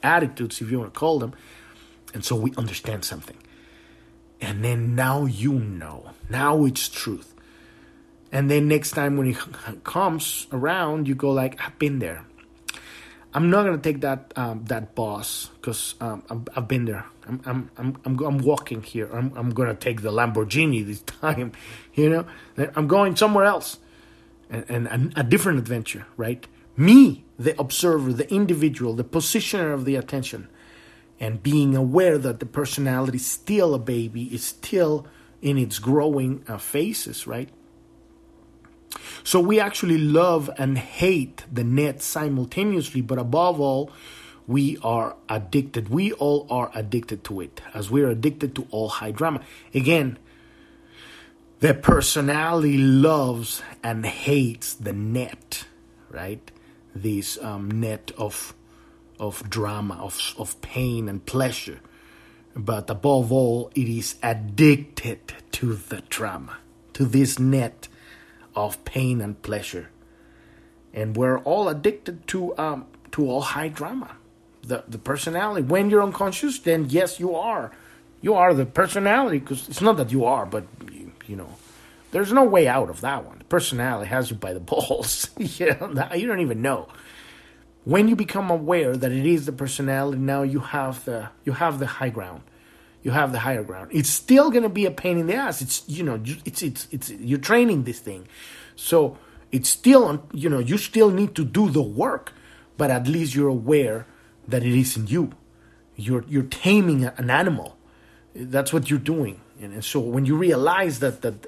attitudes, 0.03 0.61
if 0.61 0.69
you 0.69 0.79
want 0.79 0.93
to 0.93 0.99
call 0.99 1.19
them. 1.19 1.33
And 2.13 2.23
so 2.23 2.35
we 2.35 2.53
understand 2.55 3.03
something. 3.03 3.35
And 4.43 4.63
then 4.63 4.93
now 4.93 5.23
you 5.23 5.53
know. 5.53 6.11
Now 6.29 6.65
it's 6.65 6.89
truth. 6.89 7.33
And 8.29 8.51
then 8.51 8.67
next 8.67 8.91
time 8.91 9.15
when 9.15 9.27
it 9.27 9.37
comes 9.85 10.47
around, 10.51 11.07
you 11.07 11.15
go 11.15 11.31
like, 11.31 11.59
I've 11.65 11.79
been 11.79 11.99
there. 11.99 12.25
I'm 13.33 13.49
not 13.49 13.63
gonna 13.63 13.77
take 13.77 14.01
that 14.01 14.31
um, 14.35 14.65
that 14.65 14.93
boss 14.93 15.49
because 15.55 15.95
um, 16.01 16.45
I've 16.55 16.67
been 16.67 16.85
there. 16.85 17.05
I'm 17.27 17.41
I'm 17.45 17.69
I'm 18.05 18.19
I'm, 18.19 18.37
walking 18.37 18.83
here. 18.83 19.09
I'm 19.11 19.31
I'm 19.35 19.49
gonna 19.51 19.73
take 19.73 20.01
the 20.01 20.11
Lamborghini 20.11 20.85
this 20.85 21.01
time, 21.21 21.51
you 21.95 22.09
know. 22.09 22.25
I'm 22.75 22.87
going 22.87 23.15
somewhere 23.15 23.45
else, 23.45 23.79
and, 24.51 24.87
and 24.87 25.13
a 25.15 25.23
different 25.23 25.57
adventure, 25.57 26.05
right? 26.15 26.45
Me, 26.77 27.23
the 27.39 27.59
observer, 27.59 28.13
the 28.13 28.31
individual, 28.31 28.93
the 28.93 29.03
positioner 29.03 29.73
of 29.73 29.85
the 29.85 29.95
attention, 29.95 30.47
and 31.19 31.41
being 31.41 31.75
aware 31.75 32.17
that 32.17 32.39
the 32.39 32.45
personality 32.45 33.17
is 33.17 33.25
still 33.25 33.73
a 33.73 33.79
baby, 33.79 34.23
is 34.33 34.43
still 34.43 35.07
in 35.41 35.57
its 35.57 35.79
growing 35.79 36.43
uh, 36.47 36.57
phases, 36.57 37.27
right? 37.27 37.49
So 39.23 39.39
we 39.39 39.59
actually 39.59 39.97
love 39.97 40.49
and 40.57 40.77
hate 40.77 41.43
the 41.51 41.63
net 41.63 42.01
simultaneously, 42.01 43.01
but 43.01 43.17
above 43.17 43.59
all, 43.59 43.91
we 44.47 44.77
are 44.83 45.15
addicted. 45.29 45.89
We 45.89 46.11
all 46.13 46.47
are 46.49 46.69
addicted 46.75 47.23
to 47.25 47.41
it, 47.41 47.61
as 47.73 47.89
we're 47.89 48.09
addicted 48.09 48.55
to 48.55 48.67
all 48.71 48.89
high 48.89 49.11
drama. 49.11 49.41
Again, 49.73 50.17
the 51.59 51.73
personality 51.73 52.77
loves 52.77 53.61
and 53.81 54.05
hates 54.05 54.73
the 54.73 54.91
net, 54.91 55.65
right? 56.09 56.51
This 56.93 57.41
um, 57.41 57.79
net 57.79 58.11
of 58.17 58.53
of 59.19 59.49
drama, 59.49 59.95
of 59.95 60.33
of 60.37 60.61
pain 60.61 61.09
and 61.09 61.25
pleasure. 61.25 61.79
But 62.55 62.89
above 62.89 63.31
all, 63.31 63.71
it 63.73 63.89
is 63.89 64.15
addicted 64.21 65.33
to 65.53 65.73
the 65.75 66.01
drama, 66.09 66.57
to 66.93 67.05
this 67.05 67.39
net 67.39 67.87
of 68.55 68.83
pain 68.85 69.21
and 69.21 69.41
pleasure. 69.41 69.89
And 70.93 71.17
we're 71.17 71.39
all 71.39 71.67
addicted 71.69 72.27
to 72.27 72.55
um, 72.57 72.85
to 73.11 73.27
all 73.29 73.41
high 73.41 73.69
drama. 73.69 74.17
The 74.61 74.83
the 74.87 74.99
personality. 74.99 75.65
When 75.65 75.89
you're 75.89 76.03
unconscious, 76.03 76.59
then 76.59 76.87
yes, 76.89 77.19
you 77.19 77.35
are. 77.35 77.71
You 78.21 78.35
are 78.35 78.53
the 78.53 78.65
personality 78.65 79.39
because 79.39 79.67
it's 79.67 79.81
not 79.81 79.97
that 79.97 80.11
you 80.11 80.23
are, 80.23 80.45
but 80.45 80.63
you, 80.89 81.11
you, 81.27 81.35
know, 81.35 81.49
there's 82.11 82.31
no 82.31 82.45
way 82.45 82.69
out 82.69 82.89
of 82.89 83.01
that 83.01 83.25
one. 83.25 83.39
The 83.39 83.43
personality 83.43 84.07
has 84.09 84.29
you 84.31 84.37
by 84.37 84.53
the 84.53 84.59
balls. 84.71 85.29
you, 85.37 85.75
you 86.15 86.27
don't 86.27 86.39
even 86.39 86.61
know. 86.61 86.87
When 87.85 88.07
you 88.07 88.15
become 88.15 88.49
aware 88.49 88.95
that 88.95 89.11
it 89.11 89.25
is 89.25 89.45
the 89.45 89.51
personality, 89.51 90.17
now 90.17 90.43
you 90.43 90.59
have 90.59 91.03
the 91.05 91.29
you 91.43 91.53
have 91.53 91.79
the 91.79 91.87
high 91.87 92.09
ground 92.09 92.41
you 93.03 93.11
have 93.11 93.33
the 93.33 93.39
higher 93.39 93.63
ground. 93.63 93.91
It's 93.93 94.09
still 94.09 94.49
going 94.49 94.63
to 94.63 94.69
be 94.69 94.85
a 94.85 94.91
pain 94.91 95.17
in 95.17 95.27
the 95.27 95.35
ass. 95.35 95.61
It's 95.61 95.83
you 95.87 96.03
know 96.03 96.19
it's 96.45 96.63
it's 96.63 96.87
it's 96.89 97.11
you're 97.11 97.39
training 97.39 97.83
this 97.83 97.99
thing, 97.99 98.27
so 98.75 99.17
it's 99.51 99.69
still 99.69 100.25
you 100.33 100.49
know 100.49 100.59
you 100.59 100.77
still 100.77 101.11
need 101.11 101.35
to 101.35 101.43
do 101.43 101.69
the 101.69 101.81
work, 101.81 102.31
but 102.77 102.89
at 102.89 103.07
least 103.07 103.35
you're 103.35 103.49
aware 103.49 104.07
that 104.47 104.63
it 104.63 104.73
isn't 104.73 105.11
you. 105.11 105.33
You're 105.97 106.23
you're 106.27 106.43
taming 106.43 107.05
an 107.05 107.29
animal. 107.29 107.77
That's 108.33 108.71
what 108.71 108.89
you're 108.89 108.99
doing, 108.99 109.41
and 109.61 109.83
so 109.83 109.99
when 109.99 110.25
you 110.25 110.37
realize 110.37 110.99
that 110.99 111.21
that 111.21 111.47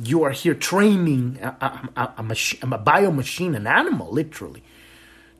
you 0.00 0.22
are 0.22 0.30
here 0.30 0.54
training 0.54 1.38
a, 1.42 1.48
a, 1.60 1.88
a, 1.96 2.14
a, 2.18 2.22
machine, 2.22 2.60
a 2.72 2.78
bio 2.78 3.10
machine, 3.10 3.56
an 3.56 3.66
animal, 3.66 4.12
literally, 4.12 4.62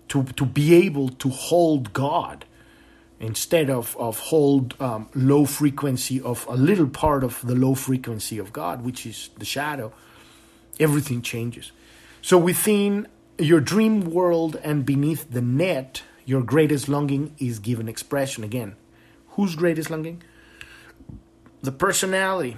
to 0.09 0.25
to 0.25 0.45
be 0.45 0.75
able 0.75 1.09
to 1.11 1.29
hold 1.29 1.93
God 1.93 2.45
instead 3.21 3.69
of, 3.69 3.97
of 3.99 4.19
hold 4.19 4.81
um, 4.81 5.09
low 5.15 5.45
frequency 5.45 6.21
of 6.21 6.47
a 6.49 6.55
little 6.55 6.87
part 6.87 7.25
of 7.25 7.45
the 7.45 7.55
low 7.55 7.75
frequency 7.75 8.39
of 8.39 8.53
God, 8.53 8.85
which 8.85 9.05
is 9.05 9.31
the 9.39 9.45
shadow, 9.45 9.93
everything 10.79 11.23
changes. 11.23 11.73
So 12.23 12.39
within 12.39 13.09
your 13.39 13.61
dream 13.61 14.11
world 14.11 14.57
and 14.63 14.85
beneath 14.85 15.31
the 15.31 15.41
net, 15.41 16.03
your 16.25 16.43
greatest 16.43 16.89
longing 16.89 17.35
is 17.39 17.59
given 17.59 17.89
expression. 17.89 18.45
Again, 18.45 18.77
whose 19.31 19.57
greatest 19.57 19.91
longing? 19.91 20.23
The 21.63 21.73
personality. 21.73 22.57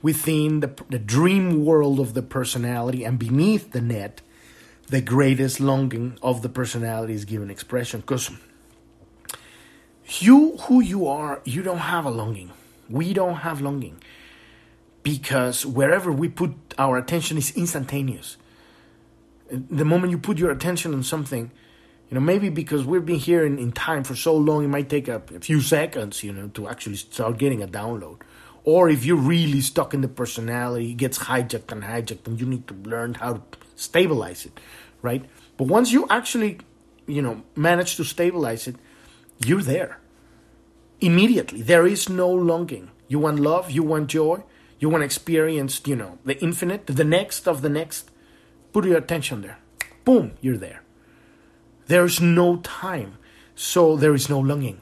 Within 0.00 0.60
the, 0.60 0.72
the 0.88 0.98
dream 0.98 1.64
world 1.64 2.00
of 2.00 2.14
the 2.14 2.22
personality 2.22 3.04
and 3.04 3.18
beneath 3.18 3.70
the 3.70 3.80
net, 3.80 4.20
the 4.92 5.00
greatest 5.00 5.58
longing 5.58 6.18
of 6.22 6.42
the 6.42 6.50
personality 6.50 7.14
is 7.14 7.24
given 7.24 7.50
expression. 7.50 8.00
Because 8.00 8.30
you 10.20 10.58
who 10.68 10.82
you 10.82 11.08
are 11.08 11.40
you 11.46 11.62
don't 11.62 11.78
have 11.78 12.04
a 12.04 12.10
longing. 12.10 12.50
We 12.90 13.14
don't 13.14 13.36
have 13.36 13.62
longing 13.62 14.02
because 15.02 15.64
wherever 15.64 16.12
we 16.12 16.28
put 16.28 16.52
our 16.76 16.98
attention 16.98 17.38
is 17.38 17.56
instantaneous. 17.56 18.36
The 19.50 19.86
moment 19.86 20.10
you 20.10 20.18
put 20.18 20.36
your 20.36 20.50
attention 20.50 20.92
on 20.92 21.02
something 21.02 21.50
you 22.10 22.14
know 22.14 22.20
maybe 22.20 22.50
because 22.50 22.84
we've 22.84 23.06
been 23.06 23.18
here 23.30 23.46
in, 23.46 23.58
in 23.58 23.72
time 23.72 24.04
for 24.04 24.14
so 24.14 24.36
long 24.36 24.62
it 24.62 24.68
might 24.68 24.90
take 24.90 25.08
a, 25.08 25.22
a 25.34 25.40
few 25.40 25.62
seconds 25.62 26.22
you 26.22 26.34
know 26.34 26.48
to 26.48 26.68
actually 26.68 26.96
start 26.96 27.38
getting 27.38 27.62
a 27.62 27.66
download. 27.66 28.20
Or 28.64 28.90
if 28.90 29.06
you're 29.06 29.16
really 29.16 29.62
stuck 29.62 29.94
in 29.94 30.02
the 30.02 30.08
personality 30.22 30.90
it 30.90 30.98
gets 30.98 31.18
hijacked 31.18 31.72
and 31.72 31.82
hijacked 31.82 32.26
and 32.26 32.38
you 32.38 32.44
need 32.44 32.68
to 32.68 32.74
learn 32.74 33.14
how 33.14 33.32
to 33.32 33.42
stabilize 33.74 34.46
it 34.46 34.60
right 35.02 35.24
but 35.56 35.66
once 35.66 35.92
you 35.92 36.06
actually 36.08 36.58
you 37.06 37.20
know 37.20 37.42
manage 37.54 37.96
to 37.96 38.04
stabilize 38.04 38.66
it 38.66 38.76
you're 39.44 39.62
there 39.62 39.98
immediately. 41.02 41.60
There 41.60 41.86
is 41.86 42.08
no 42.08 42.30
longing. 42.30 42.90
You 43.08 43.18
want 43.18 43.40
love, 43.40 43.70
you 43.70 43.82
want 43.82 44.08
joy, 44.08 44.42
you 44.78 44.88
want 44.88 45.04
experience, 45.04 45.82
you 45.84 45.96
know, 45.96 46.18
the 46.24 46.40
infinite, 46.42 46.86
the 46.86 47.04
next 47.04 47.46
of 47.46 47.60
the 47.60 47.68
next. 47.68 48.10
Put 48.72 48.86
your 48.86 48.96
attention 48.96 49.42
there. 49.42 49.58
Boom, 50.04 50.32
you're 50.40 50.56
there. 50.56 50.82
There's 51.86 52.20
no 52.20 52.56
time, 52.58 53.18
so 53.54 53.96
there 53.96 54.14
is 54.14 54.30
no 54.30 54.38
longing. 54.40 54.80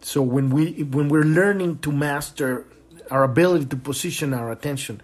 So 0.00 0.22
when 0.22 0.48
we 0.48 0.84
when 0.84 1.08
we're 1.08 1.24
learning 1.24 1.80
to 1.80 1.92
master 1.92 2.66
our 3.10 3.24
ability 3.24 3.66
to 3.66 3.76
position 3.76 4.32
our 4.32 4.50
attention, 4.50 5.02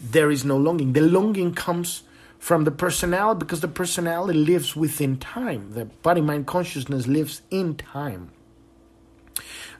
there 0.00 0.30
is 0.30 0.44
no 0.44 0.56
longing. 0.56 0.94
The 0.94 1.02
longing 1.02 1.54
comes 1.54 2.04
from 2.42 2.64
the 2.64 2.72
personality 2.72 3.38
because 3.38 3.60
the 3.60 3.68
personality 3.68 4.36
lives 4.36 4.74
within 4.74 5.16
time. 5.16 5.70
The 5.74 5.84
body 5.84 6.20
mind 6.20 6.48
consciousness 6.48 7.06
lives 7.06 7.40
in 7.50 7.76
time. 7.76 8.32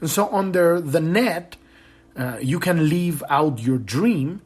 And 0.00 0.08
so 0.08 0.32
under 0.32 0.80
the 0.80 1.00
net, 1.00 1.56
uh, 2.16 2.38
you 2.40 2.60
can 2.60 2.88
leave 2.88 3.20
out 3.28 3.58
your 3.58 3.78
dream. 3.78 4.42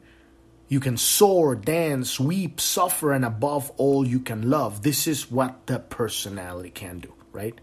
You 0.67 0.79
can 0.79 0.97
soar, 0.97 1.55
dance, 1.55 2.19
weep, 2.19 2.59
suffer, 2.59 3.13
and 3.13 3.23
above 3.23 3.71
all, 3.77 4.05
you 4.07 4.19
can 4.19 4.49
love. 4.49 4.81
This 4.81 5.05
is 5.05 5.29
what 5.29 5.67
the 5.67 5.77
personality 5.77 6.71
can 6.71 6.97
do, 6.97 7.13
right? 7.31 7.53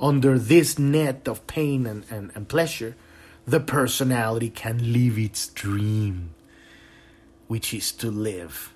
Under 0.00 0.38
this 0.38 0.78
net 0.78 1.28
of 1.28 1.46
pain 1.46 1.86
and, 1.86 2.06
and, 2.08 2.32
and 2.34 2.48
pleasure, 2.48 2.96
the 3.46 3.60
personality 3.60 4.48
can 4.48 4.90
live 4.90 5.18
its 5.18 5.48
dream, 5.48 6.30
which 7.46 7.74
is 7.74 7.92
to 7.92 8.10
live. 8.10 8.72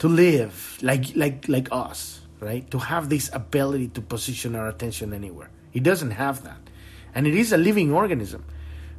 To 0.00 0.08
live 0.08 0.78
like 0.82 1.14
like 1.16 1.48
like 1.48 1.68
us, 1.70 2.20
right? 2.40 2.70
To 2.70 2.78
have 2.78 3.08
this 3.08 3.30
ability 3.32 3.88
to 3.88 4.00
position 4.00 4.54
our 4.56 4.68
attention 4.68 5.12
anywhere. 5.12 5.50
It 5.72 5.82
doesn't 5.82 6.12
have 6.12 6.42
that 6.44 6.70
and 7.14 7.26
it 7.26 7.34
is 7.34 7.52
a 7.52 7.56
living 7.56 7.92
organism, 7.92 8.44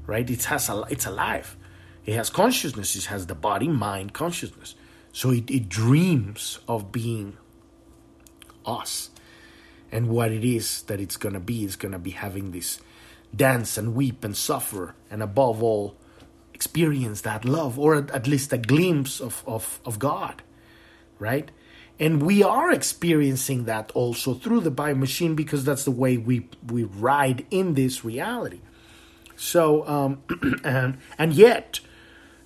right? 0.05 0.29
It 0.29 0.43
has 0.45 0.69
a, 0.69 0.83
it's 0.89 1.05
alive. 1.05 1.55
It 2.05 2.15
has 2.15 2.29
consciousness. 2.29 2.95
It 2.95 3.05
has 3.05 3.27
the 3.27 3.35
body, 3.35 3.67
mind, 3.67 4.13
consciousness. 4.13 4.75
So 5.13 5.31
it, 5.31 5.49
it 5.49 5.69
dreams 5.69 6.59
of 6.67 6.91
being 6.91 7.37
us, 8.65 9.09
and 9.91 10.09
what 10.09 10.31
it 10.31 10.45
is 10.45 10.83
that 10.83 10.99
it's 10.99 11.17
gonna 11.17 11.39
be 11.39 11.63
is 11.65 11.75
gonna 11.75 11.99
be 11.99 12.11
having 12.11 12.51
this 12.51 12.79
dance 13.35 13.77
and 13.77 13.95
weep 13.95 14.23
and 14.23 14.35
suffer, 14.35 14.95
and 15.09 15.21
above 15.21 15.61
all, 15.63 15.95
experience 16.53 17.21
that 17.21 17.43
love, 17.43 17.79
or 17.79 17.95
at 17.95 18.27
least 18.27 18.53
a 18.53 18.57
glimpse 18.57 19.19
of, 19.19 19.43
of, 19.47 19.79
of 19.85 19.99
God, 19.99 20.43
right? 21.21 21.51
And 21.99 22.23
we 22.23 22.41
are 22.41 22.71
experiencing 22.71 23.65
that 23.65 23.91
also 23.91 24.33
through 24.33 24.61
the 24.61 24.71
bio 24.71 24.95
machine 24.95 25.35
because 25.35 25.63
that's 25.63 25.85
the 25.85 25.91
way 25.91 26.17
we, 26.17 26.47
we 26.67 26.83
ride 26.83 27.45
in 27.51 27.75
this 27.75 28.03
reality. 28.03 28.59
So, 29.35 29.87
um, 29.87 30.23
and, 30.63 30.97
and 31.17 31.33
yet, 31.33 31.79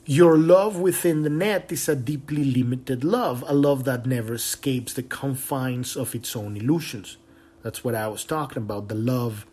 your 0.05 0.37
love 0.37 0.77
within 0.77 1.23
the 1.23 1.29
net 1.29 1.71
is 1.71 1.89
a 1.89 1.95
deeply 1.95 2.43
limited 2.43 3.03
love, 3.03 3.43
a 3.47 3.53
love 3.55 3.85
that 3.85 4.05
never 4.05 4.35
escapes 4.35 4.93
the 4.93 5.03
confines 5.03 5.95
of 5.95 6.13
its 6.13 6.35
own 6.35 6.57
illusions. 6.57 7.17
That's 7.63 7.83
what 7.83 7.95
I 7.95 8.07
was 8.07 8.23
talking 8.23 8.57
about, 8.57 8.87
the 8.87 8.95
love 8.95 9.47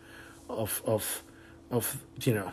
of 0.50 0.82
of 0.84 1.22
of 1.70 2.02
you 2.20 2.34
know 2.34 2.52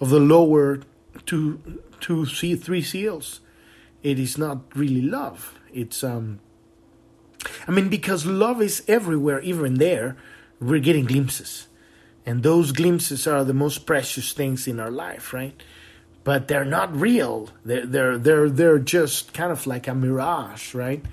of 0.00 0.08
the 0.08 0.20
lower 0.20 0.80
two 1.26 1.82
two 2.00 2.24
three 2.24 2.82
seals. 2.82 3.40
It 4.02 4.18
is 4.18 4.38
not 4.38 4.74
really 4.74 5.02
love. 5.02 5.58
It's 5.72 6.02
um 6.04 6.40
I 7.68 7.70
mean, 7.70 7.88
because 7.88 8.26
love 8.26 8.60
is 8.60 8.82
everywhere, 8.88 9.40
even 9.40 9.74
there, 9.74 10.16
we're 10.60 10.80
getting 10.80 11.04
glimpses. 11.04 11.68
And 12.24 12.42
those 12.42 12.72
glimpses 12.72 13.26
are 13.26 13.44
the 13.44 13.54
most 13.54 13.86
precious 13.86 14.32
things 14.32 14.66
in 14.66 14.80
our 14.80 14.90
life, 14.90 15.32
right? 15.32 15.60
But 16.24 16.48
they're 16.48 16.64
not 16.64 16.96
real. 16.96 17.50
They're, 17.64 17.86
they're, 17.86 18.18
they're, 18.18 18.50
they're 18.50 18.78
just 18.80 19.32
kind 19.32 19.52
of 19.52 19.64
like 19.66 19.86
a 19.86 19.94
mirage, 19.94 20.74
right? 20.74 21.04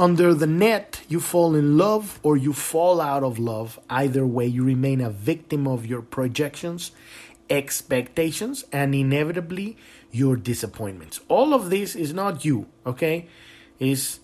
under 0.00 0.32
the 0.32 0.46
net, 0.46 1.02
you 1.08 1.20
fall 1.20 1.54
in 1.54 1.76
love 1.76 2.18
or 2.22 2.34
you 2.34 2.54
fall 2.54 3.02
out 3.02 3.22
of 3.22 3.38
love. 3.38 3.78
Either 3.90 4.26
way, 4.26 4.46
you 4.46 4.64
remain 4.64 5.02
a 5.02 5.10
victim 5.10 5.68
of 5.68 5.84
your 5.84 6.00
projections, 6.00 6.90
expectations, 7.50 8.64
and 8.72 8.94
inevitably 8.94 9.76
your 10.10 10.36
disappointments. 10.36 11.20
All 11.28 11.54
of 11.54 11.70
this 11.70 11.94
is 11.94 12.12
not 12.12 12.44
you, 12.44 12.66
okay? 12.86 13.28
Is 13.78 14.20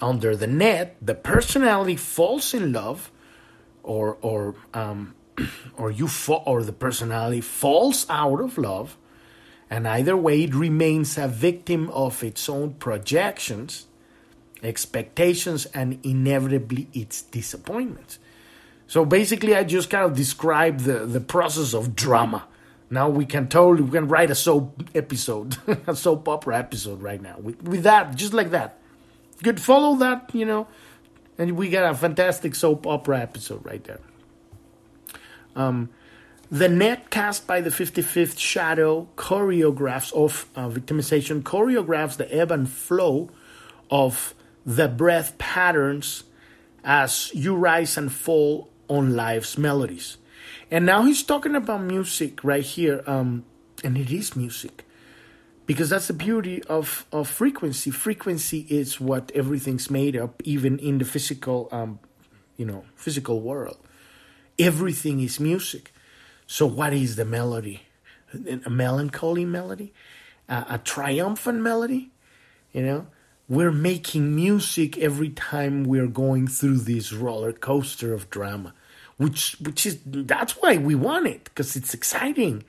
under 0.00 0.36
the 0.36 0.46
net, 0.46 0.96
the 1.00 1.14
personality 1.14 1.96
falls 1.96 2.54
in 2.54 2.72
love 2.72 3.10
or 3.82 4.18
or 4.20 4.54
um 4.74 5.14
or 5.76 5.90
you 5.90 6.08
fall 6.08 6.42
or 6.46 6.62
the 6.62 6.72
personality 6.72 7.40
falls 7.40 8.06
out 8.08 8.40
of 8.40 8.58
love 8.58 8.96
and 9.68 9.88
either 9.88 10.16
way 10.16 10.44
it 10.44 10.54
remains 10.54 11.18
a 11.18 11.26
victim 11.26 11.90
of 11.90 12.22
its 12.22 12.48
own 12.48 12.74
projections 12.74 13.86
expectations 14.62 15.66
and 15.66 15.98
inevitably 16.04 16.88
its 16.92 17.22
disappointments. 17.22 18.18
So 18.86 19.04
basically, 19.04 19.54
I 19.54 19.64
just 19.64 19.90
kind 19.90 20.04
of 20.04 20.16
describe 20.16 20.80
the, 20.80 21.06
the 21.06 21.20
process 21.20 21.74
of 21.74 21.96
drama. 21.96 22.46
Now 22.88 23.08
we 23.08 23.26
can 23.26 23.48
totally 23.48 23.82
we 23.82 23.90
can 23.90 24.08
write 24.08 24.30
a 24.30 24.34
soap 24.34 24.82
episode, 24.94 25.56
a 25.86 25.96
soap 25.96 26.28
opera 26.28 26.58
episode 26.58 27.02
right 27.02 27.20
now 27.20 27.36
with, 27.38 27.62
with 27.62 27.82
that, 27.82 28.14
just 28.14 28.32
like 28.32 28.50
that. 28.50 28.78
You 29.38 29.44
could 29.44 29.60
follow 29.60 29.96
that, 29.96 30.30
you 30.32 30.46
know, 30.46 30.66
and 31.38 31.56
we 31.56 31.68
got 31.68 31.90
a 31.90 31.94
fantastic 31.94 32.54
soap 32.54 32.86
opera 32.86 33.20
episode 33.20 33.64
right 33.64 33.82
there. 33.84 34.00
Um, 35.54 35.90
the 36.50 36.68
net 36.68 37.10
cast 37.10 37.46
by 37.46 37.60
the 37.60 37.70
55th 37.70 38.38
Shadow 38.38 39.08
choreographs 39.16 40.12
of 40.12 40.46
uh, 40.54 40.68
victimization, 40.68 41.42
choreographs 41.42 42.16
the 42.16 42.32
ebb 42.32 42.52
and 42.52 42.68
flow 42.68 43.30
of 43.90 44.34
the 44.64 44.88
breath 44.88 45.36
patterns 45.38 46.24
as 46.84 47.32
you 47.34 47.56
rise 47.56 47.96
and 47.96 48.12
fall 48.12 48.70
on 48.88 49.16
life's 49.16 49.58
melodies. 49.58 50.18
And 50.70 50.86
now 50.86 51.02
he's 51.02 51.22
talking 51.22 51.54
about 51.54 51.82
music 51.82 52.42
right 52.42 52.62
here, 52.62 53.02
um, 53.06 53.44
and 53.84 53.96
it 53.96 54.10
is 54.10 54.36
music. 54.36 54.84
Because 55.66 55.90
that's 55.90 56.06
the 56.06 56.14
beauty 56.14 56.62
of, 56.64 57.06
of 57.10 57.28
frequency. 57.28 57.90
Frequency 57.90 58.66
is 58.70 59.00
what 59.00 59.32
everything's 59.34 59.90
made 59.90 60.16
up, 60.16 60.40
even 60.44 60.78
in 60.78 60.98
the 60.98 61.04
physical, 61.04 61.68
um, 61.72 61.98
you 62.56 62.64
know, 62.64 62.84
physical 62.94 63.40
world. 63.40 63.78
Everything 64.58 65.20
is 65.20 65.40
music. 65.40 65.92
So, 66.46 66.66
what 66.66 66.92
is 66.92 67.16
the 67.16 67.24
melody? 67.24 67.82
A 68.64 68.70
melancholy 68.70 69.44
melody, 69.44 69.92
a 70.48 70.78
triumphant 70.78 71.60
melody, 71.60 72.10
you 72.72 72.82
know, 72.82 73.06
we're 73.48 73.72
making 73.72 74.34
music 74.34 74.98
every 74.98 75.30
time 75.30 75.84
we're 75.84 76.08
going 76.08 76.46
through 76.46 76.78
this 76.78 77.12
roller 77.12 77.52
coaster 77.52 78.12
of 78.12 78.28
drama 78.28 78.74
which 79.16 79.56
which 79.60 79.86
is 79.86 79.98
that's 80.04 80.52
why 80.54 80.76
we 80.76 80.94
want 80.94 81.26
it 81.26 81.44
because 81.44 81.76
it's 81.76 81.94
exciting. 81.94 82.64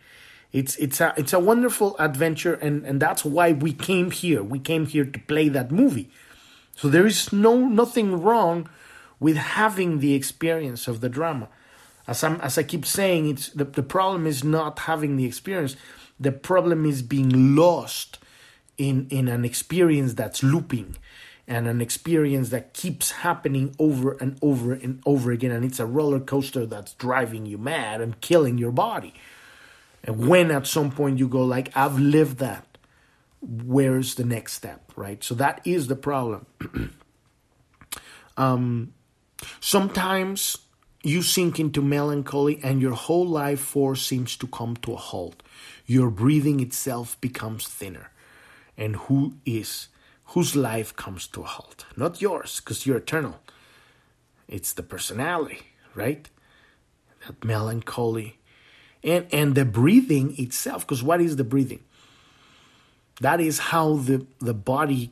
It's 0.53 0.75
it's 0.77 1.01
a 1.01 1.13
it's 1.17 1.33
a 1.33 1.39
wonderful 1.39 1.95
adventure 1.99 2.53
and 2.53 2.85
and 2.85 3.01
that's 3.01 3.25
why 3.25 3.51
we 3.51 3.73
came 3.73 4.11
here. 4.11 4.41
We 4.41 4.59
came 4.59 4.85
here 4.85 5.05
to 5.05 5.19
play 5.19 5.49
that 5.49 5.71
movie. 5.71 6.09
So 6.75 6.87
there 6.87 7.05
is 7.05 7.33
no 7.33 7.67
nothing 7.67 8.21
wrong 8.21 8.69
with 9.19 9.35
having 9.35 9.99
the 9.99 10.13
experience 10.13 10.87
of 10.87 11.01
the 11.01 11.09
drama. 11.09 11.49
As 12.07 12.23
i'm 12.23 12.39
as 12.39 12.57
i 12.57 12.63
keep 12.63 12.85
saying 12.85 13.29
it's 13.29 13.49
the, 13.49 13.65
the 13.65 13.83
problem 13.83 14.25
is 14.25 14.43
not 14.43 14.79
having 14.79 15.17
the 15.17 15.25
experience. 15.25 15.75
The 16.19 16.31
problem 16.31 16.85
is 16.85 17.01
being 17.01 17.55
lost 17.55 18.19
in 18.77 19.07
in 19.09 19.27
an 19.27 19.43
experience 19.43 20.13
that's 20.13 20.43
looping 20.43 20.95
and 21.47 21.67
an 21.67 21.79
experience 21.79 22.49
that 22.49 22.73
keeps 22.73 23.11
happening 23.11 23.73
over 23.79 24.13
and 24.13 24.37
over 24.41 24.73
and 24.73 25.01
over 25.05 25.31
again 25.31 25.51
and 25.51 25.63
it's 25.63 25.79
a 25.79 25.85
roller 25.85 26.19
coaster 26.19 26.65
that's 26.65 26.93
driving 26.93 27.45
you 27.45 27.57
mad 27.57 28.01
and 28.01 28.19
killing 28.21 28.57
your 28.57 28.71
body. 28.71 29.13
And 30.03 30.27
when 30.27 30.51
at 30.51 30.67
some 30.67 30.91
point 30.91 31.19
you 31.19 31.27
go 31.27 31.43
like 31.43 31.75
i've 31.75 31.99
lived 31.99 32.37
that 32.37 32.77
where's 33.41 34.15
the 34.15 34.25
next 34.25 34.53
step 34.53 34.87
right? 34.97 35.23
So 35.23 35.35
that 35.35 35.61
is 35.65 35.87
the 35.87 35.95
problem. 35.95 36.45
Um 38.35 38.93
sometimes 39.59 40.57
you 41.01 41.23
sink 41.23 41.59
into 41.59 41.81
melancholy 41.81 42.59
and 42.63 42.79
your 42.81 42.93
whole 42.93 43.25
life 43.25 43.59
force 43.59 44.05
seems 44.05 44.37
to 44.37 44.45
come 44.45 44.75
to 44.77 44.93
a 44.93 44.97
halt. 44.97 45.41
Your 45.87 46.11
breathing 46.11 46.59
itself 46.59 47.19
becomes 47.19 47.67
thinner. 47.67 48.11
And 48.77 48.95
who 48.95 49.37
is 49.43 49.87
whose 50.27 50.55
life 50.55 50.95
comes 50.95 51.27
to 51.27 51.41
a 51.41 51.45
halt. 51.45 51.85
Not 51.95 52.21
yours, 52.21 52.59
because 52.59 52.85
you're 52.85 52.97
eternal. 52.97 53.39
It's 54.47 54.73
the 54.73 54.83
personality, 54.83 55.61
right? 55.95 56.29
That 57.25 57.43
melancholy. 57.43 58.39
And 59.03 59.27
and 59.31 59.55
the 59.55 59.65
breathing 59.65 60.35
itself, 60.39 60.85
because 60.85 61.03
what 61.03 61.21
is 61.21 61.35
the 61.35 61.43
breathing? 61.43 61.83
That 63.21 63.39
is 63.39 63.59
how 63.59 63.95
the, 63.95 64.25
the 64.39 64.53
body 64.53 65.11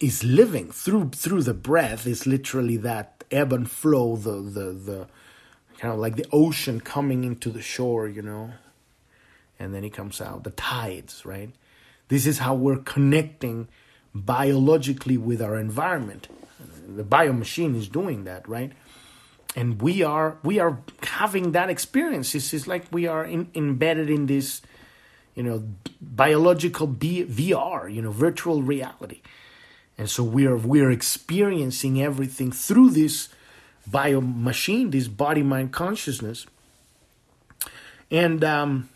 is 0.00 0.22
living 0.24 0.70
through 0.70 1.10
through 1.10 1.42
the 1.42 1.54
breath 1.54 2.06
is 2.06 2.26
literally 2.26 2.76
that 2.78 3.24
ebb 3.30 3.52
and 3.52 3.70
flow, 3.70 4.16
the 4.16 4.40
the 4.40 4.72
the 4.72 5.08
kind 5.78 5.92
of 5.94 6.00
like 6.00 6.16
the 6.16 6.26
ocean 6.32 6.80
coming 6.80 7.24
into 7.24 7.50
the 7.50 7.62
shore, 7.62 8.08
you 8.08 8.22
know. 8.22 8.52
And 9.58 9.74
then 9.74 9.84
it 9.84 9.94
comes 9.94 10.20
out, 10.20 10.44
the 10.44 10.50
tides, 10.50 11.24
right? 11.24 11.50
This 12.08 12.26
is 12.26 12.38
how 12.38 12.54
we're 12.54 12.78
connecting 12.78 13.68
biologically 14.14 15.16
with 15.16 15.42
our 15.42 15.58
environment. 15.58 16.28
The 16.88 17.04
bio 17.04 17.32
machine 17.32 17.74
is 17.74 17.88
doing 17.88 18.24
that, 18.24 18.48
right? 18.48 18.72
And 19.54 19.80
we 19.80 20.02
are 20.02 20.36
we 20.42 20.58
are 20.58 20.78
having 21.02 21.52
that 21.52 21.70
experience. 21.70 22.34
It's, 22.34 22.52
it's 22.52 22.66
like 22.66 22.84
we 22.92 23.06
are 23.06 23.24
in, 23.24 23.50
embedded 23.54 24.10
in 24.10 24.26
this, 24.26 24.62
you 25.34 25.42
know, 25.42 25.64
biological 26.00 26.86
B, 26.86 27.24
VR, 27.24 27.92
you 27.92 28.02
know, 28.02 28.12
virtual 28.12 28.62
reality. 28.62 29.22
And 29.98 30.08
so 30.10 30.22
we 30.22 30.46
are 30.46 30.56
we 30.56 30.80
are 30.82 30.90
experiencing 30.90 32.02
everything 32.02 32.52
through 32.52 32.90
this 32.90 33.28
bio 33.86 34.20
machine, 34.20 34.90
this 34.90 35.08
body 35.08 35.42
mind 35.42 35.72
consciousness. 35.72 36.46
And 38.10 38.44
um, 38.44 38.88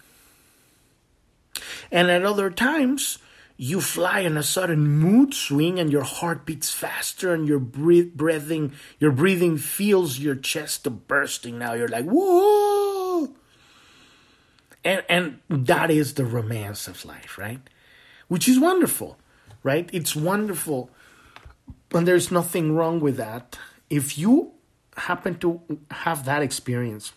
and 1.90 2.10
at 2.10 2.24
other 2.24 2.50
times, 2.50 3.18
you 3.56 3.80
fly 3.80 4.20
in 4.20 4.36
a 4.36 4.42
sudden 4.42 4.86
mood 4.88 5.34
swing 5.34 5.78
and 5.78 5.92
your 5.92 6.02
heart 6.02 6.46
beats 6.46 6.70
faster 6.70 7.34
and 7.34 7.46
your 7.46 7.58
breathing 7.58 8.72
your 8.98 9.12
breathing 9.12 9.58
feels 9.58 10.18
your 10.18 10.34
chest 10.34 10.88
bursting. 11.06 11.58
Now 11.58 11.74
you're 11.74 11.88
like 11.88 12.06
whoa! 12.06 13.34
And 14.82 15.04
and 15.08 15.40
that 15.50 15.90
is 15.90 16.14
the 16.14 16.24
romance 16.24 16.88
of 16.88 17.04
life 17.04 17.36
right? 17.36 17.60
Which 18.28 18.48
is 18.48 18.58
wonderful 18.58 19.18
right? 19.62 19.88
It's 19.92 20.16
wonderful. 20.16 20.90
And 21.92 22.06
there's 22.06 22.30
nothing 22.30 22.74
wrong 22.74 23.00
with 23.00 23.16
that. 23.16 23.58
If 23.88 24.16
you 24.16 24.52
happen 24.96 25.38
to 25.38 25.60
have 25.90 26.24
that 26.24 26.42
experience 26.42 27.12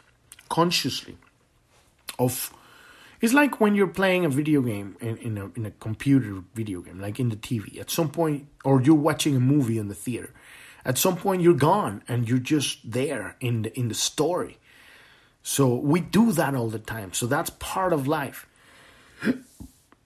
consciously 0.50 1.18
of 2.20 2.54
it's 3.24 3.34
like 3.34 3.62
when 3.62 3.74
you're 3.74 3.88
playing 3.88 4.26
a 4.26 4.30
video 4.30 4.62
game 4.62 4.98
in, 5.00 5.16
in, 5.16 5.38
a, 5.38 5.46
in 5.56 5.66
a 5.66 5.72
computer 5.72 6.44
video 6.54 6.82
game, 6.82 7.00
like 7.00 7.22
in 7.22 7.30
the 7.30 7.38
TV. 7.38 7.80
At 7.80 7.90
some 7.90 8.10
point, 8.10 8.50
or 8.66 8.82
you're 8.82 8.96
watching 8.96 9.38
a 9.38 9.40
movie 9.40 9.78
in 9.78 9.88
the 9.88 9.96
theater. 9.96 10.34
At 10.84 10.98
some 10.98 11.16
point, 11.16 11.42
you're 11.42 11.54
gone 11.54 12.04
and 12.10 12.28
you're 12.28 12.38
just 12.38 12.80
there 12.84 13.38
in 13.40 13.62
the 13.62 13.80
in 13.80 13.88
the 13.88 13.96
story. 13.96 14.58
So 15.42 15.74
we 15.74 16.02
do 16.02 16.34
that 16.34 16.54
all 16.54 16.68
the 16.68 16.80
time. 16.80 17.14
So 17.14 17.26
that's 17.26 17.50
part 17.50 17.94
of 17.94 18.10
life. 18.10 18.46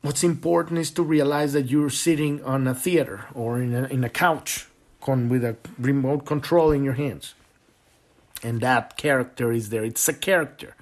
What's 0.03 0.23
important 0.23 0.77
is 0.77 0.91
to 0.91 1.01
realize 1.01 1.53
that 1.53 1.71
you're 1.71 1.89
sitting 1.89 2.43
on 2.43 2.67
a 2.67 2.75
theater 2.75 3.25
or 3.33 3.59
in 3.59 3.73
a, 3.73 3.85
in 3.85 4.03
a 4.03 4.09
couch 4.09 4.67
con, 5.01 5.27
with 5.27 5.43
a 5.43 5.55
remote 5.79 6.27
control 6.27 6.71
in 6.71 6.83
your 6.83 6.93
hands. 6.93 7.33
And 8.43 8.61
that 8.61 8.95
character 8.95 9.51
is 9.51 9.69
there. 9.69 9.83
It's 9.83 10.07
a 10.07 10.13
character. 10.13 10.75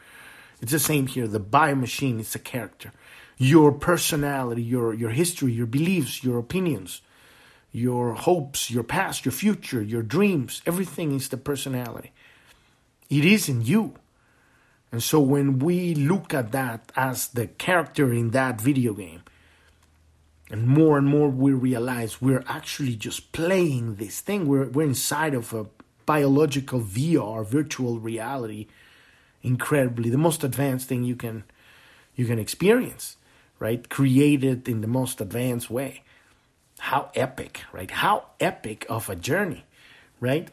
It's 0.66 0.72
the 0.72 0.80
same 0.80 1.05
here. 1.05 1.28
The 1.28 1.39
bio 1.39 1.76
machine 1.76 2.20
is 2.20 2.34
a 2.34 2.39
character. 2.39 2.91
Your 3.38 3.72
personality, 3.72 4.63
your, 4.63 4.95
your 4.95 5.11
history, 5.11 5.51
your 5.51 5.68
beliefs, 5.68 6.24
your 6.24 6.39
opinions, 6.39 7.03
your 7.72 8.16
hopes, 8.16 8.72
your 8.72 8.82
past, 8.82 9.26
your 9.26 9.32
future, 9.32 9.84
your 9.84 10.01
dreams, 10.01 10.63
everything 10.66 11.13
is 11.13 11.30
the 11.30 11.38
personality. 11.38 12.13
It 13.11 13.24
is 13.26 13.47
in 13.47 13.61
you. 13.61 13.93
And 14.91 15.03
so 15.03 15.20
when 15.20 15.59
we 15.59 15.93
look 15.93 16.34
at 16.34 16.51
that 16.53 16.91
as 16.95 17.28
the 17.28 17.45
character 17.45 18.11
in 18.11 18.32
that 18.32 18.59
video 18.59 18.93
game, 18.95 19.22
and 20.49 20.68
more 20.68 20.97
and 20.97 21.05
more 21.05 21.30
we 21.30 21.53
realize 21.53 22.24
we're 22.24 22.43
actually 22.47 22.95
just 22.95 23.32
playing 23.34 23.97
this 23.97 24.20
thing. 24.20 24.47
We're, 24.47 24.70
we're 24.70 24.88
inside 24.88 25.36
of 25.36 25.53
a 25.53 25.68
biological 26.07 26.82
VR, 26.82 27.45
virtual 27.45 27.99
reality 27.99 28.66
incredibly 29.46 30.10
the 30.10 30.18
most 30.18 30.43
advanced 30.43 30.88
thing 30.88 31.04
you 31.04 31.16
can 31.16 31.43
you 32.16 32.26
can 32.26 32.39
experience 32.39 33.18
right 33.60 33.89
created 33.89 34.68
in 34.68 34.82
the 34.82 34.88
most 34.88 35.22
advanced 35.22 35.70
way 35.70 36.02
how 36.80 37.10
epic, 37.16 37.62
right? 37.72 37.89
How 37.89 38.26
epic 38.39 38.86
of 38.89 39.10
a 39.10 39.16
journey, 39.16 39.66
right? 40.20 40.50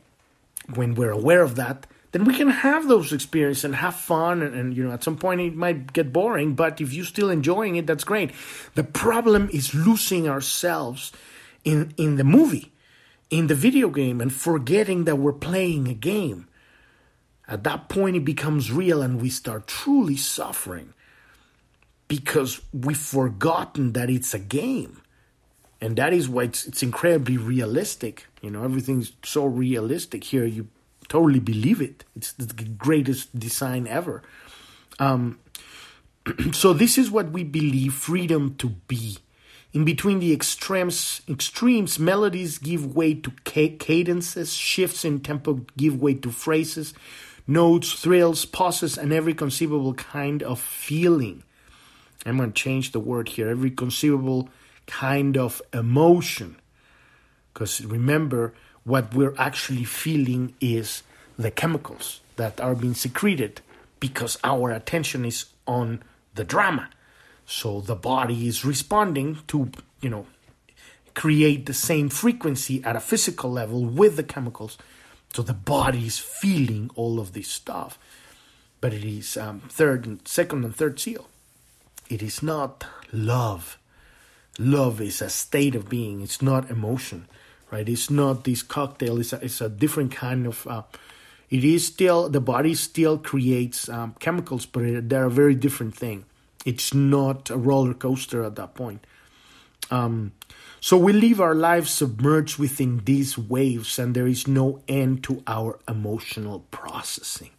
When 0.75 0.95
we're 0.95 1.11
aware 1.11 1.43
of 1.43 1.57
that, 1.57 1.87
then 2.13 2.25
we 2.25 2.35
can 2.35 2.49
have 2.49 2.89
those 2.89 3.13
experiences 3.13 3.65
and 3.65 3.75
have 3.75 3.97
fun 3.97 4.43
and, 4.43 4.55
and, 4.55 4.77
you 4.77 4.85
know 4.85 4.93
at 4.93 5.03
some 5.03 5.17
point 5.17 5.41
it 5.41 5.57
might 5.57 5.95
get 5.95 6.13
boring 6.13 6.55
but 6.55 6.79
if 6.79 6.93
you're 6.93 7.07
still 7.07 7.31
enjoying 7.31 7.77
it 7.77 7.87
that's 7.87 8.05
great 8.05 8.33
the 8.75 8.85
problem 8.85 9.49
is 9.51 9.75
losing 9.75 10.29
ourselves 10.29 11.11
in 11.65 11.95
in 11.97 12.17
the 12.17 12.25
movie 12.25 12.71
in 13.31 13.47
the 13.47 13.55
video 13.55 13.89
game 13.89 14.21
and 14.21 14.31
forgetting 14.31 15.05
that 15.05 15.17
we're 15.17 15.33
playing 15.33 15.89
a 15.89 15.95
game 15.95 16.47
at 17.53 17.65
that 17.65 17.89
point 17.89 18.17
it 18.17 18.25
becomes 18.25 18.73
real 18.73 19.03
and 19.03 19.21
we 19.21 19.31
start 19.31 19.67
truly 19.67 20.17
suffering 20.17 20.95
because 22.09 22.61
we've 22.73 22.97
forgotten 22.97 23.93
that 23.93 24.11
it's 24.11 24.35
a 24.35 24.39
game 24.39 25.01
and 25.81 25.97
that 25.97 26.13
is 26.13 26.29
why 26.29 26.45
it's, 26.45 26.67
it's 26.67 26.83
incredibly 26.83 27.37
realistic 27.37 28.27
you 28.41 28.51
know 28.51 28.65
everything's 28.65 29.13
so 29.23 29.45
realistic 29.45 30.25
here 30.25 30.45
you 30.45 30.69
totally 31.13 31.41
believe 31.41 31.83
it. 31.83 32.05
It's 32.17 32.33
the 32.33 32.65
greatest 32.65 33.39
design 33.39 33.87
ever. 33.87 34.23
Um, 34.99 35.41
so 36.53 36.73
this 36.73 36.97
is 36.97 37.11
what 37.11 37.31
we 37.33 37.45
believe 37.45 37.93
freedom 37.93 38.55
to 38.57 38.71
be. 38.89 39.19
In 39.75 39.85
between 39.85 40.21
the 40.21 40.33
extremes, 40.33 41.21
extremes, 41.29 41.99
melodies 41.99 42.57
give 42.59 42.95
way 42.95 43.13
to 43.15 43.31
cadences, 43.45 44.55
shifts 44.55 45.05
in 45.05 45.21
tempo 45.21 45.67
give 45.77 46.01
way 46.01 46.15
to 46.15 46.31
phrases, 46.31 46.95
notes, 47.47 47.93
thrills, 47.93 48.45
pauses, 48.45 48.97
and 48.97 49.13
every 49.13 49.35
conceivable 49.35 49.95
kind 49.95 50.43
of 50.43 50.61
feeling. 50.61 51.43
I'm 52.25 52.37
going 52.37 52.53
to 52.53 52.63
change 52.63 52.93
the 52.93 53.01
word 53.01 53.31
here. 53.31 53.49
Every 53.49 53.71
conceivable 53.71 54.49
kind 54.87 55.37
of 55.37 55.61
emotion. 55.73 56.57
Because 57.53 57.85
remember, 57.85 58.55
what 58.85 59.15
we're 59.15 59.35
actually 59.39 59.85
feeling 59.85 60.55
is 60.61 61.03
the 61.39 61.51
chemicals 61.51 62.21
that 62.37 62.61
are 62.61 62.75
being 62.75 62.95
secreted 62.95 63.61
because 64.01 64.39
our 64.43 64.71
attention 64.71 65.25
is 65.25 65.47
on 65.67 66.03
the 66.35 66.45
drama. 66.45 66.91
So 67.47 67.81
the 67.81 67.95
body 67.95 68.49
is 68.49 68.65
responding 68.65 69.39
to, 69.49 69.71
you 70.01 70.11
know, 70.11 70.27
create 71.15 71.67
the 71.67 71.75
same 71.75 72.09
frequency 72.09 72.83
at 72.85 72.97
a 72.97 73.01
physical 73.01 73.51
level 73.51 73.85
with 73.85 74.17
the 74.17 74.23
chemicals. 74.23 74.79
So 75.35 75.43
the 75.43 75.55
body 75.55 76.07
is 76.07 76.19
feeling 76.19 76.91
all 76.95 77.19
of 77.19 77.33
this 77.33 77.49
stuff. 77.49 77.99
But 78.81 78.93
it 78.93 79.05
is 79.05 79.37
um, 79.37 79.61
third 79.69 80.07
and 80.07 80.27
second 80.27 80.65
and 80.65 80.75
third 80.75 80.99
seal. 80.99 81.29
It 82.09 82.23
is 82.23 82.43
not 82.43 82.85
love. 83.13 83.79
Love 84.59 85.01
is 85.01 85.23
a 85.23 85.31
state 85.31 85.75
of 85.75 85.89
being. 85.89 86.21
It's 86.21 86.43
not 86.43 86.71
emotion 86.71 87.29
right? 87.73 87.89
It's 87.89 88.11
not 88.11 88.45
this 88.45 88.63
cocktail. 88.63 89.19
It's 89.19 89.33
a, 89.33 89.45
it's 89.45 89.61
a 89.61 89.69
different 89.69 90.13
kind 90.13 90.47
of. 90.47 90.65
Uh, 90.69 90.83
it 91.51 91.65
is 91.65 91.87
still 91.87 92.29
the 92.29 92.41
body 92.41 92.75
still 92.75 93.19
creates 93.19 93.89
um, 93.89 94.15
chemicals, 94.21 94.67
but 94.67 95.09
they're 95.09 95.25
a 95.25 95.31
very 95.31 95.57
different 95.57 95.97
thing. 95.97 96.25
It's 96.65 96.95
not 96.95 97.51
a 97.51 97.57
roller 97.57 97.95
coaster 97.95 98.45
at 98.45 98.55
that 98.57 98.75
point. 98.75 99.05
Um, 99.91 100.33
so 100.83 100.99
we 100.99 101.15
live 101.15 101.41
our 101.41 101.55
lives 101.55 101.91
submerged 101.91 102.59
within 102.59 103.01
these 103.05 103.39
waves, 103.39 103.99
and 103.99 104.15
there 104.15 104.27
is 104.27 104.47
no 104.47 104.83
end 104.89 105.25
to 105.25 105.43
our 105.47 105.79
emotional 105.89 106.67
processing. 106.71 107.53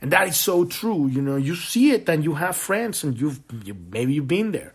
And 0.00 0.12
that 0.12 0.28
is 0.28 0.36
so 0.36 0.64
true. 0.64 1.08
You 1.08 1.22
know, 1.22 1.36
you 1.36 1.56
see 1.56 1.90
it, 1.90 2.08
and 2.08 2.22
you 2.22 2.34
have 2.34 2.54
friends, 2.54 3.02
and 3.02 3.18
you've 3.18 3.40
you, 3.64 3.74
maybe 3.90 4.14
you've 4.14 4.28
been 4.28 4.52
there 4.52 4.74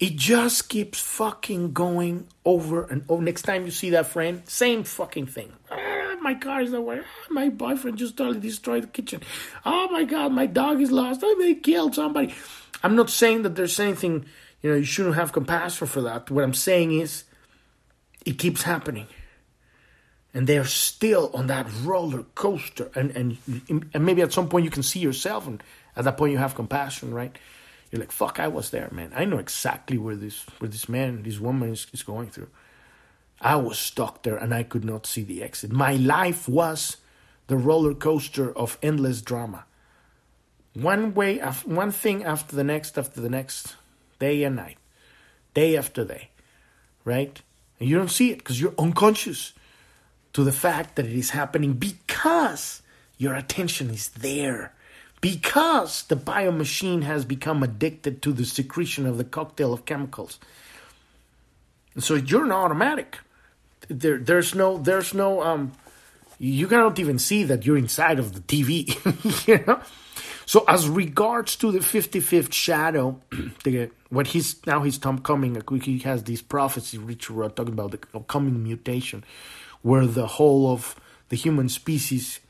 it 0.00 0.14
just 0.14 0.68
keeps 0.68 1.00
fucking 1.00 1.72
going 1.72 2.28
over 2.44 2.84
and 2.84 3.04
over. 3.08 3.22
Next 3.22 3.42
time 3.42 3.64
you 3.64 3.70
see 3.70 3.90
that 3.90 4.06
friend, 4.06 4.42
same 4.48 4.84
fucking 4.84 5.26
thing. 5.26 5.52
Ah, 5.70 6.16
my 6.22 6.34
car 6.34 6.62
is 6.62 6.72
away. 6.72 7.00
Ah, 7.02 7.26
my 7.30 7.48
boyfriend 7.48 7.98
just 7.98 8.16
totally 8.16 8.40
destroyed 8.40 8.84
the 8.84 8.88
kitchen. 8.88 9.22
Oh 9.64 9.88
my 9.90 10.04
god, 10.04 10.32
my 10.32 10.46
dog 10.46 10.80
is 10.80 10.92
lost. 10.92 11.20
Oh, 11.24 11.36
they 11.40 11.54
killed 11.54 11.96
somebody. 11.96 12.34
I'm 12.82 12.94
not 12.94 13.10
saying 13.10 13.42
that 13.42 13.56
there's 13.56 13.80
anything, 13.80 14.26
you 14.62 14.70
know, 14.70 14.76
you 14.76 14.84
shouldn't 14.84 15.14
have 15.14 15.32
compassion 15.32 15.86
for 15.86 16.02
that. 16.02 16.30
What 16.30 16.44
I'm 16.44 16.54
saying 16.54 16.98
is, 16.98 17.24
it 18.24 18.38
keeps 18.38 18.62
happening. 18.62 19.06
And 20.34 20.46
they're 20.46 20.64
still 20.64 21.30
on 21.34 21.46
that 21.46 21.66
roller 21.82 22.24
coaster. 22.34 22.90
And, 22.94 23.10
and, 23.12 23.90
and 23.94 24.04
maybe 24.04 24.22
at 24.22 24.32
some 24.32 24.48
point 24.48 24.64
you 24.64 24.70
can 24.70 24.82
see 24.82 25.00
yourself, 25.00 25.46
and 25.46 25.62
at 25.96 26.04
that 26.04 26.16
point 26.16 26.32
you 26.32 26.38
have 26.38 26.54
compassion, 26.54 27.14
right? 27.14 27.36
you're 27.90 28.00
like, 28.00 28.12
fuck, 28.12 28.38
I 28.38 28.48
was 28.48 28.70
there, 28.70 28.88
man. 28.92 29.12
I 29.14 29.24
know 29.24 29.38
exactly 29.38 29.96
where 29.96 30.16
this 30.16 30.44
where 30.58 30.68
this 30.68 30.88
man, 30.88 31.22
this 31.22 31.40
woman 31.40 31.70
is, 31.70 31.86
is 31.92 32.02
going 32.02 32.28
through. 32.28 32.48
I 33.40 33.56
was 33.56 33.78
stuck 33.78 34.22
there 34.24 34.36
and 34.36 34.52
I 34.52 34.62
could 34.62 34.84
not 34.84 35.06
see 35.06 35.22
the 35.22 35.42
exit. 35.42 35.72
My 35.72 35.94
life 35.94 36.48
was 36.48 36.98
the 37.46 37.56
roller 37.56 37.94
coaster 37.94 38.56
of 38.56 38.78
endless 38.82 39.22
drama. 39.22 39.64
One 40.74 41.14
way, 41.14 41.38
one 41.38 41.90
thing 41.92 42.24
after 42.24 42.54
the 42.54 42.64
next, 42.64 42.98
after 42.98 43.20
the 43.20 43.30
next, 43.30 43.76
day 44.18 44.44
and 44.44 44.56
night, 44.56 44.78
day 45.54 45.76
after 45.76 46.04
day, 46.04 46.30
right? 47.04 47.40
And 47.78 47.88
you 47.88 47.96
don't 47.96 48.10
see 48.10 48.30
it 48.30 48.38
because 48.38 48.60
you're 48.60 48.74
unconscious 48.78 49.52
to 50.32 50.44
the 50.44 50.52
fact 50.52 50.96
that 50.96 51.06
it 51.06 51.16
is 51.16 51.30
happening 51.30 51.74
because 51.74 52.82
your 53.16 53.34
attention 53.34 53.90
is 53.90 54.08
there 54.08 54.72
because 55.20 56.04
the 56.04 56.16
biomachine 56.16 57.02
has 57.02 57.24
become 57.24 57.62
addicted 57.62 58.22
to 58.22 58.32
the 58.32 58.44
secretion 58.44 59.06
of 59.06 59.18
the 59.18 59.24
cocktail 59.24 59.72
of 59.72 59.84
chemicals. 59.84 60.38
And 61.94 62.04
so 62.04 62.14
you're 62.14 62.44
an 62.44 62.52
automatic. 62.52 63.18
There, 63.88 64.18
there's 64.18 64.54
no, 64.54 64.78
there's 64.78 65.14
no, 65.14 65.42
um, 65.42 65.72
you 66.38 66.68
cannot 66.68 66.98
even 66.98 67.18
see 67.18 67.44
that 67.44 67.66
you're 67.66 67.78
inside 67.78 68.18
of 68.18 68.34
the 68.34 68.40
TV, 68.40 69.46
you 69.48 69.64
know. 69.66 69.80
So 70.46 70.64
as 70.68 70.88
regards 70.88 71.56
to 71.56 71.72
the 71.72 71.80
55th 71.80 72.52
shadow, 72.52 73.20
the, 73.64 73.90
what 74.10 74.28
he's 74.28 74.64
now 74.66 74.82
he's 74.82 74.98
coming, 74.98 75.62
he 75.82 75.98
has 76.00 76.24
these 76.24 76.42
prophecies 76.42 77.00
which 77.00 77.30
we're 77.30 77.48
talking 77.48 77.74
about 77.74 77.90
the 77.90 78.20
coming 78.20 78.62
mutation, 78.62 79.24
where 79.82 80.06
the 80.06 80.26
whole 80.26 80.72
of 80.72 80.98
the 81.28 81.36
human 81.36 81.68
species 81.68 82.40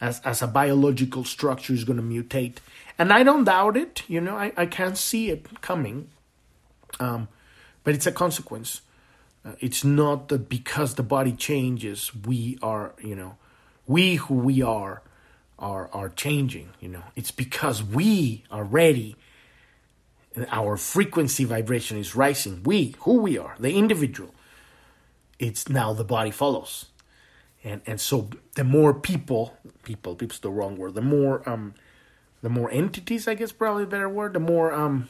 as, 0.00 0.20
as 0.20 0.42
a 0.42 0.46
biological 0.46 1.24
structure 1.24 1.72
is 1.72 1.84
going 1.84 1.96
to 1.96 2.02
mutate. 2.02 2.58
And 2.98 3.12
I 3.12 3.22
don't 3.22 3.44
doubt 3.44 3.76
it, 3.76 4.02
you 4.08 4.20
know, 4.20 4.36
I, 4.36 4.52
I 4.56 4.66
can't 4.66 4.96
see 4.96 5.30
it 5.30 5.60
coming. 5.60 6.08
Um, 7.00 7.28
but 7.84 7.94
it's 7.94 8.06
a 8.06 8.12
consequence. 8.12 8.82
Uh, 9.44 9.52
it's 9.60 9.84
not 9.84 10.28
that 10.28 10.48
because 10.48 10.94
the 10.94 11.02
body 11.02 11.32
changes, 11.32 12.12
we 12.14 12.58
are, 12.62 12.94
you 13.02 13.14
know, 13.14 13.36
we 13.86 14.16
who 14.16 14.34
we 14.34 14.62
are 14.62 15.02
are 15.58 15.88
are 15.92 16.08
changing, 16.08 16.70
you 16.80 16.88
know. 16.88 17.02
It's 17.16 17.30
because 17.30 17.82
we 17.82 18.44
are 18.50 18.64
ready 18.64 19.16
our 20.50 20.76
frequency 20.76 21.44
vibration 21.44 21.98
is 21.98 22.14
rising. 22.14 22.62
We, 22.62 22.94
who 23.00 23.20
we 23.20 23.38
are, 23.38 23.54
the 23.58 23.76
individual, 23.76 24.34
it's 25.38 25.68
now 25.68 25.92
the 25.92 26.04
body 26.04 26.30
follows 26.30 26.86
and 27.64 27.82
and 27.86 28.00
so 28.00 28.28
the 28.54 28.64
more 28.64 28.94
people 28.94 29.56
people 29.82 30.14
people's 30.14 30.40
the 30.40 30.50
wrong 30.50 30.76
word 30.76 30.94
the 30.94 31.02
more 31.02 31.46
um 31.48 31.74
the 32.42 32.48
more 32.48 32.70
entities 32.70 33.26
i 33.26 33.34
guess 33.34 33.52
probably 33.52 33.84
a 33.84 33.86
better 33.86 34.08
word 34.08 34.32
the 34.32 34.40
more 34.40 34.72
um 34.72 35.08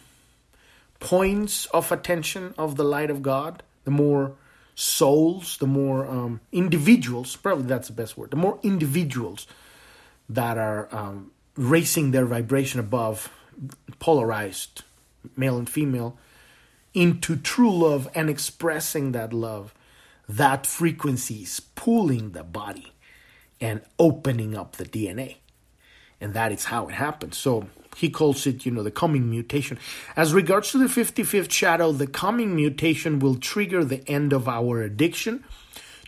points 1.01 1.67
of 1.67 1.93
attention 1.93 2.55
of 2.59 2.77
the 2.77 2.85
light 2.85 3.11
of 3.11 3.23
god 3.23 3.63
the 3.85 3.91
more 3.91 4.35
souls 4.75 5.57
the 5.59 5.67
more 5.67 6.07
um 6.07 6.41
individuals 6.53 7.37
probably 7.37 7.67
that's 7.67 7.89
the 7.89 7.95
best 7.95 8.17
word 8.17 8.31
the 8.31 8.37
more 8.37 8.59
individuals 8.63 9.47
that 10.29 10.57
are 10.57 10.89
um 10.95 11.31
raising 11.57 12.13
their 12.13 12.25
vibration 12.25 12.81
above 12.81 13.31
polarized 13.99 14.85
male 15.37 15.59
and 15.59 15.69
female 15.69 16.17
into 16.95 17.37
true 17.37 17.73
love 17.73 18.09
and 18.15 18.29
expressing 18.31 19.13
that 19.13 19.33
love 19.33 19.75
that 20.29 20.67
frequency 20.67 21.43
is 21.43 21.61
pulling 21.61 22.33
the 22.33 22.45
body 22.45 22.93
and 23.61 23.81
opening 23.99 24.57
up 24.57 24.77
the 24.77 24.85
DNA. 24.85 25.37
And 26.21 26.35
that 26.35 26.53
is 26.53 26.67
how 26.67 26.89
it 26.89 26.95
happens. 26.95 27.39
So 27.39 27.69
he 27.97 28.11
calls 28.11 28.47
it, 28.47 28.67
you 28.67 28.73
know, 28.73 28.83
the 28.83 28.91
coming 28.91 29.31
mutation. 29.31 29.79
As 30.17 30.35
regards 30.35 30.71
to 30.73 30.79
the 30.79 30.87
55th 30.87 31.51
shadow, 31.51 31.93
the 31.93 32.07
coming 32.07 32.55
mutation 32.55 33.19
will 33.19 33.37
trigger 33.37 33.85
the 33.85 34.07
end 34.09 34.33
of 34.33 34.49
our 34.49 34.83
addiction 34.83 35.45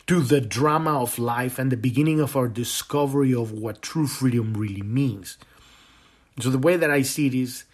to 0.06 0.20
the 0.20 0.40
drama 0.40 1.00
of 1.00 1.18
life 1.18 1.58
and 1.58 1.72
the 1.72 1.76
beginning 1.76 2.20
of 2.20 2.36
our 2.36 2.48
discovery 2.48 3.34
of 3.34 3.52
what 3.52 3.80
true 3.80 4.06
freedom 4.06 4.54
really 4.54 4.82
means. 4.82 5.38
So 6.40 6.50
the 6.50 6.58
way 6.58 6.76
that 6.76 6.90
I 6.90 7.02
see 7.02 7.26
it 7.26 7.34
is 7.34 7.64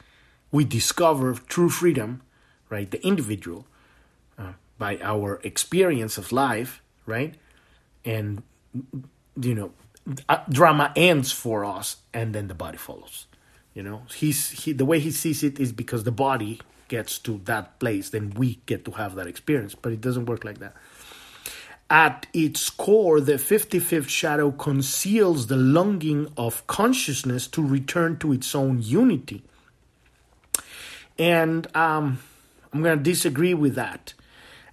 we 0.56 0.64
discover 0.64 1.34
true 1.54 1.68
freedom, 1.68 2.22
right? 2.70 2.90
The 2.90 3.00
individual 3.06 3.66
by 4.78 4.98
our 5.02 5.40
experience 5.42 6.18
of 6.18 6.32
life, 6.32 6.82
right? 7.06 7.34
And 8.04 8.42
you 9.40 9.54
know, 9.54 9.72
uh, 10.28 10.38
drama 10.48 10.92
ends 10.96 11.32
for 11.32 11.64
us, 11.64 11.96
and 12.12 12.34
then 12.34 12.48
the 12.48 12.54
body 12.54 12.78
follows. 12.78 13.26
You 13.74 13.82
know, 13.82 14.02
he's 14.14 14.50
he 14.50 14.72
the 14.72 14.84
way 14.84 15.00
he 15.00 15.10
sees 15.10 15.42
it 15.42 15.58
is 15.58 15.72
because 15.72 16.04
the 16.04 16.12
body 16.12 16.60
gets 16.88 17.18
to 17.18 17.40
that 17.44 17.78
place, 17.80 18.10
then 18.10 18.30
we 18.30 18.60
get 18.66 18.84
to 18.84 18.92
have 18.92 19.16
that 19.16 19.26
experience. 19.26 19.74
But 19.74 19.92
it 19.92 20.00
doesn't 20.00 20.26
work 20.26 20.44
like 20.44 20.58
that. 20.58 20.74
At 21.88 22.26
its 22.32 22.68
core, 22.70 23.20
the 23.20 23.34
55th 23.34 24.08
shadow 24.08 24.50
conceals 24.50 25.46
the 25.46 25.56
longing 25.56 26.32
of 26.36 26.66
consciousness 26.66 27.46
to 27.48 27.62
return 27.64 28.18
to 28.18 28.32
its 28.32 28.54
own 28.54 28.82
unity. 28.82 29.44
And 31.18 31.66
um, 31.76 32.18
I'm 32.72 32.82
going 32.82 32.98
to 32.98 33.02
disagree 33.02 33.54
with 33.54 33.74
that. 33.74 34.14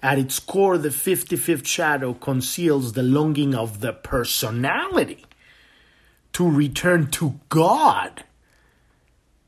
At 0.01 0.19
its 0.19 0.37
core, 0.39 0.77
the 0.77 0.89
55th 0.89 1.65
shadow 1.65 2.13
conceals 2.13 2.93
the 2.93 3.03
longing 3.03 3.55
of 3.55 3.79
the 3.79 3.93
personality 3.93 5.25
to 6.33 6.49
return 6.49 7.09
to 7.11 7.39
God, 7.47 8.23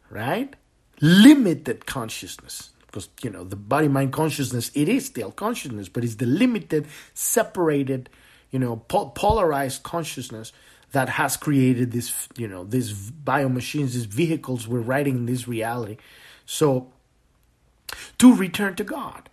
right? 0.10 0.56
Limited 1.02 1.86
consciousness 1.86 2.70
because 2.96 3.10
you 3.22 3.30
know 3.30 3.44
the 3.44 3.58
body 3.58 3.90
mind 3.90 4.14
consciousness 4.14 4.72
it 4.74 4.88
is 4.88 5.06
still 5.06 5.30
consciousness 5.30 5.90
but 5.90 6.04
it's 6.04 6.16
the 6.16 6.26
limited 6.26 6.88
separated 7.14 8.10
you 8.52 8.58
know 8.58 8.78
po- 8.78 9.10
polarized 9.10 9.84
consciousness 9.84 10.54
that 10.94 11.10
has 11.10 11.36
created 11.36 11.92
this 11.92 12.30
you 12.38 12.48
know 12.48 12.64
these 12.64 12.94
bio 12.94 13.50
machines 13.50 13.94
these 13.94 14.06
vehicles 14.06 14.66
we're 14.66 14.80
riding 14.80 15.18
in 15.18 15.26
this 15.26 15.46
reality 15.46 15.98
so 16.46 16.92
to 18.18 18.36
return 18.36 18.76
to 18.76 18.84
god 18.84 19.30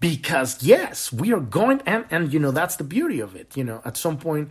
because 0.00 0.62
yes 0.62 1.12
we 1.12 1.32
are 1.32 1.40
going 1.40 1.80
and 1.86 2.04
and 2.10 2.32
you 2.32 2.38
know 2.38 2.50
that's 2.50 2.76
the 2.76 2.84
beauty 2.84 3.20
of 3.20 3.34
it 3.36 3.56
you 3.56 3.64
know 3.64 3.80
at 3.84 3.96
some 3.96 4.18
point 4.18 4.48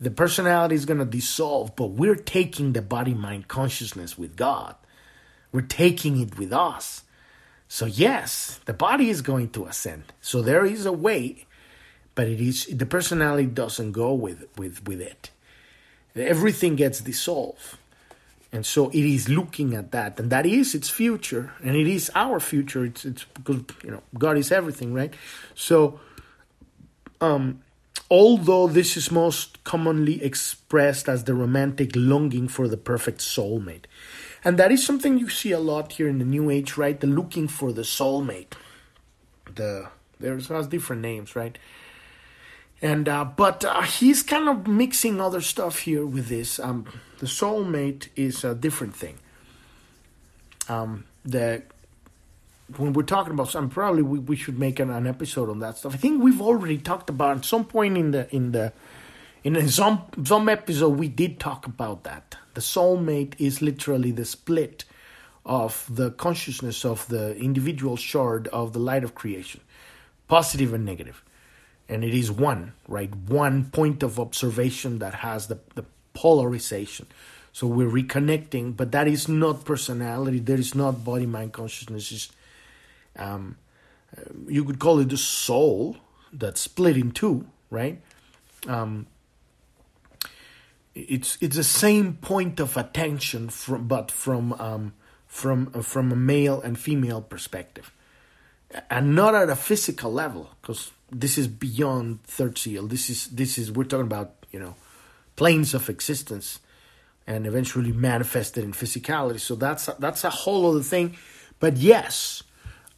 the 0.00 0.10
personality 0.10 0.74
is 0.74 0.84
going 0.84 0.98
to 0.98 1.04
dissolve 1.04 1.74
but 1.76 1.86
we're 1.90 2.16
taking 2.16 2.72
the 2.72 2.82
body 2.82 3.14
mind 3.14 3.48
consciousness 3.48 4.18
with 4.18 4.36
god 4.36 4.74
we're 5.52 5.60
taking 5.60 6.20
it 6.20 6.38
with 6.38 6.52
us 6.52 7.02
so 7.72 7.86
yes, 7.86 8.60
the 8.66 8.74
body 8.74 9.08
is 9.08 9.22
going 9.22 9.48
to 9.56 9.64
ascend. 9.64 10.12
So 10.20 10.42
there 10.42 10.66
is 10.66 10.84
a 10.84 10.92
way, 10.92 11.46
but 12.14 12.28
it 12.28 12.38
is 12.38 12.66
the 12.66 12.84
personality 12.84 13.46
doesn't 13.46 13.92
go 13.92 14.12
with 14.12 14.44
with 14.58 14.86
with 14.86 15.00
it. 15.00 15.30
Everything 16.14 16.76
gets 16.76 17.00
dissolved. 17.00 17.78
And 18.52 18.66
so 18.66 18.90
it 18.90 18.96
is 18.96 19.30
looking 19.30 19.74
at 19.74 19.92
that, 19.92 20.20
and 20.20 20.30
that 20.30 20.44
is 20.44 20.74
its 20.74 20.90
future, 20.90 21.54
and 21.64 21.74
it 21.74 21.86
is 21.86 22.10
our 22.14 22.38
future. 22.38 22.84
It's 22.84 23.06
it's 23.06 23.24
because 23.24 23.62
you 23.82 23.90
know 23.90 24.02
God 24.18 24.36
is 24.36 24.52
everything, 24.52 24.92
right? 24.92 25.14
So, 25.54 25.98
um, 27.22 27.62
although 28.10 28.66
this 28.66 28.94
is 28.94 29.10
most 29.10 29.64
commonly 29.64 30.22
expressed 30.22 31.08
as 31.08 31.24
the 31.24 31.34
romantic 31.34 31.92
longing 31.94 32.46
for 32.46 32.68
the 32.68 32.76
perfect 32.76 33.20
soulmate, 33.20 33.86
and 34.44 34.58
that 34.58 34.70
is 34.70 34.84
something 34.84 35.16
you 35.16 35.30
see 35.30 35.52
a 35.52 35.60
lot 35.60 35.92
here 35.92 36.08
in 36.08 36.18
the 36.18 36.26
new 36.26 36.50
age, 36.50 36.76
right? 36.76 37.00
The 37.00 37.06
looking 37.06 37.48
for 37.48 37.72
the 37.72 37.82
soulmate. 37.82 38.52
The 39.54 39.88
there's 40.20 40.48
has 40.48 40.66
different 40.66 41.00
names, 41.00 41.34
right? 41.34 41.56
And 42.82 43.08
uh, 43.08 43.24
but 43.24 43.64
uh, 43.64 43.82
he's 43.82 44.24
kind 44.24 44.48
of 44.48 44.66
mixing 44.66 45.20
other 45.20 45.40
stuff 45.40 45.78
here 45.80 46.04
with 46.04 46.26
this. 46.26 46.58
Um, 46.58 46.84
the 47.18 47.26
soulmate 47.26 48.08
is 48.16 48.42
a 48.42 48.56
different 48.56 48.96
thing. 48.96 49.18
Um, 50.68 51.04
the 51.24 51.62
when 52.76 52.92
we're 52.92 53.04
talking 53.04 53.32
about 53.32 53.50
something, 53.50 53.70
probably 53.70 54.02
we, 54.02 54.18
we 54.18 54.36
should 54.36 54.58
make 54.58 54.80
an, 54.80 54.90
an 54.90 55.06
episode 55.06 55.48
on 55.48 55.60
that 55.60 55.78
stuff. 55.78 55.94
I 55.94 55.96
think 55.96 56.22
we've 56.22 56.40
already 56.42 56.78
talked 56.78 57.08
about 57.08 57.38
at 57.38 57.44
some 57.44 57.64
point 57.64 57.96
in 57.96 58.10
the 58.10 58.34
in 58.34 58.50
the 58.50 58.72
in 59.44 59.68
some 59.68 60.02
some 60.24 60.48
episode 60.48 60.98
we 60.98 61.06
did 61.06 61.38
talk 61.38 61.66
about 61.66 62.02
that. 62.02 62.36
The 62.54 62.60
soulmate 62.60 63.34
is 63.38 63.62
literally 63.62 64.10
the 64.10 64.24
split 64.24 64.84
of 65.46 65.86
the 65.88 66.10
consciousness 66.10 66.84
of 66.84 67.06
the 67.08 67.36
individual 67.36 67.96
shard 67.96 68.48
of 68.48 68.72
the 68.72 68.78
light 68.78 69.04
of 69.04 69.14
creation, 69.14 69.60
positive 70.26 70.74
and 70.74 70.84
negative. 70.84 71.22
And 71.92 72.04
it 72.04 72.14
is 72.14 72.30
one, 72.30 72.72
right? 72.88 73.14
One 73.14 73.66
point 73.70 74.02
of 74.02 74.18
observation 74.18 74.98
that 75.00 75.14
has 75.14 75.48
the, 75.48 75.58
the 75.74 75.84
polarization. 76.14 77.06
So 77.52 77.66
we're 77.66 77.88
reconnecting, 77.88 78.76
but 78.76 78.92
that 78.92 79.06
is 79.06 79.28
not 79.28 79.64
personality. 79.64 80.38
There 80.38 80.58
is 80.58 80.74
not 80.74 81.04
body 81.04 81.26
mind 81.26 81.52
consciousness. 81.52 82.30
Um, 83.16 83.56
you 84.46 84.64
could 84.64 84.78
call 84.78 85.00
it 85.00 85.10
the 85.10 85.18
soul 85.18 85.98
that's 86.32 86.62
split 86.62 86.96
in 86.96 87.12
two, 87.12 87.46
right? 87.70 88.00
Um, 88.66 89.06
it's 90.94 91.38
it's 91.40 91.56
the 91.56 91.64
same 91.64 92.14
point 92.14 92.60
of 92.60 92.76
attention 92.76 93.48
from 93.48 93.88
but 93.88 94.10
from 94.10 94.52
um, 94.54 94.92
from 95.26 95.70
uh, 95.74 95.80
from 95.80 96.12
a 96.12 96.16
male 96.16 96.60
and 96.60 96.78
female 96.78 97.22
perspective 97.22 97.92
and 98.90 99.14
not 99.14 99.34
at 99.34 99.48
a 99.48 99.56
physical 99.56 100.12
level 100.12 100.50
because 100.60 100.92
this 101.20 101.38
is 101.38 101.46
beyond 101.48 102.22
third 102.24 102.58
seal 102.58 102.86
this 102.86 103.10
is 103.10 103.28
this 103.28 103.58
is 103.58 103.70
we're 103.70 103.84
talking 103.84 104.06
about 104.06 104.46
you 104.50 104.58
know 104.58 104.74
planes 105.36 105.74
of 105.74 105.88
existence 105.88 106.60
and 107.26 107.46
eventually 107.46 107.92
manifested 107.92 108.64
in 108.64 108.72
physicality 108.72 109.40
so 109.40 109.54
that's 109.54 109.86
that's 109.98 110.24
a 110.24 110.30
whole 110.30 110.70
other 110.70 110.82
thing 110.82 111.16
but 111.60 111.76
yes 111.76 112.42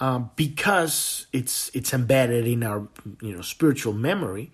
um, 0.00 0.30
because 0.36 1.26
it's 1.32 1.70
it's 1.74 1.92
embedded 1.92 2.46
in 2.46 2.62
our 2.62 2.88
you 3.20 3.34
know 3.34 3.42
spiritual 3.42 3.92
memory 3.92 4.50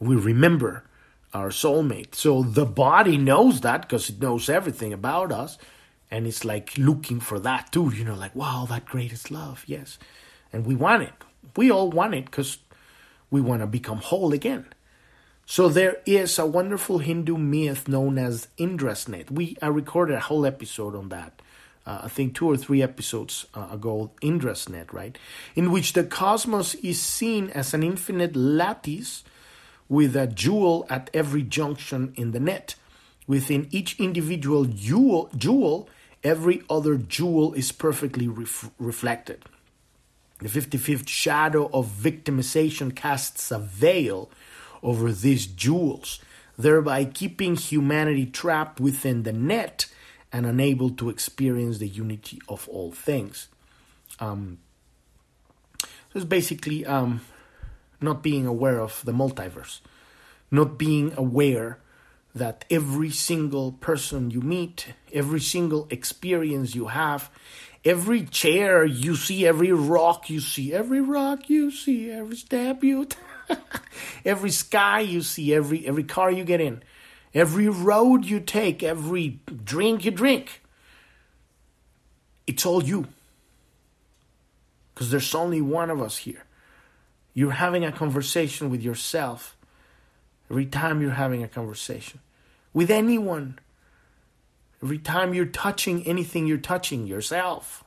we 0.00 0.16
remember 0.16 0.84
our 1.34 1.50
soulmate. 1.50 2.14
So 2.14 2.42
the 2.42 2.64
body 2.64 3.16
knows 3.16 3.60
that 3.60 3.82
because 3.82 4.10
it 4.10 4.20
knows 4.20 4.48
everything 4.48 4.92
about 4.92 5.32
us. 5.32 5.58
And 6.10 6.26
it's 6.26 6.44
like 6.44 6.76
looking 6.78 7.20
for 7.20 7.38
that 7.40 7.70
too, 7.70 7.92
you 7.94 8.04
know, 8.04 8.14
like, 8.14 8.34
wow, 8.34 8.66
that 8.70 8.86
greatest 8.86 9.30
love, 9.30 9.62
yes. 9.66 9.98
And 10.52 10.64
we 10.64 10.74
want 10.74 11.02
it. 11.02 11.12
We 11.56 11.70
all 11.70 11.90
want 11.90 12.14
it 12.14 12.24
because 12.24 12.58
we 13.30 13.40
want 13.40 13.62
to 13.62 13.66
become 13.66 13.98
whole 13.98 14.32
again. 14.32 14.66
So 15.46 15.68
there 15.68 15.96
is 16.04 16.38
a 16.38 16.44
wonderful 16.44 16.98
Hindu 16.98 17.38
myth 17.38 17.88
known 17.88 18.18
as 18.18 18.48
Indra's 18.58 19.08
net. 19.08 19.30
We 19.30 19.56
I 19.62 19.68
recorded 19.68 20.16
a 20.16 20.20
whole 20.20 20.44
episode 20.44 20.94
on 20.94 21.08
that. 21.08 21.40
Uh, 21.86 22.02
I 22.04 22.08
think 22.08 22.34
two 22.34 22.50
or 22.50 22.58
three 22.58 22.82
episodes 22.82 23.46
uh, 23.54 23.68
ago, 23.72 24.10
Indra's 24.20 24.68
net, 24.68 24.92
right? 24.92 25.16
In 25.56 25.72
which 25.72 25.94
the 25.94 26.04
cosmos 26.04 26.74
is 26.74 27.00
seen 27.00 27.48
as 27.50 27.72
an 27.72 27.82
infinite 27.82 28.36
lattice 28.36 29.24
with 29.88 30.14
a 30.14 30.26
jewel 30.26 30.86
at 30.90 31.08
every 31.14 31.42
junction 31.42 32.12
in 32.14 32.32
the 32.32 32.40
net. 32.40 32.74
Within 33.26 33.68
each 33.70 33.98
individual 33.98 34.66
jewel, 34.66 35.30
jewel 35.34 35.88
every 36.22 36.62
other 36.68 36.96
jewel 36.96 37.54
is 37.54 37.72
perfectly 37.72 38.28
ref- 38.28 38.70
reflected. 38.78 39.44
The 40.38 40.48
55th 40.48 41.08
shadow 41.08 41.68
of 41.72 41.86
victimization 41.86 42.94
casts 42.94 43.50
a 43.50 43.58
veil 43.58 44.30
over 44.82 45.12
these 45.12 45.46
jewels, 45.46 46.20
thereby 46.56 47.04
keeping 47.04 47.56
humanity 47.56 48.26
trapped 48.26 48.80
within 48.80 49.24
the 49.24 49.32
net 49.32 49.86
and 50.32 50.46
unable 50.46 50.90
to 50.90 51.08
experience 51.08 51.78
the 51.78 51.88
unity 51.88 52.40
of 52.48 52.68
all 52.68 52.92
things. 52.92 53.48
Um, 54.20 54.58
so 55.80 55.88
it's 56.16 56.24
basically 56.24 56.86
um, 56.86 57.20
not 58.00 58.22
being 58.22 58.46
aware 58.46 58.80
of 58.80 59.02
the 59.04 59.12
multiverse, 59.12 59.80
not 60.50 60.78
being 60.78 61.12
aware 61.16 61.80
that 62.34 62.64
every 62.70 63.10
single 63.10 63.72
person 63.72 64.30
you 64.30 64.40
meet, 64.40 64.94
every 65.12 65.40
single 65.40 65.88
experience 65.90 66.74
you 66.74 66.86
have, 66.86 67.30
every 67.84 68.24
chair 68.24 68.84
you 68.84 69.16
see, 69.16 69.46
every 69.46 69.72
rock 69.72 70.30
you 70.30 70.40
see, 70.40 70.72
every 70.72 71.00
rock 71.00 71.48
you 71.48 71.70
see, 71.70 72.10
every 72.10 72.36
step 72.36 72.82
you, 72.82 73.04
t- 73.04 73.16
every 74.24 74.50
sky 74.50 75.00
you 75.00 75.22
see, 75.22 75.54
every 75.54 75.86
every 75.86 76.04
car 76.04 76.30
you 76.30 76.44
get 76.44 76.60
in, 76.60 76.82
every 77.34 77.68
road 77.68 78.24
you 78.24 78.40
take, 78.40 78.82
every 78.82 79.40
drink 79.64 80.04
you 80.04 80.10
drink, 80.10 80.62
it's 82.46 82.64
all 82.66 82.82
you. 82.82 83.06
Because 84.94 85.10
there's 85.10 85.34
only 85.34 85.60
one 85.60 85.90
of 85.90 86.02
us 86.02 86.16
here. 86.18 86.44
You're 87.32 87.52
having 87.52 87.84
a 87.84 87.92
conversation 87.92 88.68
with 88.68 88.82
yourself 88.82 89.56
every 90.50 90.66
time 90.66 91.00
you're 91.00 91.12
having 91.12 91.44
a 91.44 91.48
conversation 91.48 92.18
with 92.72 92.90
anyone. 92.90 93.58
Every 94.82 94.98
time 94.98 95.34
you're 95.34 95.46
touching 95.46 96.06
anything, 96.06 96.46
you're 96.46 96.58
touching 96.58 97.06
yourself. 97.06 97.84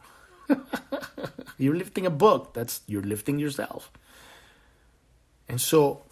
you're 1.58 1.76
lifting 1.76 2.06
a 2.06 2.10
book, 2.10 2.54
that's 2.54 2.82
you're 2.88 3.02
lifting 3.02 3.40
yourself. 3.40 3.92
And 5.48 5.60
so 5.60 6.04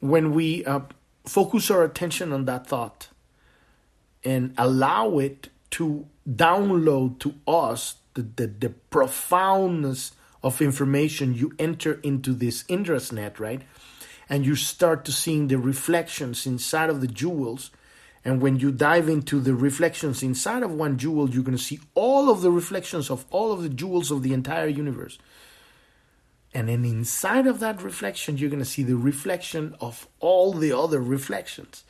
when 0.00 0.32
we 0.32 0.64
uh, 0.64 0.80
focus 1.24 1.70
our 1.70 1.84
attention 1.84 2.32
on 2.32 2.44
that 2.46 2.66
thought 2.66 3.08
and 4.24 4.54
allow 4.58 5.18
it 5.18 5.48
to 5.70 6.06
download 6.28 7.18
to 7.20 7.34
us 7.46 7.96
the, 8.14 8.22
the, 8.22 8.46
the 8.46 8.70
profoundness 8.70 10.12
of 10.42 10.60
information, 10.60 11.34
you 11.34 11.54
enter 11.58 12.00
into 12.02 12.32
this 12.32 12.64
Indra's 12.68 13.12
net, 13.12 13.38
right? 13.38 13.62
And 14.28 14.46
you 14.46 14.56
start 14.56 15.04
to 15.06 15.12
seeing 15.12 15.48
the 15.48 15.58
reflections 15.58 16.46
inside 16.46 16.90
of 16.90 17.00
the 17.00 17.06
jewels, 17.06 17.70
And 18.24 18.42
when 18.42 18.58
you 18.58 18.70
dive 18.70 19.08
into 19.08 19.40
the 19.40 19.54
reflections 19.54 20.22
inside 20.22 20.62
of 20.62 20.72
one 20.72 20.98
jewel, 20.98 21.30
you're 21.30 21.42
going 21.42 21.56
to 21.56 21.62
see 21.62 21.80
all 21.94 22.30
of 22.30 22.42
the 22.42 22.50
reflections 22.50 23.10
of 23.10 23.24
all 23.30 23.52
of 23.52 23.62
the 23.62 23.68
jewels 23.68 24.10
of 24.10 24.22
the 24.22 24.34
entire 24.34 24.68
universe. 24.68 25.18
And 26.52 26.68
then 26.68 26.84
inside 26.84 27.46
of 27.46 27.60
that 27.60 27.82
reflection, 27.82 28.36
you're 28.36 28.50
going 28.50 28.62
to 28.62 28.68
see 28.68 28.82
the 28.82 28.96
reflection 28.96 29.74
of 29.80 30.06
all 30.18 30.52
the 30.52 30.72
other 30.72 31.00
reflections 31.00 31.84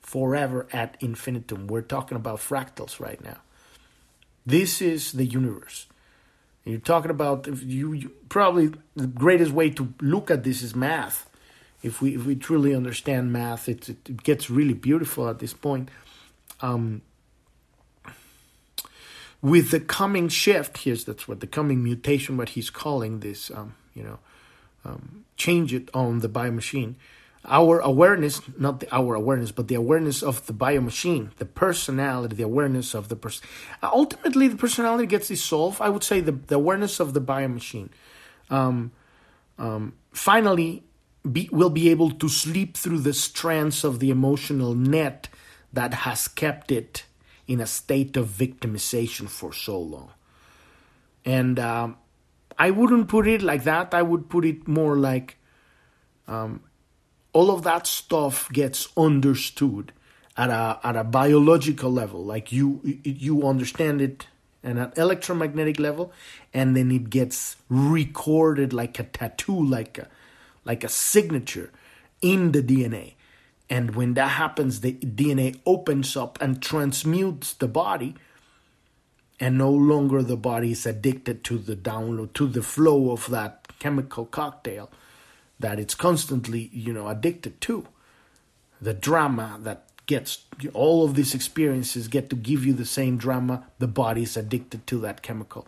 forever 0.00 0.68
at 0.72 0.96
infinitum. 1.00 1.66
We're 1.66 1.82
talking 1.82 2.16
about 2.16 2.38
fractals 2.38 3.00
right 3.00 3.22
now. 3.22 3.38
This 4.44 4.80
is 4.80 5.12
the 5.12 5.24
universe. 5.24 5.86
You're 6.64 6.78
talking 6.78 7.10
about 7.10 7.46
you, 7.46 7.92
you, 7.92 8.12
probably 8.28 8.72
the 8.94 9.06
greatest 9.06 9.52
way 9.52 9.70
to 9.70 9.92
look 10.00 10.30
at 10.30 10.44
this 10.44 10.62
is 10.62 10.74
math. 10.76 11.25
If 11.86 12.02
we 12.02 12.14
if 12.14 12.24
we 12.24 12.36
truly 12.36 12.74
understand 12.74 13.32
math, 13.32 13.68
it 13.68 13.88
it 13.88 14.22
gets 14.22 14.50
really 14.50 14.74
beautiful 14.74 15.28
at 15.28 15.38
this 15.38 15.54
point. 15.54 15.88
Um, 16.60 17.02
with 19.42 19.70
the 19.70 19.80
coming 19.80 20.28
shift, 20.28 20.78
here's 20.78 21.04
that's 21.04 21.28
what 21.28 21.40
the 21.40 21.46
coming 21.46 21.84
mutation, 21.84 22.36
what 22.36 22.50
he's 22.50 22.70
calling 22.70 23.20
this, 23.20 23.50
um, 23.50 23.74
you 23.94 24.02
know, 24.02 24.18
um, 24.84 25.24
change 25.36 25.72
it 25.72 25.88
on 25.94 26.20
the 26.20 26.28
bio 26.28 26.50
machine 26.50 26.96
our 27.48 27.78
awareness, 27.80 28.40
not 28.58 28.80
the, 28.80 28.94
our 28.94 29.14
awareness, 29.14 29.52
but 29.52 29.68
the 29.68 29.74
awareness 29.74 30.22
of 30.22 30.46
the 30.46 30.52
bio 30.52 30.80
machine, 30.80 31.30
the 31.38 31.44
personality, 31.44 32.34
the 32.34 32.42
awareness 32.42 32.94
of 32.94 33.08
the 33.08 33.16
person. 33.16 33.46
Ultimately, 33.82 34.48
the 34.48 34.56
personality 34.56 35.06
gets 35.06 35.28
dissolved. 35.28 35.80
I 35.80 35.88
would 35.88 36.02
say 36.02 36.20
the, 36.20 36.32
the 36.32 36.56
awareness 36.56 37.00
of 37.00 37.14
the 37.14 37.20
bio 37.20 37.48
machine. 37.48 37.90
Um, 38.50 38.92
um, 39.58 39.94
finally, 40.12 40.82
be, 41.32 41.48
will 41.52 41.70
be 41.70 41.90
able 41.90 42.10
to 42.10 42.28
sleep 42.28 42.76
through 42.76 43.00
the 43.00 43.12
strands 43.12 43.84
of 43.84 43.98
the 43.98 44.10
emotional 44.10 44.74
net 44.74 45.28
that 45.72 45.92
has 45.94 46.28
kept 46.28 46.70
it 46.72 47.04
in 47.46 47.60
a 47.60 47.66
state 47.66 48.16
of 48.16 48.28
victimization 48.28 49.28
for 49.28 49.52
so 49.52 49.78
long. 49.78 50.10
And 51.24 51.58
um, 51.58 51.96
I 52.58 52.70
wouldn't 52.70 53.08
put 53.08 53.26
it 53.26 53.42
like 53.42 53.64
that. 53.64 53.94
I 53.94 54.02
would 54.02 54.28
put 54.28 54.44
it 54.44 54.66
more 54.66 54.96
like 54.96 55.36
um, 56.28 56.62
all 57.32 57.50
of 57.50 57.62
that 57.64 57.86
stuff 57.86 58.50
gets 58.50 58.88
understood 58.96 59.92
at 60.36 60.50
a 60.50 60.78
at 60.82 60.96
a 60.96 61.04
biological 61.04 61.90
level 61.90 62.24
like 62.24 62.52
you 62.52 62.80
you 63.04 63.46
understand 63.46 64.00
it 64.02 64.26
at 64.62 64.76
an 64.76 64.92
electromagnetic 64.96 65.78
level 65.78 66.12
and 66.52 66.76
then 66.76 66.90
it 66.90 67.08
gets 67.08 67.56
recorded 67.68 68.72
like 68.72 68.98
a 68.98 69.04
tattoo 69.04 69.64
like 69.64 69.98
a 69.98 70.08
like 70.66 70.84
a 70.84 70.88
signature 70.88 71.70
in 72.20 72.52
the 72.52 72.62
DNA 72.62 73.14
and 73.70 73.94
when 73.94 74.14
that 74.14 74.32
happens 74.32 74.80
the 74.80 74.92
DNA 74.92 75.58
opens 75.64 76.16
up 76.16 76.38
and 76.42 76.62
transmutes 76.62 77.54
the 77.54 77.68
body 77.68 78.14
and 79.40 79.56
no 79.56 79.70
longer 79.70 80.22
the 80.22 80.36
body 80.36 80.72
is 80.72 80.86
addicted 80.86 81.44
to 81.44 81.56
the 81.56 81.76
download 81.76 82.32
to 82.34 82.46
the 82.46 82.62
flow 82.62 83.10
of 83.10 83.28
that 83.30 83.66
chemical 83.78 84.26
cocktail 84.26 84.90
that 85.58 85.78
it's 85.78 85.94
constantly, 85.94 86.70
you 86.72 86.92
know, 86.92 87.08
addicted 87.08 87.60
to. 87.62 87.86
The 88.80 88.94
drama 88.94 89.58
that 89.62 89.84
gets 90.06 90.44
all 90.74 91.04
of 91.04 91.14
these 91.14 91.34
experiences 91.34 92.08
get 92.08 92.30
to 92.30 92.36
give 92.36 92.64
you 92.64 92.72
the 92.72 92.84
same 92.84 93.16
drama. 93.16 93.66
The 93.78 93.88
body 93.88 94.22
is 94.22 94.36
addicted 94.36 94.86
to 94.88 94.98
that 95.00 95.22
chemical. 95.22 95.66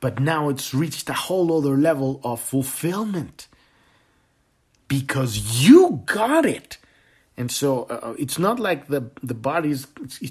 But 0.00 0.18
now 0.18 0.48
it's 0.48 0.74
reached 0.74 1.08
a 1.08 1.14
whole 1.14 1.56
other 1.56 1.76
level 1.76 2.20
of 2.24 2.40
fulfillment 2.40 3.46
because 4.90 5.64
you 5.64 6.02
got 6.04 6.44
it. 6.44 6.76
And 7.38 7.50
so 7.50 7.84
uh, 7.84 8.00
uh 8.02 8.14
it's 8.18 8.38
not 8.38 8.60
like 8.60 8.88
the 8.88 9.10
the 9.22 9.38
body 9.50 9.70
is 9.70 9.86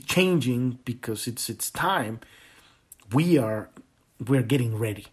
changing 0.05 0.77
because 0.85 1.27
it's 1.27 1.49
it's 1.49 1.71
time. 1.71 2.19
We 3.11 3.39
are 3.39 3.69
we're 4.27 4.43
getting 4.43 4.77
ready 4.77 5.07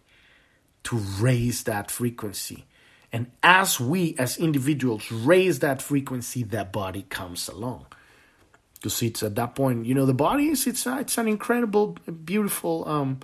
to 0.82 0.96
raise 0.96 1.62
that 1.62 1.90
frequency 1.90 2.66
and 3.12 3.30
as 3.42 3.80
we 3.80 4.14
as 4.18 4.36
individuals 4.36 5.10
raise 5.10 5.60
that 5.60 5.80
frequency, 5.80 6.42
that 6.42 6.72
body 6.72 7.06
comes 7.08 7.48
along. 7.48 7.86
Because 8.74 9.00
it's 9.02 9.22
at 9.22 9.36
that 9.36 9.54
point, 9.54 9.86
you 9.86 9.94
know, 9.94 10.04
the 10.04 10.12
body 10.12 10.48
is 10.48 10.66
it's 10.66 10.84
a, 10.84 10.98
it's 10.98 11.16
an 11.16 11.28
incredible, 11.28 11.96
beautiful 12.24 12.86
um, 12.86 13.20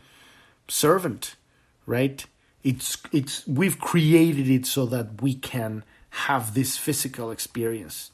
servant, 0.67 1.37
right? 1.85 2.25
It's 2.63 2.97
it's 3.13 3.47
we've 3.47 3.79
created 3.81 4.49
it 4.49 4.65
so 4.65 4.87
that 4.87 5.21
we 5.21 5.35
can 5.35 5.85
have 6.13 6.55
this 6.55 6.77
physical 6.77 7.31
experience, 7.31 8.11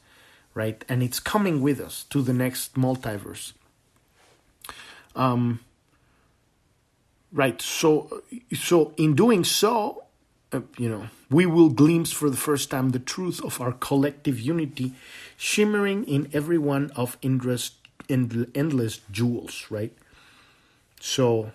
right? 0.53 0.83
And 0.87 1.03
it's 1.03 1.19
coming 1.19 1.61
with 1.61 1.79
us 1.79 2.05
to 2.09 2.21
the 2.21 2.33
next 2.33 2.75
multiverse. 2.75 3.53
Um, 5.15 5.59
right. 7.31 7.61
So 7.61 8.23
so 8.53 8.93
in 8.97 9.15
doing 9.15 9.43
so, 9.43 10.03
uh, 10.51 10.61
you 10.77 10.89
know, 10.89 11.09
we 11.29 11.45
will 11.45 11.69
glimpse 11.69 12.11
for 12.11 12.29
the 12.29 12.37
first 12.37 12.71
time 12.71 12.89
the 12.89 12.99
truth 12.99 13.43
of 13.43 13.61
our 13.61 13.73
collective 13.73 14.39
unity 14.39 14.93
shimmering 15.37 16.03
in 16.05 16.29
every 16.33 16.57
one 16.57 16.91
of 16.95 17.17
endless, 17.21 17.71
endless 18.09 19.01
jewels, 19.11 19.65
right? 19.69 19.93
So, 20.99 21.51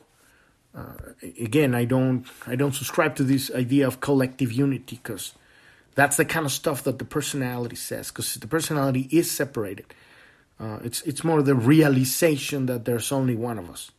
uh, 0.75 1.15
again, 1.41 1.75
I 1.75 1.85
don't, 1.87 2.25
I 2.47 2.55
don't 2.55 2.75
subscribe 2.75 3.17
to 3.17 3.25
this 3.25 3.51
idea 3.51 3.87
of 3.87 4.01
collective 4.01 4.53
unity 4.53 5.01
because 5.03 5.33
that's 5.95 6.17
the 6.17 6.25
kind 6.25 6.47
of 6.47 6.53
stuff 6.53 6.85
that 6.85 6.99
the 6.99 7.05
personality 7.05 7.77
says. 7.77 8.09
Because 8.09 8.35
the 8.35 8.49
personality 8.49 9.09
is 9.11 9.31
separated. 9.31 9.87
Uh, 10.59 10.79
it's 10.85 11.03
it's 11.03 11.25
more 11.25 11.43
the 11.43 11.55
realization 11.55 12.67
that 12.67 12.85
there's 12.85 13.13
only 13.13 13.35
one 13.35 13.59
of 13.59 13.69
us. 13.71 13.91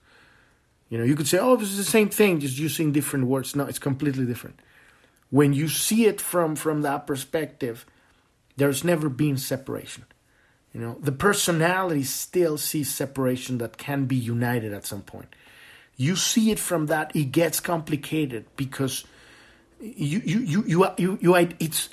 You 0.89 0.97
know, 0.97 1.03
you 1.03 1.15
could 1.15 1.27
say, 1.27 1.37
"Oh, 1.39 1.55
this 1.55 1.71
is 1.71 1.77
the 1.77 1.83
same 1.83 2.09
thing, 2.09 2.39
just 2.39 2.57
using 2.57 2.91
different 2.91 3.27
words." 3.27 3.55
No, 3.55 3.65
it's 3.65 3.79
completely 3.79 4.25
different 4.25 4.59
when 5.29 5.53
you 5.53 5.67
see 5.67 6.05
it 6.05 6.21
from 6.21 6.55
from 6.55 6.81
that 6.81 7.07
perspective 7.07 7.85
there's 8.57 8.83
never 8.83 9.09
been 9.09 9.37
separation 9.37 10.05
you 10.73 10.79
know 10.79 10.97
the 11.01 11.11
personality 11.11 12.03
still 12.03 12.57
sees 12.57 12.93
separation 12.93 13.57
that 13.57 13.77
can 13.77 14.05
be 14.05 14.15
united 14.15 14.73
at 14.73 14.85
some 14.85 15.01
point 15.01 15.35
you 15.97 16.15
see 16.15 16.51
it 16.51 16.59
from 16.59 16.85
that 16.87 17.13
it 17.15 17.31
gets 17.31 17.59
complicated 17.59 18.45
because 18.55 19.05
you 19.95 20.21
you 20.25 20.39
you 20.39 20.63
you, 20.65 20.87
you, 20.97 21.19
you 21.21 21.35
it's 21.59 21.89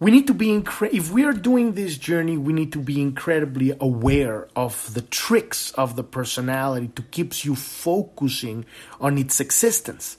we 0.00 0.10
need 0.10 0.26
to 0.26 0.34
be 0.34 0.48
incre- 0.48 0.92
if 0.92 1.10
we 1.10 1.24
are 1.24 1.32
doing 1.32 1.72
this 1.72 1.96
journey 1.96 2.36
we 2.36 2.52
need 2.52 2.72
to 2.72 2.78
be 2.78 3.00
incredibly 3.00 3.72
aware 3.80 4.48
of 4.54 4.92
the 4.94 5.02
tricks 5.02 5.70
of 5.72 5.96
the 5.96 6.04
personality 6.04 6.88
to 6.88 7.02
keeps 7.02 7.44
you 7.44 7.54
focusing 7.54 8.64
on 9.00 9.18
its 9.18 9.40
existence 9.40 10.18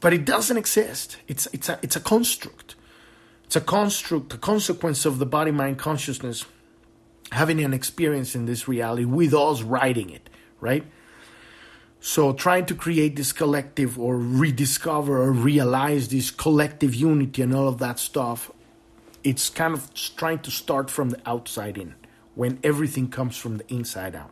but 0.00 0.12
it 0.12 0.24
doesn't 0.24 0.56
exist. 0.56 1.16
It's 1.26 1.46
it's 1.52 1.68
a 1.68 1.78
it's 1.82 1.96
a 1.96 2.00
construct. 2.00 2.74
It's 3.44 3.56
a 3.56 3.60
construct, 3.60 4.34
a 4.34 4.38
consequence 4.38 5.06
of 5.06 5.18
the 5.18 5.26
body 5.26 5.50
mind 5.50 5.78
consciousness 5.78 6.44
having 7.32 7.62
an 7.62 7.72
experience 7.72 8.34
in 8.34 8.46
this 8.46 8.68
reality 8.68 9.04
with 9.04 9.34
us 9.34 9.62
writing 9.62 10.10
it, 10.10 10.28
right? 10.60 10.84
So 12.00 12.32
trying 12.32 12.66
to 12.66 12.74
create 12.74 13.16
this 13.16 13.32
collective 13.32 13.98
or 13.98 14.16
rediscover 14.18 15.20
or 15.20 15.32
realize 15.32 16.08
this 16.08 16.30
collective 16.30 16.94
unity 16.94 17.42
and 17.42 17.54
all 17.54 17.68
of 17.68 17.78
that 17.78 17.98
stuff, 17.98 18.52
it's 19.24 19.50
kind 19.50 19.74
of 19.74 19.92
trying 19.94 20.38
to 20.40 20.50
start 20.50 20.90
from 20.90 21.10
the 21.10 21.20
outside 21.26 21.76
in 21.76 21.94
when 22.34 22.60
everything 22.62 23.08
comes 23.08 23.36
from 23.36 23.56
the 23.58 23.72
inside 23.72 24.14
out. 24.14 24.30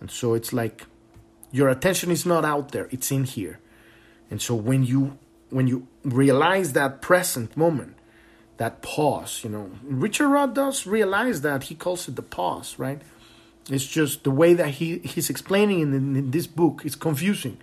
And 0.00 0.10
so 0.10 0.34
it's 0.34 0.52
like 0.52 0.86
your 1.50 1.68
attention 1.68 2.10
is 2.10 2.26
not 2.26 2.44
out 2.44 2.72
there, 2.72 2.88
it's 2.90 3.10
in 3.10 3.24
here. 3.24 3.58
And 4.30 4.40
so 4.40 4.54
when 4.54 4.84
you 4.84 5.18
when 5.50 5.66
you 5.66 5.86
realize 6.02 6.72
that 6.72 7.02
present 7.02 7.56
moment, 7.56 7.94
that 8.56 8.80
pause, 8.80 9.42
you 9.44 9.50
know, 9.50 9.70
Richard 9.82 10.28
Rudd 10.28 10.54
does 10.54 10.86
realize 10.86 11.42
that 11.42 11.64
he 11.64 11.74
calls 11.74 12.08
it 12.08 12.16
the 12.16 12.22
pause, 12.22 12.78
right? 12.78 13.02
It's 13.70 13.86
just 13.86 14.24
the 14.24 14.30
way 14.30 14.54
that 14.54 14.68
he, 14.68 14.98
he's 14.98 15.30
explaining 15.30 15.80
in, 15.80 15.94
in 15.94 16.30
this 16.30 16.46
book 16.46 16.84
is 16.84 16.96
confusing. 16.96 17.58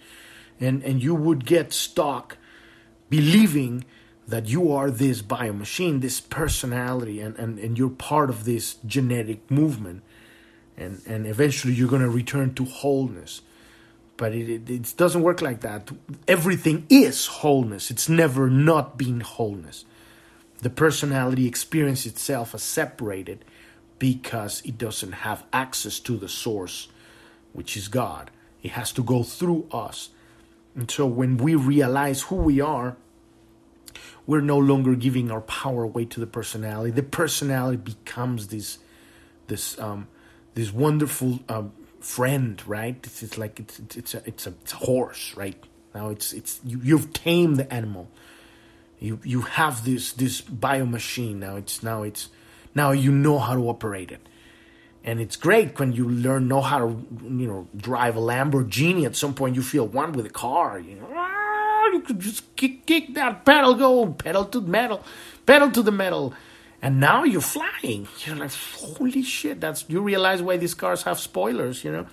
And 0.60 0.84
and 0.84 1.02
you 1.02 1.16
would 1.16 1.46
get 1.46 1.74
stuck 1.74 2.38
believing 3.10 3.86
that 4.28 4.48
you 4.48 4.72
are 4.72 4.92
this 4.92 5.22
bio 5.22 5.54
machine, 5.54 6.02
this 6.02 6.22
personality, 6.22 7.20
and, 7.20 7.36
and, 7.38 7.58
and 7.58 7.78
you're 7.78 7.90
part 7.90 8.30
of 8.30 8.46
this 8.46 8.76
genetic 8.86 9.50
movement. 9.50 10.04
And, 10.78 11.02
and 11.08 11.26
eventually 11.26 11.74
you're 11.74 11.90
going 11.90 12.04
to 12.04 12.10
return 12.10 12.54
to 12.54 12.66
wholeness 12.66 13.42
but 14.20 14.36
it, 14.36 14.50
it, 14.50 14.70
it, 14.70 14.94
doesn't 14.98 15.22
work 15.22 15.42
like 15.42 15.62
that. 15.62 15.90
Everything 16.28 16.86
is 16.90 17.26
wholeness. 17.26 17.90
It's 17.90 18.10
never 18.10 18.50
not 18.50 18.98
been 18.98 19.22
wholeness. 19.22 19.86
The 20.58 20.70
personality 20.70 21.48
experience 21.48 22.06
itself 22.06 22.54
as 22.54 22.62
separated 22.62 23.46
because 24.00 24.62
it 24.66 24.78
doesn't 24.78 25.12
have 25.12 25.44
access 25.54 26.00
to 26.00 26.18
the 26.18 26.30
source, 26.30 26.88
which 27.54 27.78
is 27.78 27.88
God. 27.88 28.32
It 28.64 28.72
has 28.72 28.92
to 28.94 29.04
go 29.04 29.24
through 29.24 29.68
us. 29.72 30.10
And 30.76 30.90
so 30.90 31.06
when 31.06 31.38
we 31.38 31.56
realize 31.56 32.22
who 32.24 32.36
we 32.38 32.62
are, 32.62 32.96
we're 34.26 34.42
no 34.42 34.58
longer 34.58 34.96
giving 34.96 35.32
our 35.32 35.42
power 35.42 35.84
away 35.84 36.06
to 36.06 36.20
the 36.20 36.28
personality. 36.28 36.92
The 36.92 37.04
personality 37.04 37.78
becomes 37.78 38.48
this 38.48 38.78
this 39.48 39.80
um, 39.80 40.08
this 40.54 40.72
wonderful 40.72 41.40
um, 41.50 41.74
friend, 42.00 42.62
right? 42.68 42.96
It's, 43.04 43.24
it's 43.24 43.38
like 43.38 43.60
it's 43.60 43.80
it's 43.80 44.14
a, 44.14 44.22
it's 44.26 44.46
a, 44.46 44.50
it's 44.50 44.74
a 44.74 44.76
horse, 44.76 45.36
right? 45.36 45.62
Now 45.96 46.10
it's 46.10 46.34
it's 46.34 46.60
you, 46.64 46.80
you've 46.84 47.12
tamed 47.14 47.58
the 47.58 47.74
animal. 47.74 48.08
You 49.00 49.20
you 49.24 49.42
have 49.42 49.84
this 49.84 50.14
this 50.14 50.42
bio 50.42 50.86
machine 50.86 51.40
now. 51.40 51.56
It's 51.56 51.82
now 51.82 52.04
it's 52.04 52.30
now 52.82 52.92
you 53.06 53.12
know 53.12 53.38
how 53.46 53.54
to 53.60 53.64
operate 53.74 54.12
it, 54.18 54.24
and 55.04 55.20
it's 55.20 55.38
great 55.48 55.80
when 55.80 55.90
you 56.00 56.06
learn 56.26 56.48
know 56.48 56.62
how 56.72 56.80
to 56.86 56.90
you 57.42 57.48
know 57.52 57.62
drive 57.76 58.16
a 58.16 58.24
Lamborghini. 58.32 59.06
At 59.06 59.16
some 59.24 59.34
point, 59.34 59.56
you 59.58 59.64
feel 59.74 59.86
one 60.02 60.14
with 60.14 60.26
the 60.30 60.36
car. 60.46 60.80
You 60.80 60.96
know, 60.96 61.10
ah, 61.14 61.86
you 61.94 62.02
could 62.02 62.20
just 62.20 62.42
kick 62.56 62.86
kick 62.86 63.14
that 63.16 63.34
pedal, 63.46 63.74
go 63.76 63.92
pedal 64.26 64.46
to 64.54 64.60
the 64.60 64.72
metal, 64.80 65.04
pedal 65.46 65.70
to 65.78 65.82
the 65.82 65.96
metal, 66.04 66.34
and 66.82 67.00
now 67.00 67.24
you're 67.32 67.50
flying. 67.58 68.08
You're 68.24 68.40
like, 68.44 68.54
holy 68.54 69.24
shit! 69.24 69.60
That's 69.60 69.84
you 69.94 70.00
realize 70.14 70.42
why 70.42 70.56
these 70.58 70.74
cars 70.74 71.04
have 71.04 71.20
spoilers. 71.20 71.84
You 71.84 71.92
know, 71.92 72.06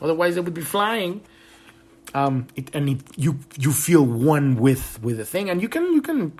otherwise 0.00 0.34
they 0.34 0.40
would 0.40 0.54
be 0.54 0.68
flying 0.78 1.22
um, 2.16 2.46
it, 2.56 2.74
and 2.74 2.88
it, 2.88 3.00
you 3.16 3.38
you 3.58 3.72
feel 3.72 4.02
one 4.02 4.56
with 4.56 4.98
with 5.02 5.18
the 5.18 5.26
thing, 5.26 5.50
and 5.50 5.60
you 5.60 5.68
can 5.68 5.92
you 5.92 6.00
can 6.00 6.32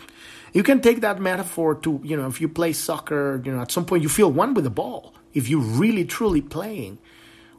you 0.54 0.62
can 0.62 0.80
take 0.80 1.02
that 1.02 1.20
metaphor 1.20 1.74
to 1.74 2.00
you 2.02 2.16
know 2.16 2.26
if 2.26 2.40
you 2.40 2.48
play 2.48 2.72
soccer, 2.72 3.42
you 3.44 3.52
know 3.52 3.60
at 3.60 3.70
some 3.70 3.84
point 3.84 4.02
you 4.02 4.08
feel 4.08 4.32
one 4.32 4.54
with 4.54 4.64
the 4.64 4.70
ball 4.70 5.12
if 5.34 5.50
you're 5.50 5.68
really 5.82 6.06
truly 6.06 6.40
playing, 6.40 6.96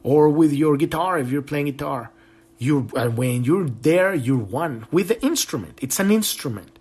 or 0.02 0.28
with 0.28 0.52
your 0.52 0.76
guitar 0.76 1.16
if 1.16 1.30
you're 1.30 1.42
playing 1.42 1.66
guitar, 1.66 2.10
you 2.58 2.80
when 3.20 3.44
you're 3.44 3.68
there 3.68 4.12
you're 4.14 4.36
one 4.36 4.88
with 4.90 5.06
the 5.06 5.24
instrument. 5.24 5.78
It's 5.80 6.00
an 6.00 6.10
instrument, 6.10 6.76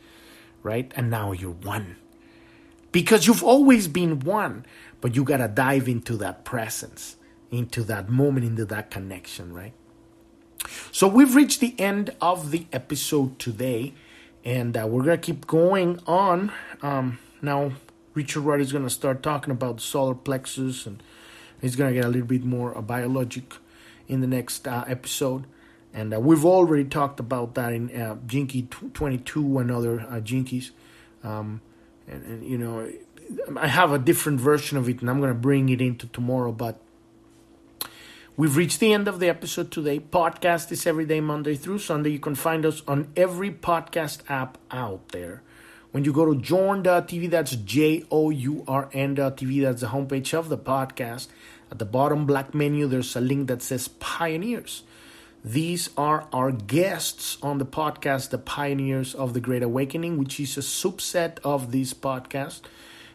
right? 0.63 0.91
And 0.95 1.11
now 1.11 1.33
you're 1.33 1.51
one 1.51 1.97
because 2.91 3.27
you've 3.27 3.43
always 3.43 3.87
been 3.87 4.21
one, 4.21 4.65
but 5.01 5.15
you 5.15 5.23
gotta 5.23 5.47
dive 5.47 5.87
into 5.87 6.17
that 6.17 6.45
presence, 6.45 7.15
into 7.51 7.83
that 7.83 8.09
moment, 8.09 8.43
into 8.43 8.65
that 8.65 8.89
connection, 8.89 9.53
right? 9.53 9.73
So 10.91 11.07
we've 11.07 11.35
reached 11.35 11.59
the 11.59 11.75
end 11.79 12.15
of 12.21 12.51
the 12.51 12.67
episode 12.73 13.39
today, 13.39 13.93
and 14.43 14.75
uh, 14.77 14.87
we're 14.87 15.03
gonna 15.03 15.17
keep 15.17 15.47
going 15.47 15.99
on. 16.07 16.51
Um, 16.81 17.19
now, 17.41 17.73
Richard 18.13 18.41
Rudd 18.41 18.59
is 18.61 18.71
gonna 18.71 18.89
start 18.89 19.21
talking 19.23 19.51
about 19.51 19.77
the 19.77 19.83
solar 19.83 20.15
plexus, 20.15 20.85
and 20.85 21.01
he's 21.61 21.75
gonna 21.75 21.93
get 21.93 22.05
a 22.05 22.09
little 22.09 22.27
bit 22.27 22.43
more 22.43 22.77
uh, 22.77 22.81
biologic 22.81 23.53
in 24.07 24.21
the 24.21 24.27
next 24.27 24.67
uh, 24.67 24.83
episode. 24.87 25.45
And 25.93 26.13
uh, 26.13 26.19
we've 26.19 26.45
already 26.45 26.85
talked 26.85 27.19
about 27.19 27.55
that 27.55 27.73
in 27.73 27.89
uh, 27.99 28.17
Gene 28.25 28.47
Key 28.47 28.67
22 28.93 29.59
and 29.59 29.71
other 29.71 30.01
uh, 30.01 30.19
Gene 30.19 30.43
Keys. 30.43 30.71
Um, 31.23 31.61
and, 32.07 32.23
and, 32.23 32.45
you 32.45 32.57
know, 32.57 32.89
I 33.57 33.67
have 33.67 33.91
a 33.91 33.99
different 33.99 34.39
version 34.39 34.77
of 34.77 34.87
it, 34.87 35.01
and 35.01 35.09
I'm 35.09 35.19
gonna 35.19 35.33
bring 35.33 35.69
it 35.69 35.81
into 35.81 36.07
tomorrow, 36.07 36.51
but 36.51 36.79
We've 38.39 38.55
reached 38.55 38.79
the 38.79 38.93
end 38.93 39.07
of 39.07 39.19
the 39.19 39.29
episode 39.29 39.71
today. 39.71 39.99
Podcast 39.99 40.71
is 40.71 40.85
every 40.85 41.07
day, 41.07 41.19
Monday 41.21 41.55
through 41.55 41.79
Sunday. 41.79 42.11
You 42.11 42.19
can 42.19 42.35
find 42.35 42.67
us 42.67 42.83
on 42.87 43.07
every 43.15 43.49
podcast 43.49 44.19
app 44.29 44.59
out 44.69 45.09
there. 45.09 45.41
When 45.89 46.05
you 46.05 46.13
go 46.13 46.31
to 46.31 46.39
journ.tv, 46.39 47.31
that's 47.31 47.55
J 47.55 48.03
O 48.11 48.29
U 48.29 48.63
R 48.67 48.91
N.tv, 48.93 49.63
that's 49.63 49.81
the 49.81 49.87
homepage 49.87 50.35
of 50.35 50.49
the 50.49 50.57
podcast. 50.57 51.29
At 51.71 51.79
the 51.79 51.85
bottom 51.85 52.27
black 52.27 52.53
menu, 52.53 52.85
there's 52.85 53.15
a 53.15 53.21
link 53.21 53.47
that 53.47 53.63
says 53.63 53.87
Pioneers. 53.87 54.83
These 55.43 55.89
are 55.97 56.27
our 56.31 56.51
guests 56.51 57.39
on 57.41 57.57
the 57.57 57.65
podcast, 57.65 58.29
the 58.29 58.37
Pioneers 58.37 59.15
of 59.15 59.33
the 59.33 59.41
Great 59.41 59.63
Awakening, 59.63 60.19
which 60.19 60.39
is 60.39 60.55
a 60.57 60.61
subset 60.61 61.39
of 61.43 61.71
this 61.71 61.91
podcast. 61.95 62.61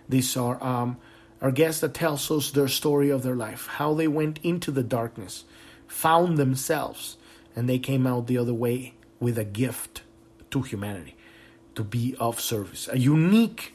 These 0.08 0.36
are 0.36 0.60
um, 0.60 0.96
our 1.42 1.50
guest 1.50 1.80
that 1.80 1.92
tells 1.92 2.30
us 2.30 2.52
their 2.52 2.68
story 2.68 3.10
of 3.10 3.24
their 3.24 3.34
life, 3.34 3.66
how 3.66 3.92
they 3.92 4.06
went 4.06 4.38
into 4.44 4.70
the 4.70 4.84
darkness, 4.84 5.44
found 5.88 6.38
themselves, 6.38 7.16
and 7.56 7.68
they 7.68 7.80
came 7.80 8.06
out 8.06 8.28
the 8.28 8.38
other 8.38 8.54
way 8.54 8.94
with 9.18 9.36
a 9.36 9.44
gift 9.44 10.02
to 10.52 10.62
humanity, 10.62 11.16
to 11.74 11.82
be 11.82 12.14
of 12.20 12.40
service. 12.40 12.88
A 12.92 12.98
unique 12.98 13.74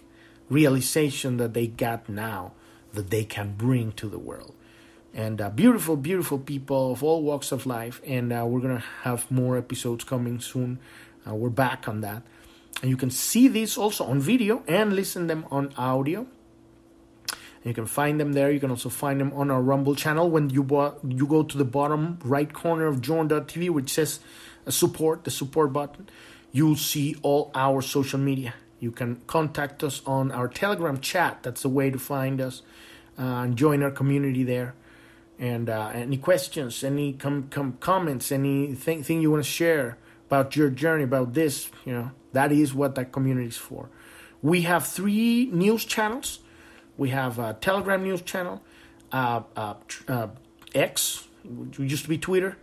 realization 0.49 1.35
that 1.37 1.53
they 1.53 1.67
got 1.67 2.07
now 2.07 2.53
that 2.93 3.09
they 3.09 3.25
can 3.25 3.53
bring 3.53 3.91
to 3.91 4.07
the 4.07 4.17
world. 4.17 4.55
And 5.13 5.41
uh, 5.41 5.49
beautiful, 5.49 5.97
beautiful 5.97 6.39
people 6.39 6.93
of 6.93 7.03
all 7.03 7.21
walks 7.21 7.51
of 7.51 7.65
life. 7.65 8.01
And 8.05 8.31
uh, 8.31 8.45
we're 8.47 8.61
going 8.61 8.77
to 8.77 8.83
have 9.01 9.29
more 9.29 9.57
episodes 9.57 10.03
coming 10.03 10.39
soon. 10.39 10.79
Uh, 11.27 11.35
we're 11.35 11.49
back 11.49 11.89
on 11.89 12.01
that. 12.01 12.23
And 12.81 12.89
you 12.89 12.97
can 12.97 13.09
see 13.09 13.47
this 13.47 13.77
also 13.77 14.05
on 14.05 14.19
video 14.19 14.63
and 14.67 14.95
listen 14.95 15.27
them 15.27 15.45
on 15.51 15.73
audio. 15.75 16.27
You 17.63 17.73
can 17.73 17.85
find 17.85 18.19
them 18.19 18.33
there. 18.33 18.51
You 18.51 18.59
can 18.59 18.69
also 18.69 18.89
find 18.89 19.19
them 19.19 19.33
on 19.33 19.51
our 19.51 19.61
Rumble 19.61 19.95
channel. 19.95 20.29
When 20.29 20.49
you 20.49 20.61
you 21.07 21.27
go 21.27 21.43
to 21.43 21.57
the 21.57 21.65
bottom 21.65 22.19
right 22.23 22.51
corner 22.51 22.87
of 22.87 23.01
journ.tv, 23.01 23.69
which 23.69 23.91
says 23.91 24.19
uh, 24.65 24.71
support, 24.71 25.23
the 25.23 25.31
support 25.31 25.73
button, 25.73 26.07
you'll 26.51 26.75
see 26.75 27.15
all 27.21 27.51
our 27.55 27.81
social 27.81 28.19
media. 28.19 28.53
You 28.79 28.91
can 28.91 29.21
contact 29.27 29.83
us 29.83 30.01
on 30.05 30.31
our 30.31 30.47
Telegram 30.47 30.99
chat. 30.99 31.39
That's 31.43 31.63
the 31.63 31.69
way 31.69 31.89
to 31.89 31.97
find 31.97 32.39
us 32.39 32.61
uh, 33.17 33.23
and 33.23 33.57
join 33.57 33.81
our 33.81 33.91
community 33.91 34.43
there. 34.43 34.75
And 35.39 35.69
uh, 35.69 35.91
any 35.93 36.17
questions, 36.17 36.83
any 36.83 37.13
com- 37.13 37.47
com- 37.49 37.77
comments, 37.79 38.31
anything 38.31 39.03
thing 39.03 39.21
you 39.21 39.31
want 39.31 39.43
to 39.43 39.49
share 39.49 39.97
about 40.27 40.55
your 40.55 40.69
journey, 40.69 41.03
about 41.03 41.33
this, 41.33 41.69
you 41.85 41.93
know, 41.93 42.11
that 42.33 42.51
is 42.51 42.73
what 42.73 42.95
that 42.95 43.11
community 43.11 43.47
is 43.47 43.57
for. 43.57 43.89
We 44.41 44.61
have 44.61 44.85
three 44.85 45.47
news 45.47 45.85
channels 45.85 46.39
we 46.97 47.09
have 47.09 47.39
a 47.39 47.53
Telegram 47.53 48.03
news 48.03 48.21
channel, 48.21 48.61
uh, 49.11 49.41
uh, 49.55 49.75
uh, 50.07 50.27
X, 50.73 51.27
which 51.43 51.79
used 51.79 52.03
to 52.03 52.09
be 52.09 52.17
Twitter, 52.17 52.57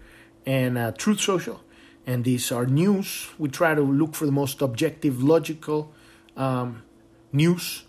and 0.45 0.77
uh, 0.77 0.93
Truth 0.93 1.21
Social. 1.21 1.61
And 2.07 2.25
these 2.25 2.53
are 2.53 2.67
news. 2.67 3.29
We 3.39 3.49
try 3.49 3.75
to 3.75 3.81
look 3.81 4.15
for 4.15 4.27
the 4.27 4.33
most 4.33 4.61
objective, 4.61 5.23
logical 5.23 5.93
um, 6.37 6.83
news 7.33 7.85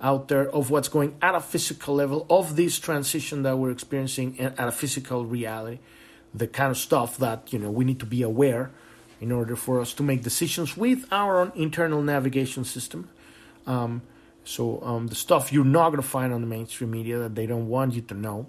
out 0.00 0.28
there 0.28 0.50
of 0.50 0.70
what's 0.70 0.88
going 0.88 1.14
at 1.20 1.34
a 1.34 1.40
physical 1.40 1.94
level 1.94 2.26
of 2.30 2.56
this 2.56 2.78
transition 2.78 3.42
that 3.42 3.58
we're 3.58 3.70
experiencing 3.70 4.40
at 4.40 4.58
a 4.58 4.72
physical 4.72 5.26
reality. 5.26 5.78
The 6.34 6.46
kind 6.46 6.70
of 6.70 6.78
stuff 6.78 7.18
that 7.18 7.52
you 7.52 7.58
know 7.58 7.70
we 7.70 7.84
need 7.84 8.00
to 8.00 8.06
be 8.06 8.22
aware 8.22 8.70
in 9.20 9.30
order 9.30 9.56
for 9.56 9.80
us 9.80 9.92
to 9.94 10.02
make 10.02 10.22
decisions 10.22 10.76
with 10.76 11.06
our 11.12 11.40
own 11.40 11.52
internal 11.54 12.02
navigation 12.02 12.64
system. 12.64 13.08
Um, 13.66 14.02
so 14.44 14.82
um, 14.82 15.06
the 15.08 15.14
stuff 15.14 15.52
you're 15.52 15.64
not 15.64 15.90
going 15.90 16.02
to 16.02 16.08
find 16.08 16.32
on 16.32 16.40
the 16.40 16.46
mainstream 16.46 16.90
media 16.90 17.18
that 17.18 17.34
they 17.34 17.46
don't 17.46 17.68
want 17.68 17.94
you 17.94 18.00
to 18.02 18.14
know. 18.14 18.46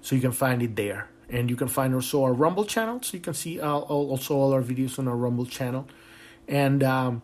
So 0.00 0.14
you 0.14 0.20
can 0.20 0.32
find 0.32 0.62
it 0.62 0.76
there. 0.76 1.08
And 1.28 1.50
you 1.50 1.56
can 1.56 1.68
find 1.68 1.94
also 1.94 2.22
our 2.22 2.32
Rumble 2.32 2.64
channel. 2.64 3.00
So 3.02 3.16
you 3.16 3.22
can 3.22 3.34
see 3.34 3.60
uh, 3.60 3.68
also 3.68 4.36
all 4.36 4.52
our 4.52 4.62
videos 4.62 4.98
on 4.98 5.08
our 5.08 5.16
Rumble 5.16 5.46
channel. 5.46 5.86
And, 6.46 6.84
um, 6.84 7.22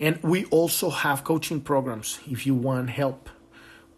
and 0.00 0.20
we 0.22 0.44
also 0.46 0.90
have 0.90 1.22
coaching 1.22 1.60
programs 1.60 2.18
if 2.28 2.46
you 2.46 2.54
want 2.54 2.90
help 2.90 3.30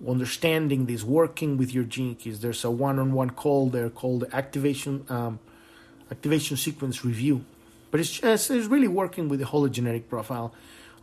understanding 0.07 0.85
this, 0.85 1.03
working 1.03 1.57
with 1.57 1.73
your 1.73 1.85
gene 1.85 2.15
keys. 2.15 2.41
There's 2.41 2.65
a 2.65 2.71
one-on-one 2.71 3.31
call 3.31 3.71
there 3.71 3.89
called 3.89 4.25
activation 4.33 5.07
um, 5.09 5.39
activation 6.11 6.57
sequence 6.57 7.05
review. 7.05 7.45
But 7.91 8.01
it's 8.01 8.11
just 8.11 8.51
it's 8.51 8.67
really 8.67 8.89
working 8.89 9.29
with 9.29 9.41
the 9.41 9.47
hologenetic 9.47 10.09
profile 10.09 10.53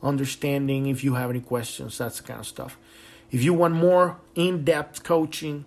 understanding 0.04 0.88
if 0.88 1.04
you 1.04 1.16
have 1.16 1.30
any 1.30 1.40
questions, 1.40 1.98
that's 1.98 2.18
the 2.18 2.24
kind 2.24 2.40
of 2.40 2.46
stuff. 2.46 2.78
If 3.32 3.44
you 3.44 3.54
want 3.54 3.74
more 3.74 4.18
in 4.36 4.64
depth 4.64 5.04
coaching, 5.04 5.66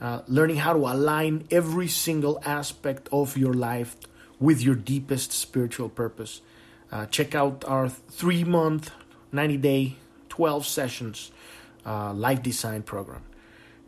uh, 0.00 0.22
learning 0.26 0.56
how 0.56 0.72
to 0.72 0.78
align 0.78 1.46
every 1.50 1.88
single 1.88 2.40
aspect 2.44 3.08
of 3.12 3.36
your 3.36 3.52
life 3.52 3.96
with 4.40 4.62
your 4.62 4.74
deepest 4.74 5.32
spiritual 5.32 5.88
purpose, 5.88 6.40
uh, 6.90 7.06
check 7.06 7.34
out 7.34 7.64
our 7.66 7.88
three 7.88 8.44
month, 8.44 8.90
90 9.32 9.56
day, 9.58 9.96
12 10.28 10.66
sessions 10.66 11.30
uh, 11.84 12.12
life 12.12 12.42
design 12.42 12.82
program. 12.82 13.22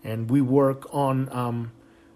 And 0.02 0.30
we 0.30 0.40
work 0.40 0.92
on 0.94 1.28
um, 1.32 1.72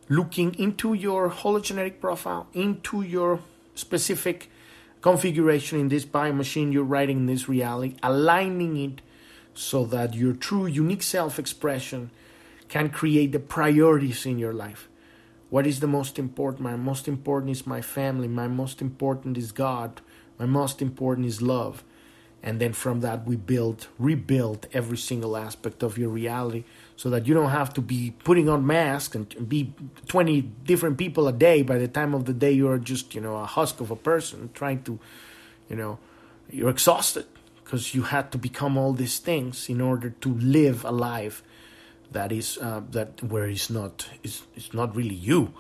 looking 0.08 0.54
into 0.58 0.92
your 0.94 1.30
hologenetic 1.30 2.00
profile, 2.00 2.48
into 2.52 3.02
your 3.02 3.40
specific 3.74 4.50
configuration 5.00 5.78
in 5.78 5.88
this 5.88 6.04
bio 6.04 6.32
machine 6.32 6.72
you're 6.72 6.84
writing 6.84 7.18
in 7.18 7.26
this 7.26 7.48
reality, 7.48 7.96
aligning 8.02 8.76
it 8.76 9.00
so 9.54 9.84
that 9.86 10.14
your 10.14 10.32
true 10.32 10.66
unique 10.66 11.02
self 11.02 11.38
expression 11.38 12.10
can 12.68 12.90
create 12.90 13.32
the 13.32 13.40
priorities 13.40 14.26
in 14.26 14.38
your 14.38 14.52
life. 14.52 14.88
What 15.50 15.66
is 15.66 15.80
the 15.80 15.86
most 15.86 16.18
important? 16.18 16.62
My 16.62 16.76
most 16.76 17.08
important 17.08 17.52
is 17.52 17.66
my 17.66 17.80
family. 17.80 18.28
My 18.28 18.48
most 18.48 18.82
important 18.82 19.38
is 19.38 19.50
God. 19.52 20.00
My 20.38 20.46
most 20.46 20.82
important 20.82 21.26
is 21.26 21.40
love. 21.40 21.82
And 22.42 22.60
then 22.60 22.72
from 22.72 23.00
that, 23.00 23.26
we 23.26 23.36
build, 23.36 23.88
rebuild 23.98 24.66
every 24.72 24.98
single 24.98 25.36
aspect 25.36 25.82
of 25.82 25.98
your 25.98 26.10
reality 26.10 26.64
so 26.98 27.08
that 27.10 27.28
you 27.28 27.32
don't 27.32 27.50
have 27.50 27.72
to 27.72 27.80
be 27.80 28.12
putting 28.24 28.48
on 28.48 28.66
masks 28.66 29.14
and 29.14 29.48
be 29.48 29.72
20 30.08 30.40
different 30.42 30.98
people 30.98 31.28
a 31.28 31.32
day 31.32 31.62
by 31.62 31.78
the 31.78 31.86
time 31.86 32.12
of 32.12 32.24
the 32.24 32.34
day 32.34 32.50
you're 32.50 32.76
just 32.76 33.14
you 33.14 33.20
know 33.20 33.36
a 33.36 33.46
husk 33.46 33.80
of 33.80 33.92
a 33.92 33.96
person 33.96 34.50
trying 34.52 34.82
to 34.82 34.98
you 35.70 35.76
know 35.76 35.98
you're 36.50 36.68
exhausted 36.68 37.24
because 37.62 37.94
you 37.94 38.02
had 38.02 38.32
to 38.32 38.38
become 38.38 38.76
all 38.76 38.92
these 38.92 39.20
things 39.20 39.68
in 39.68 39.80
order 39.80 40.10
to 40.10 40.34
live 40.38 40.84
a 40.84 40.90
life 40.90 41.42
that 42.10 42.32
is 42.32 42.58
uh, 42.58 42.80
that 42.90 43.22
where 43.22 43.46
it's 43.46 43.70
not 43.70 44.08
it's, 44.24 44.42
it's 44.56 44.74
not 44.74 44.96
really 44.96 45.14
you. 45.14 45.52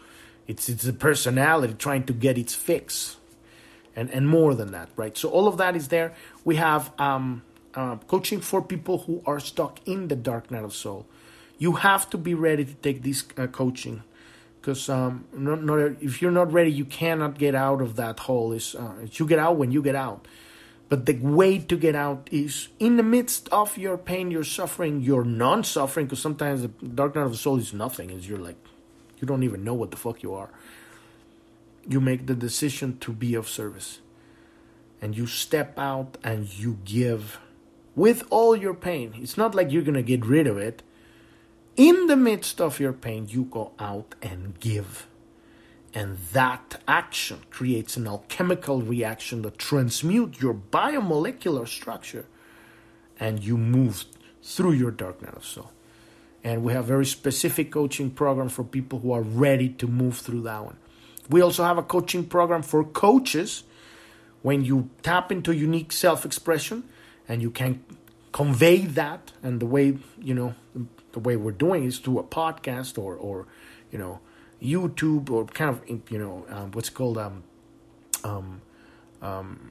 It's 0.48 0.68
it's 0.68 0.86
a 0.86 0.92
personality 0.92 1.74
trying 1.74 2.04
to 2.04 2.12
get 2.12 2.36
its 2.36 2.54
fix 2.54 3.18
and 3.94 4.10
and 4.10 4.26
more 4.28 4.54
than 4.54 4.72
that 4.72 4.88
right? 4.96 5.16
So 5.16 5.28
all 5.28 5.46
of 5.46 5.56
that 5.58 5.76
is 5.76 5.88
there. 5.88 6.14
We 6.44 6.56
have 6.56 6.90
um, 6.98 7.42
uh, 7.74 7.96
coaching 8.08 8.40
for 8.40 8.60
people 8.60 8.98
who 8.98 9.22
are 9.24 9.38
stuck 9.38 9.78
in 9.86 10.08
the 10.08 10.16
dark 10.16 10.50
night 10.50 10.64
of 10.64 10.74
soul 10.74 11.06
you 11.58 11.72
have 11.72 12.08
to 12.10 12.18
be 12.18 12.34
ready 12.34 12.64
to 12.64 12.74
take 12.74 13.02
this 13.02 13.24
uh, 13.36 13.46
coaching 13.46 14.02
because 14.60 14.88
um, 14.88 15.24
not, 15.32 15.62
not, 15.62 15.78
if 16.00 16.22
you're 16.22 16.30
not 16.30 16.52
ready 16.52 16.70
you 16.70 16.84
cannot 16.84 17.38
get 17.38 17.54
out 17.54 17.80
of 17.80 17.96
that 17.96 18.20
hole 18.20 18.52
is 18.52 18.74
uh, 18.74 19.06
you 19.12 19.26
get 19.26 19.38
out 19.38 19.56
when 19.56 19.70
you 19.70 19.82
get 19.82 19.94
out 19.94 20.26
but 20.88 21.04
the 21.04 21.14
way 21.16 21.58
to 21.58 21.76
get 21.76 21.94
out 21.94 22.28
is 22.32 22.68
in 22.78 22.96
the 22.96 23.02
midst 23.02 23.48
of 23.50 23.76
your 23.76 23.98
pain, 23.98 24.30
your 24.30 24.44
suffering, 24.44 25.02
your 25.02 25.22
non 25.22 25.62
suffering, 25.62 26.06
because 26.06 26.20
sometimes 26.20 26.62
the 26.62 26.68
dark 26.68 27.14
night 27.14 27.24
of 27.24 27.32
the 27.32 27.36
soul 27.36 27.58
is 27.58 27.74
nothing, 27.74 28.10
is 28.10 28.28
you're 28.28 28.38
like, 28.38 28.56
you 29.20 29.26
don't 29.26 29.42
even 29.42 29.64
know 29.64 29.74
what 29.74 29.90
the 29.90 29.98
fuck 29.98 30.22
you 30.22 30.32
are. 30.32 30.48
You 31.86 32.00
make 32.00 32.26
the 32.26 32.34
decision 32.34 32.98
to 33.00 33.12
be 33.12 33.34
of 33.34 33.48
service. 33.48 34.00
And 35.02 35.16
you 35.16 35.26
step 35.26 35.78
out 35.78 36.16
and 36.24 36.52
you 36.58 36.78
give 36.84 37.38
with 37.94 38.24
all 38.30 38.56
your 38.56 38.74
pain. 38.74 39.14
It's 39.18 39.36
not 39.36 39.54
like 39.54 39.70
you're 39.70 39.82
to 39.82 40.02
get 40.02 40.24
rid 40.24 40.46
of 40.46 40.56
it. 40.56 40.82
In 41.78 42.08
the 42.08 42.16
midst 42.16 42.60
of 42.60 42.80
your 42.80 42.92
pain, 42.92 43.28
you 43.28 43.44
go 43.44 43.70
out 43.78 44.16
and 44.20 44.58
give. 44.58 45.06
And 45.94 46.18
that 46.32 46.82
action 46.88 47.38
creates 47.50 47.96
an 47.96 48.08
alchemical 48.08 48.82
reaction 48.82 49.42
that 49.42 49.58
transmutes 49.58 50.40
your 50.40 50.54
biomolecular 50.54 51.68
structure 51.68 52.26
and 53.20 53.44
you 53.44 53.56
move 53.56 54.06
through 54.42 54.72
your 54.72 54.90
dark 54.90 55.22
night 55.22 55.36
of 55.36 55.44
soul. 55.44 55.70
And 56.42 56.64
we 56.64 56.72
have 56.72 56.84
very 56.84 57.06
specific 57.06 57.70
coaching 57.70 58.10
program 58.10 58.48
for 58.48 58.64
people 58.64 58.98
who 58.98 59.12
are 59.12 59.22
ready 59.22 59.68
to 59.68 59.86
move 59.86 60.18
through 60.18 60.42
that 60.42 60.64
one. 60.64 60.78
We 61.30 61.42
also 61.42 61.62
have 61.62 61.78
a 61.78 61.84
coaching 61.84 62.24
program 62.24 62.62
for 62.62 62.82
coaches 62.82 63.62
when 64.42 64.64
you 64.64 64.90
tap 65.02 65.30
into 65.30 65.54
unique 65.54 65.92
self-expression 65.92 66.88
and 67.28 67.40
you 67.40 67.52
can 67.52 67.84
convey 68.32 68.78
that 68.80 69.32
and 69.42 69.60
the 69.60 69.66
way, 69.66 69.96
you 70.20 70.34
know, 70.34 70.54
the 71.12 71.18
way 71.18 71.36
we're 71.36 71.52
doing 71.52 71.84
is 71.84 71.98
through 71.98 72.18
a 72.18 72.24
podcast 72.24 72.98
or 72.98 73.14
or 73.14 73.46
you 73.90 73.98
know, 73.98 74.20
YouTube 74.62 75.30
or 75.30 75.46
kind 75.46 75.70
of 75.70 76.10
you 76.10 76.18
know 76.18 76.46
um, 76.48 76.70
what's 76.72 76.90
called 76.90 77.18
um, 77.18 77.42
um, 78.24 78.60
um, 79.22 79.70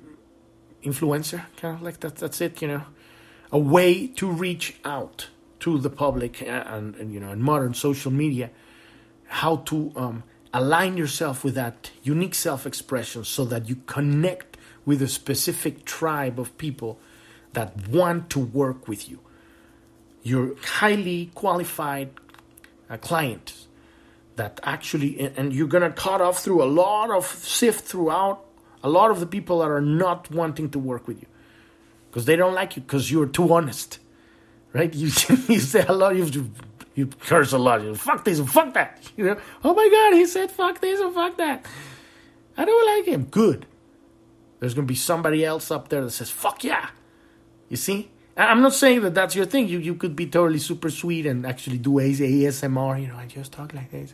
influencer, 0.83 1.43
kind 1.57 1.75
of 1.75 1.81
like 1.81 1.99
that. 2.01 2.15
That's 2.15 2.41
it, 2.41 2.61
you 2.61 2.67
know, 2.67 2.83
a 3.51 3.59
way 3.59 4.07
to 4.07 4.29
reach 4.29 4.77
out 4.85 5.27
to 5.59 5.77
the 5.79 5.89
public 5.89 6.41
and, 6.41 6.95
and 6.95 7.13
you 7.13 7.19
know 7.19 7.31
in 7.31 7.41
modern 7.41 7.73
social 7.73 8.11
media, 8.11 8.49
how 9.25 9.57
to 9.57 9.91
um, 9.95 10.23
align 10.53 10.97
yourself 10.97 11.43
with 11.43 11.55
that 11.55 11.91
unique 12.03 12.35
self-expression 12.35 13.25
so 13.25 13.45
that 13.45 13.67
you 13.67 13.75
connect 13.85 14.57
with 14.85 15.01
a 15.01 15.07
specific 15.07 15.83
tribe 15.83 16.39
of 16.39 16.57
people 16.57 16.97
that 17.53 17.87
want 17.89 18.29
to 18.29 18.39
work 18.39 18.87
with 18.87 19.09
you. 19.09 19.19
Your 20.27 20.55
highly 20.79 21.31
qualified 21.33 22.09
uh, 22.89 22.97
clients 22.97 23.67
that 24.35 24.59
actually, 24.63 25.19
and 25.19 25.53
you're 25.53 25.67
going 25.75 25.83
to 25.83 25.95
cut 26.07 26.21
off 26.21 26.43
through 26.43 26.61
a 26.63 26.69
lot 26.83 27.09
of, 27.11 27.25
sift 27.25 27.85
throughout 27.85 28.43
a 28.83 28.89
lot 28.89 29.09
of 29.09 29.19
the 29.19 29.25
people 29.25 29.59
that 29.59 29.69
are 29.69 29.87
not 30.03 30.29
wanting 30.31 30.69
to 30.71 30.79
work 30.79 31.07
with 31.07 31.21
you 31.21 31.27
because 32.09 32.25
they 32.25 32.35
don't 32.35 32.53
like 32.53 32.75
you 32.75 32.81
because 32.81 33.11
you're 33.11 33.25
too 33.27 33.51
honest, 33.53 33.99
right? 34.73 34.93
You, 34.93 35.07
you 35.47 35.59
say 35.59 35.85
a 35.87 35.93
lot, 35.93 36.15
you, 36.15 36.51
you 36.95 37.07
curse 37.07 37.53
a 37.53 37.57
lot, 37.57 37.81
you 37.83 37.95
fuck 37.95 38.25
this 38.25 38.39
and 38.39 38.49
fuck 38.49 38.73
that, 38.73 38.99
you 39.15 39.25
know? 39.25 39.37
Oh 39.63 39.73
my 39.73 39.87
God, 39.89 40.17
he 40.17 40.25
said 40.25 40.51
fuck 40.51 40.81
this 40.81 40.99
and 40.99 41.13
fuck 41.13 41.37
that. 41.37 41.65
I 42.57 42.65
don't 42.65 42.97
like 42.97 43.05
him. 43.05 43.25
Good. 43.25 43.65
There's 44.59 44.73
going 44.73 44.87
to 44.87 44.91
be 44.91 44.97
somebody 44.97 45.45
else 45.45 45.69
up 45.69 45.89
there 45.89 46.03
that 46.03 46.11
says 46.11 46.31
fuck 46.31 46.63
yeah. 46.63 46.89
You 47.69 47.77
see? 47.77 48.09
I'm 48.37 48.61
not 48.61 48.73
saying 48.73 49.01
that 49.01 49.15
that's 49.15 49.35
your 49.35 49.45
thing. 49.45 49.67
You 49.67 49.79
you 49.79 49.95
could 49.95 50.15
be 50.15 50.27
totally 50.27 50.59
super 50.59 50.91
sweet 50.91 51.25
and 51.25 51.45
actually 51.45 51.79
do 51.79 51.93
ASMR, 51.93 53.01
you 53.01 53.07
know, 53.07 53.17
and 53.17 53.29
just 53.29 53.51
talk 53.51 53.73
like 53.73 53.89
this, 53.89 54.13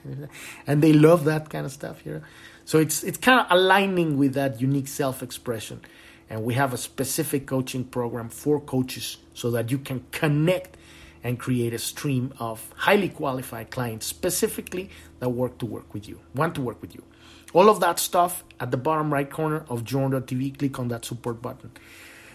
and 0.65 0.81
they 0.81 0.93
love 0.93 1.25
that 1.25 1.49
kind 1.49 1.65
of 1.65 1.73
stuff, 1.73 2.05
you 2.05 2.13
know. 2.13 2.21
So 2.63 2.79
it's 2.79 3.03
it's 3.03 3.17
kind 3.17 3.41
of 3.41 3.47
aligning 3.49 4.17
with 4.17 4.33
that 4.35 4.61
unique 4.61 4.87
self-expression, 4.87 5.81
and 6.29 6.43
we 6.43 6.53
have 6.53 6.73
a 6.73 6.77
specific 6.77 7.45
coaching 7.45 7.83
program 7.83 8.29
for 8.29 8.61
coaches 8.61 9.17
so 9.33 9.51
that 9.51 9.71
you 9.71 9.77
can 9.77 10.05
connect 10.11 10.77
and 11.21 11.37
create 11.37 11.73
a 11.73 11.79
stream 11.79 12.33
of 12.39 12.73
highly 12.75 13.09
qualified 13.09 13.71
clients 13.71 14.05
specifically 14.05 14.89
that 15.19 15.29
work 15.29 15.57
to 15.57 15.65
work 15.65 15.93
with 15.93 16.07
you, 16.07 16.19
want 16.33 16.55
to 16.55 16.61
work 16.61 16.81
with 16.81 16.95
you. 16.95 17.03
All 17.53 17.69
of 17.69 17.79
that 17.81 17.99
stuff 17.99 18.43
at 18.59 18.71
the 18.71 18.77
bottom 18.77 19.13
right 19.13 19.29
corner 19.29 19.63
of 19.69 19.83
Journ.tv. 19.83 20.57
Click 20.57 20.79
on 20.79 20.87
that 20.87 21.05
support 21.05 21.41
button. 21.41 21.71